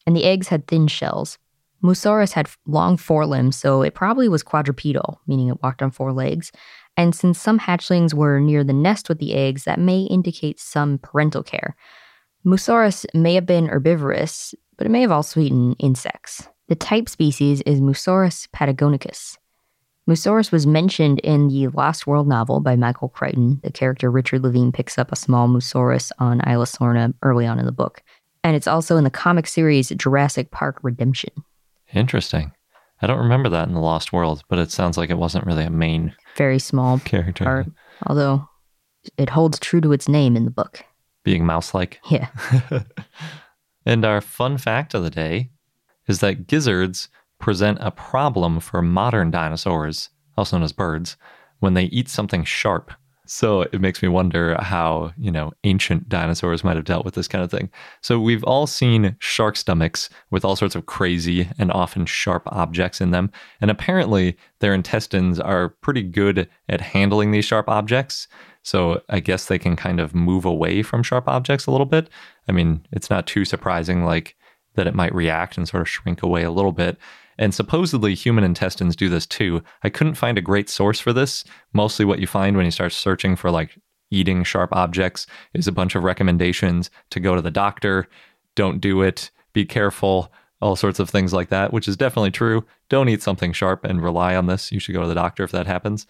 And 0.05 0.17
the 0.17 0.25
eggs 0.25 0.49
had 0.49 0.67
thin 0.67 0.89
shells. 0.89 1.39
Mussaurus 1.81 2.33
had 2.33 2.49
long 2.67 2.97
forelimbs, 2.97 3.55
so 3.55 3.83
it 3.83 3.95
probably 3.95 4.29
was 4.29 4.43
quadrupedal, 4.43 5.21
meaning 5.29 5.47
it 5.47 5.63
walked 5.63 5.83
on 5.83 5.93
four 5.93 6.13
legs. 6.13 6.51
And 6.97 7.15
since 7.15 7.41
some 7.41 7.59
hatchlings 7.59 8.15
were 8.15 8.41
near 8.41 8.63
the 8.63 8.73
nest 8.73 9.09
with 9.09 9.19
the 9.19 9.35
eggs, 9.35 9.65
that 9.65 9.81
may 9.81 10.03
indicate 10.03 10.61
some 10.61 10.99
parental 10.99 11.43
care. 11.43 11.77
Mussaurus 12.47 13.05
may 13.15 13.35
have 13.35 13.47
been 13.47 13.69
herbivorous, 13.69 14.55
but 14.77 14.87
it 14.87 14.91
may 14.91 15.01
have 15.01 15.11
also 15.11 15.41
eaten 15.41 15.75
insects. 15.79 16.49
The 16.69 16.75
type 16.75 17.09
species 17.09 17.63
is 17.63 17.81
Mussaurus 17.81 18.49
patagonicus. 18.49 19.37
Mussaurus 20.09 20.53
was 20.53 20.67
mentioned 20.67 21.19
in 21.21 21.49
the 21.49 21.69
Lost 21.69 22.07
World 22.07 22.29
novel 22.29 22.61
by 22.61 22.77
Michael 22.77 23.09
Crichton. 23.09 23.61
The 23.63 23.73
character 23.73 24.11
Richard 24.11 24.43
Levine 24.43 24.71
picks 24.71 24.99
up 24.99 25.11
a 25.11 25.17
small 25.17 25.49
Mussaurus 25.49 26.13
on 26.19 26.47
Isla 26.47 26.67
Sorna 26.67 27.15
early 27.23 27.47
on 27.47 27.59
in 27.59 27.65
the 27.65 27.73
book. 27.73 28.03
And 28.43 28.55
it's 28.55 28.67
also 28.67 28.99
in 28.99 29.05
the 29.05 29.11
comic 29.11 29.47
series 29.47 29.89
Jurassic 29.89 30.51
Park 30.51 30.79
Redemption. 30.83 31.33
Interesting. 31.95 32.53
I 33.05 33.07
don't 33.07 33.19
remember 33.19 33.51
that 33.51 33.69
in 33.69 33.75
the 33.75 33.81
Lost 33.81 34.15
World, 34.15 34.45
but 34.49 34.59
it 34.59 34.71
sounds 34.71 34.97
like 34.97 35.11
it 35.11 35.19
wasn't 35.19 35.45
really 35.45 35.65
a 35.65 35.69
main 35.69 36.15
Very 36.37 36.59
small 36.59 36.99
character. 37.01 37.45
part, 37.45 37.67
although 38.07 38.49
it 39.19 39.29
holds 39.29 39.59
true 39.59 39.83
to 39.83 39.93
its 39.93 40.09
name 40.09 40.39
in 40.39 40.47
the 40.47 40.51
book. 40.51 40.83
Being 41.23 41.45
mouse 41.45 41.75
like. 41.75 42.01
Yeah. 42.09 42.31
and 43.85 44.07
our 44.07 44.23
fun 44.23 44.57
fact 44.57 44.95
of 44.95 45.03
the 45.05 45.11
day 45.11 45.51
is 46.09 46.21
that 46.21 46.47
gizzards 46.47 47.11
present 47.39 47.77
a 47.83 47.91
problem 47.91 48.59
for 48.59 48.81
modern 48.81 49.31
dinosaurs, 49.31 50.09
also 50.39 50.57
known 50.57 50.65
as 50.65 50.73
birds, 50.73 51.19
when 51.59 51.75
they 51.75 51.85
eat 51.85 52.09
something 52.09 52.43
sharp. 52.43 52.91
So 53.27 53.63
it 53.63 53.81
makes 53.81 54.03
me 54.03 54.09
wonder 54.09 54.57
how, 54.61 55.13
you 55.17 55.31
know, 55.31 55.53
ancient 55.65 56.09
dinosaurs 56.09 56.63
might 56.63 56.77
have 56.77 56.85
dealt 56.85 57.07
with 57.07 57.15
this 57.15 57.29
kind 57.29 57.43
of 57.43 57.51
thing. 57.51 57.71
So 58.03 58.21
we've 58.21 58.45
all 58.45 58.67
seen 58.67 59.17
shark 59.19 59.57
stomachs 59.57 60.11
with 60.31 60.45
all 60.45 60.57
sorts 60.57 60.75
of 60.75 60.87
crazy 60.87 61.49
and 61.59 61.73
often 61.73 62.05
sharp 62.05 62.43
objects 62.47 63.01
in 63.01 63.13
them. 63.13 63.31
And 63.63 63.71
apparently 63.71 64.37
their 64.59 64.75
intestines 64.75 65.41
are 65.41 65.71
pretty 65.71 66.03
good 66.03 66.49
at 66.69 66.83
handling 66.83 67.31
these 67.31 67.47
sharp 67.47 67.69
objects. 67.69 68.29
So 68.63 69.03
I 69.09 69.21
guess 69.21 69.47
they 69.47 69.59
can 69.59 69.75
kind 69.75 70.01
of 70.01 70.15
move 70.15 70.45
away 70.45 70.83
from 70.83 71.03
sharp 71.03 71.27
objects 71.27 71.67
a 71.67 71.71
little 71.71 71.87
bit. 71.87 72.11
I 72.47 72.53
mean, 72.53 72.87
it's 72.93 73.11
not 73.11 73.27
too 73.27 73.47
surprising 73.47 74.05
like 74.05 74.37
that 74.75 74.87
it 74.87 74.95
might 74.95 75.15
react 75.15 75.57
and 75.57 75.69
sort 75.69 75.81
of 75.81 75.89
shrink 75.89 76.23
away 76.23 76.43
a 76.43 76.51
little 76.51 76.73
bit. 76.73 76.99
And 77.39 77.55
supposedly 77.55 78.15
human 78.15 78.45
intestines 78.45 78.97
do 78.97 79.09
this 79.09 79.27
too. 79.27 79.63
I 79.83 79.89
couldn't 79.89 80.15
find 80.15 80.39
a 80.39 80.43
great 80.43 80.69
source 80.69 81.01
for 81.01 81.13
this. 81.13 81.45
Mostly 81.73 82.05
what 82.05 82.19
you 82.19 82.27
find 82.27 82.57
when 82.57 82.65
you 82.65 82.71
start 82.71 82.93
searching 82.93 83.37
for 83.37 83.51
like 83.51 83.79
eating 84.11 84.45
sharp 84.45 84.71
objects 84.73 85.27
is 85.53 85.67
a 85.67 85.73
bunch 85.73 85.95
of 85.95 86.05
recommendations 86.05 86.91
to 87.11 87.21
go 87.21 87.35
to 87.35 87.43
the 87.43 87.51
doctor, 87.51 88.07
don't 88.55 88.81
do 88.81 89.03
it, 89.03 89.31
be 89.53 89.65
careful, 89.65 90.33
all 90.61 90.77
sorts 90.77 90.99
of 90.99 91.11
things 91.11 91.33
like 91.33 91.49
that, 91.49 91.73
which 91.73 91.89
is 91.89 91.97
definitely 91.97 92.31
true. 92.31 92.65
Don't 92.89 93.09
eat 93.09 93.23
something 93.23 93.53
sharp 93.53 93.85
and 93.85 94.03
rely 94.03 94.37
on 94.37 94.47
this. 94.47 94.73
You 94.73 94.81
should 94.81 94.95
go 94.95 95.03
to 95.03 95.09
the 95.09 95.15
doctor 95.15 95.43
if 95.43 95.53
that 95.53 95.67
happens. 95.67 96.07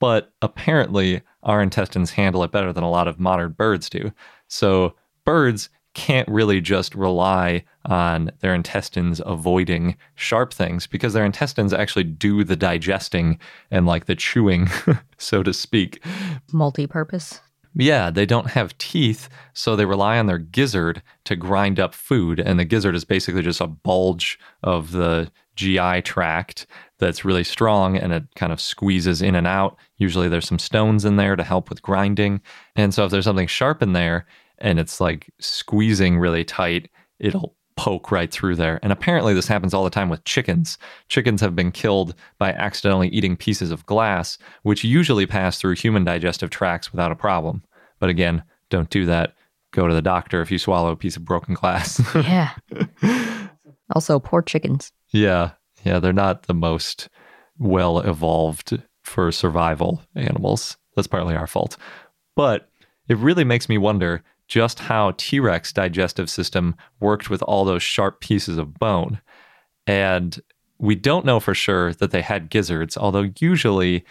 But 0.00 0.32
apparently, 0.42 1.22
our 1.42 1.62
intestines 1.62 2.10
handle 2.10 2.42
it 2.42 2.50
better 2.50 2.72
than 2.72 2.84
a 2.84 2.90
lot 2.90 3.06
of 3.06 3.20
modern 3.20 3.52
birds 3.52 3.88
do. 3.88 4.12
So, 4.48 4.96
birds 5.24 5.70
can't 5.94 6.28
really 6.28 6.60
just 6.60 6.94
rely 6.94 7.64
on 7.86 8.30
their 8.40 8.54
intestines 8.54 9.20
avoiding 9.24 9.96
sharp 10.14 10.52
things 10.52 10.86
because 10.86 11.12
their 11.12 11.24
intestines 11.24 11.72
actually 11.72 12.04
do 12.04 12.44
the 12.44 12.56
digesting 12.56 13.38
and 13.70 13.86
like 13.86 14.06
the 14.06 14.16
chewing, 14.16 14.68
so 15.18 15.42
to 15.42 15.52
speak. 15.52 16.04
Multi 16.52 16.86
purpose. 16.86 17.40
Yeah, 17.76 18.10
they 18.10 18.24
don't 18.24 18.50
have 18.50 18.78
teeth, 18.78 19.28
so 19.52 19.74
they 19.74 19.84
rely 19.84 20.18
on 20.18 20.26
their 20.26 20.38
gizzard 20.38 21.02
to 21.24 21.34
grind 21.34 21.80
up 21.80 21.92
food. 21.92 22.38
And 22.38 22.58
the 22.58 22.64
gizzard 22.64 22.94
is 22.94 23.04
basically 23.04 23.42
just 23.42 23.60
a 23.60 23.66
bulge 23.66 24.38
of 24.62 24.92
the 24.92 25.30
GI 25.56 26.02
tract 26.02 26.66
that's 26.98 27.24
really 27.24 27.44
strong 27.44 27.96
and 27.96 28.12
it 28.12 28.24
kind 28.36 28.52
of 28.52 28.60
squeezes 28.60 29.22
in 29.22 29.34
and 29.34 29.46
out. 29.46 29.76
Usually 29.98 30.28
there's 30.28 30.46
some 30.46 30.58
stones 30.58 31.04
in 31.04 31.16
there 31.16 31.36
to 31.36 31.42
help 31.42 31.68
with 31.68 31.82
grinding. 31.82 32.40
And 32.76 32.94
so 32.94 33.04
if 33.04 33.10
there's 33.10 33.24
something 33.24 33.46
sharp 33.46 33.82
in 33.82 33.92
there, 33.92 34.26
and 34.58 34.78
it's 34.78 35.00
like 35.00 35.32
squeezing 35.40 36.18
really 36.18 36.44
tight, 36.44 36.90
it'll 37.18 37.56
poke 37.76 38.10
right 38.10 38.30
through 38.30 38.56
there. 38.56 38.78
And 38.82 38.92
apparently, 38.92 39.34
this 39.34 39.48
happens 39.48 39.74
all 39.74 39.84
the 39.84 39.90
time 39.90 40.08
with 40.08 40.24
chickens. 40.24 40.78
Chickens 41.08 41.40
have 41.40 41.56
been 41.56 41.72
killed 41.72 42.14
by 42.38 42.52
accidentally 42.52 43.08
eating 43.08 43.36
pieces 43.36 43.70
of 43.70 43.86
glass, 43.86 44.38
which 44.62 44.84
usually 44.84 45.26
pass 45.26 45.58
through 45.58 45.74
human 45.74 46.04
digestive 46.04 46.50
tracts 46.50 46.92
without 46.92 47.12
a 47.12 47.16
problem. 47.16 47.62
But 47.98 48.10
again, 48.10 48.42
don't 48.70 48.90
do 48.90 49.06
that. 49.06 49.34
Go 49.72 49.88
to 49.88 49.94
the 49.94 50.02
doctor 50.02 50.40
if 50.40 50.50
you 50.50 50.58
swallow 50.58 50.92
a 50.92 50.96
piece 50.96 51.16
of 51.16 51.24
broken 51.24 51.54
glass. 51.54 52.00
yeah. 52.14 52.52
Also, 53.94 54.18
poor 54.20 54.40
chickens. 54.40 54.92
Yeah. 55.10 55.52
Yeah. 55.84 55.98
They're 55.98 56.12
not 56.12 56.44
the 56.44 56.54
most 56.54 57.08
well 57.58 57.98
evolved 57.98 58.80
for 59.02 59.30
survival 59.32 60.02
animals. 60.14 60.76
That's 60.94 61.08
partly 61.08 61.34
our 61.34 61.46
fault. 61.46 61.76
But 62.36 62.68
it 63.08 63.16
really 63.18 63.44
makes 63.44 63.68
me 63.68 63.78
wonder 63.78 64.22
just 64.48 64.78
how 64.80 65.12
T 65.16 65.40
Rex 65.40 65.72
digestive 65.72 66.28
system 66.30 66.74
worked 67.00 67.30
with 67.30 67.42
all 67.42 67.64
those 67.64 67.82
sharp 67.82 68.20
pieces 68.20 68.58
of 68.58 68.74
bone. 68.74 69.20
And 69.86 70.38
we 70.78 70.94
don't 70.94 71.24
know 71.26 71.40
for 71.40 71.54
sure 71.54 71.92
that 71.94 72.10
they 72.10 72.22
had 72.22 72.50
gizzards, 72.50 72.96
although 72.96 73.30
usually 73.38 74.04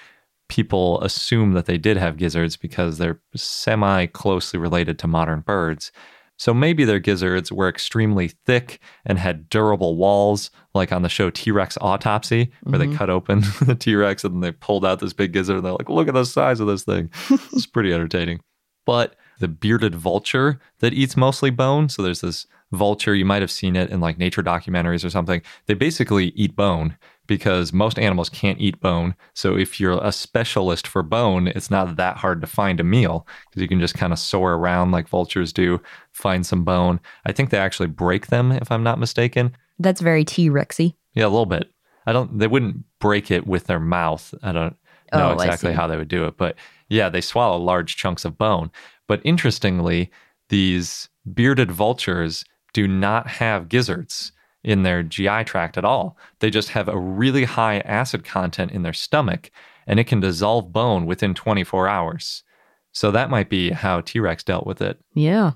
people 0.49 1.01
assume 1.01 1.53
that 1.53 1.65
they 1.65 1.77
did 1.77 1.97
have 1.97 2.17
gizzards 2.17 2.57
because 2.57 2.97
they're 2.97 3.19
semi 3.35 4.05
closely 4.07 4.59
related 4.59 4.99
to 4.99 5.07
modern 5.07 5.41
birds. 5.41 5.91
So 6.37 6.53
maybe 6.53 6.83
their 6.83 6.99
gizzards 6.99 7.51
were 7.51 7.69
extremely 7.69 8.29
thick 8.45 8.79
and 9.05 9.19
had 9.19 9.49
durable 9.49 9.95
walls, 9.95 10.49
like 10.73 10.91
on 10.91 11.03
the 11.03 11.09
show 11.09 11.29
T 11.29 11.51
Rex 11.51 11.77
Autopsy, 11.79 12.51
where 12.63 12.79
Mhm. 12.79 12.91
they 12.91 12.97
cut 12.97 13.09
open 13.09 13.41
the 13.61 13.75
T 13.75 13.95
Rex 13.95 14.23
and 14.23 14.43
they 14.43 14.51
pulled 14.51 14.83
out 14.85 14.99
this 14.99 15.13
big 15.13 15.31
gizzard 15.31 15.57
and 15.57 15.65
they're 15.65 15.73
like, 15.73 15.89
look 15.89 16.07
at 16.07 16.13
the 16.15 16.25
size 16.25 16.59
of 16.59 16.67
this 16.67 16.83
thing. 16.83 17.09
it's 17.29 17.67
pretty 17.67 17.93
entertaining. 17.93 18.41
But 18.85 19.15
the 19.39 19.47
bearded 19.47 19.95
vulture 19.95 20.59
that 20.79 20.93
eats 20.93 21.17
mostly 21.17 21.49
bone, 21.49 21.89
so 21.89 22.01
there's 22.01 22.21
this 22.21 22.45
vulture, 22.71 23.13
you 23.13 23.25
might 23.25 23.41
have 23.41 23.51
seen 23.51 23.75
it 23.75 23.89
in 23.91 23.99
like 23.99 24.17
nature 24.17 24.41
documentaries 24.41 25.05
or 25.05 25.09
something. 25.09 25.41
They 25.67 25.73
basically 25.75 26.27
eat 26.29 26.55
bone 26.55 26.97
because 27.27 27.71
most 27.71 27.97
animals 27.99 28.29
can't 28.29 28.59
eat 28.59 28.79
bone. 28.81 29.15
So 29.33 29.55
if 29.55 29.79
you're 29.79 29.99
a 30.03 30.11
specialist 30.11 30.87
for 30.87 31.03
bone, 31.03 31.47
it's 31.47 31.71
not 31.71 31.95
that 31.97 32.17
hard 32.17 32.41
to 32.41 32.47
find 32.47 32.79
a 32.79 32.83
meal 32.83 33.27
because 33.49 33.61
you 33.61 33.67
can 33.67 33.79
just 33.79 33.93
kind 33.93 34.11
of 34.11 34.19
soar 34.19 34.53
around 34.53 34.91
like 34.91 35.07
vultures 35.07 35.53
do, 35.53 35.81
find 36.11 36.45
some 36.45 36.63
bone. 36.63 36.99
I 37.25 37.31
think 37.31 37.49
they 37.49 37.59
actually 37.59 37.87
break 37.87 38.27
them, 38.27 38.51
if 38.51 38.71
I'm 38.71 38.83
not 38.83 38.99
mistaken. 38.99 39.55
That's 39.79 40.01
very 40.01 40.25
T 40.25 40.49
Rexy. 40.49 40.95
Yeah, 41.13 41.25
a 41.25 41.27
little 41.27 41.45
bit. 41.45 41.69
I 42.05 42.11
don't. 42.11 42.39
They 42.39 42.47
wouldn't 42.47 42.83
break 42.99 43.31
it 43.31 43.47
with 43.47 43.67
their 43.67 43.79
mouth. 43.79 44.33
I 44.43 44.51
don't 44.51 44.75
know 45.13 45.29
Oh, 45.29 45.33
exactly 45.33 45.73
how 45.73 45.87
they 45.87 45.95
would 45.95 46.07
do 46.07 46.25
it, 46.25 46.37
but 46.37 46.55
yeah, 46.89 47.07
they 47.07 47.21
swallow 47.21 47.57
large 47.57 47.95
chunks 47.95 48.25
of 48.25 48.37
bone. 48.37 48.71
But 49.07 49.21
interestingly, 49.23 50.11
these 50.49 51.09
bearded 51.33 51.71
vultures 51.71 52.43
do 52.73 52.87
not 52.87 53.27
have 53.27 53.69
gizzards 53.69 54.31
in 54.63 54.83
their 54.83 55.03
GI 55.03 55.43
tract 55.43 55.77
at 55.77 55.85
all. 55.85 56.17
They 56.39 56.49
just 56.49 56.69
have 56.69 56.87
a 56.87 56.97
really 56.97 57.43
high 57.43 57.79
acid 57.79 58.23
content 58.23 58.71
in 58.71 58.83
their 58.83 58.93
stomach, 58.93 59.51
and 59.85 59.99
it 59.99 60.07
can 60.07 60.21
dissolve 60.21 60.71
bone 60.71 61.05
within 61.05 61.33
24 61.33 61.87
hours. 61.87 62.43
So 62.91 63.11
that 63.11 63.29
might 63.29 63.49
be 63.49 63.71
how 63.71 64.01
T 64.01 64.19
Rex 64.19 64.43
dealt 64.43 64.65
with 64.65 64.81
it. 64.81 64.99
Yeah. 65.13 65.51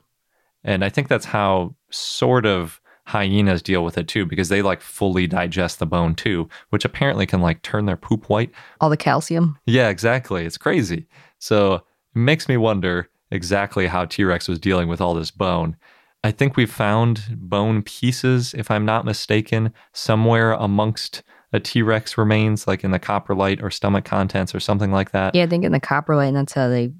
And 0.63 0.83
I 0.83 0.89
think 0.89 1.07
that's 1.07 1.25
how 1.25 1.75
sort 1.89 2.45
of 2.45 2.81
hyenas 3.05 3.61
deal 3.61 3.85
with 3.85 3.97
it 3.97 4.09
too, 4.09 4.25
because 4.25 4.49
they 4.49 4.61
like 4.61 4.81
fully 4.81 5.27
digest 5.27 5.79
the 5.79 5.85
bone 5.85 6.13
too, 6.13 6.49
which 6.71 6.83
apparently 6.83 7.25
can 7.25 7.39
like 7.39 7.61
turn 7.61 7.85
their 7.85 7.95
poop 7.95 8.27
white. 8.27 8.51
All 8.81 8.89
the 8.89 8.97
calcium. 8.97 9.57
Yeah, 9.65 9.87
exactly. 9.87 10.45
It's 10.45 10.57
crazy. 10.57 11.07
So 11.39 11.75
it 11.75 11.83
makes 12.15 12.49
me 12.49 12.57
wonder 12.57 13.09
exactly 13.31 13.87
how 13.87 14.05
T 14.05 14.23
Rex 14.23 14.47
was 14.47 14.59
dealing 14.59 14.87
with 14.87 15.01
all 15.01 15.13
this 15.13 15.31
bone. 15.31 15.75
I 16.23 16.31
think 16.31 16.57
we 16.57 16.65
found 16.65 17.23
bone 17.37 17.83
pieces, 17.83 18.53
if 18.53 18.71
I'm 18.71 18.85
not 18.85 19.05
mistaken, 19.05 19.73
somewhere 19.93 20.53
amongst 20.53 21.23
a 21.53 21.59
T 21.59 21.81
Rex 21.81 22.17
remains, 22.17 22.67
like 22.67 22.83
in 22.83 22.91
the 22.91 22.99
coprolite 22.99 23.61
or 23.63 23.71
stomach 23.71 24.05
contents 24.05 24.53
or 24.53 24.59
something 24.59 24.91
like 24.91 25.11
that. 25.11 25.35
Yeah, 25.35 25.43
I 25.43 25.47
think 25.47 25.63
in 25.63 25.71
the 25.71 25.79
coprolite, 25.79 26.29
and 26.29 26.37
that's 26.37 26.53
how 26.53 26.69
they 26.69 26.91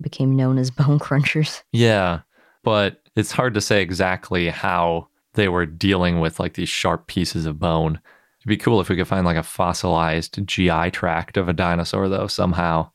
became 0.00 0.36
known 0.36 0.58
as 0.58 0.70
bone 0.70 0.98
crunchers. 0.98 1.62
Yeah, 1.72 2.20
but 2.62 3.02
it's 3.16 3.32
hard 3.32 3.54
to 3.54 3.60
say 3.60 3.82
exactly 3.82 4.48
how 4.48 5.08
they 5.34 5.48
were 5.48 5.66
dealing 5.66 6.20
with 6.20 6.40
like 6.40 6.54
these 6.54 6.68
sharp 6.68 7.06
pieces 7.06 7.46
of 7.46 7.58
bone. 7.58 8.00
It'd 8.40 8.48
be 8.48 8.56
cool 8.56 8.80
if 8.80 8.88
we 8.88 8.96
could 8.96 9.08
find 9.08 9.26
like 9.26 9.36
a 9.36 9.42
fossilized 9.42 10.46
GI 10.46 10.90
tract 10.92 11.36
of 11.36 11.48
a 11.48 11.52
dinosaur 11.52 12.08
though 12.08 12.26
somehow 12.26 12.90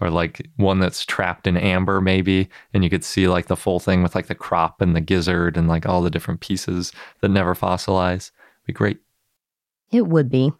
or 0.00 0.10
like 0.10 0.48
one 0.56 0.78
that's 0.78 1.04
trapped 1.04 1.46
in 1.46 1.56
amber 1.56 2.00
maybe 2.00 2.48
and 2.74 2.84
you 2.84 2.90
could 2.90 3.04
see 3.04 3.28
like 3.28 3.46
the 3.46 3.56
full 3.56 3.80
thing 3.80 4.02
with 4.02 4.14
like 4.14 4.26
the 4.26 4.34
crop 4.34 4.80
and 4.80 4.94
the 4.94 5.00
gizzard 5.00 5.56
and 5.56 5.68
like 5.68 5.86
all 5.86 6.02
the 6.02 6.10
different 6.10 6.40
pieces 6.40 6.92
that 7.20 7.30
never 7.30 7.54
fossilize. 7.54 8.30
It'd 8.30 8.66
Be 8.66 8.72
great. 8.72 8.98
It 9.90 10.06
would 10.06 10.30
be. 10.30 10.52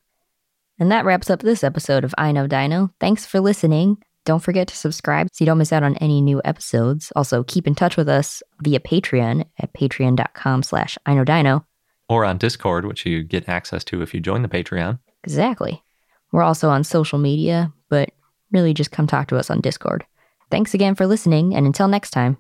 And 0.79 0.91
that 0.93 1.05
wraps 1.05 1.31
up 1.31 1.41
this 1.41 1.65
episode 1.65 2.05
of 2.05 2.15
I 2.19 2.33
Know 2.33 2.47
Dino. 2.47 2.93
Thanks 3.01 3.25
for 3.25 3.41
listening. 3.41 3.99
Don't 4.25 4.43
forget 4.43 4.69
to 4.69 4.77
subscribe 4.77 5.29
so 5.33 5.43
you 5.43 5.47
don't 5.47 5.59
miss 5.59 5.73
out 5.73 5.83
on 5.83 5.97
any 5.97 6.21
new 6.21 6.43
episodes. 6.45 7.13
Also, 7.17 7.45
keep 7.45 7.67
in 7.67 7.75
touch 7.75 7.97
with 7.97 8.09
us 8.09 8.43
via 8.61 8.81
Patreon 8.81 9.45
at 9.61 9.73
patreon.com 9.73 10.63
slash 10.63 10.99
I 11.07 11.15
Know 11.15 11.25
Dino. 11.25 11.65
Or 12.09 12.25
on 12.25 12.37
Discord, 12.37 12.85
which 12.85 13.07
you 13.07 13.23
get 13.23 13.49
access 13.49 13.85
to 13.85 14.03
if 14.03 14.13
you 14.13 14.21
join 14.21 14.43
the 14.43 14.49
Patreon. 14.49 14.99
Exactly. 15.25 15.83
We're 16.33 16.43
also 16.43 16.69
on 16.69 16.85
social 16.85 17.19
media, 17.19 17.73
but 17.89 18.11
really 18.53 18.75
just 18.75 18.91
come 18.91 19.07
talk 19.07 19.29
to 19.29 19.37
us 19.37 19.51
on 19.51 19.61
Discord. 19.61 20.05
Thanks 20.51 20.75
again 20.75 20.95
for 20.95 21.07
listening, 21.07 21.55
and 21.55 21.67
until 21.67 21.89
next 21.89 22.11
time. 22.11 22.39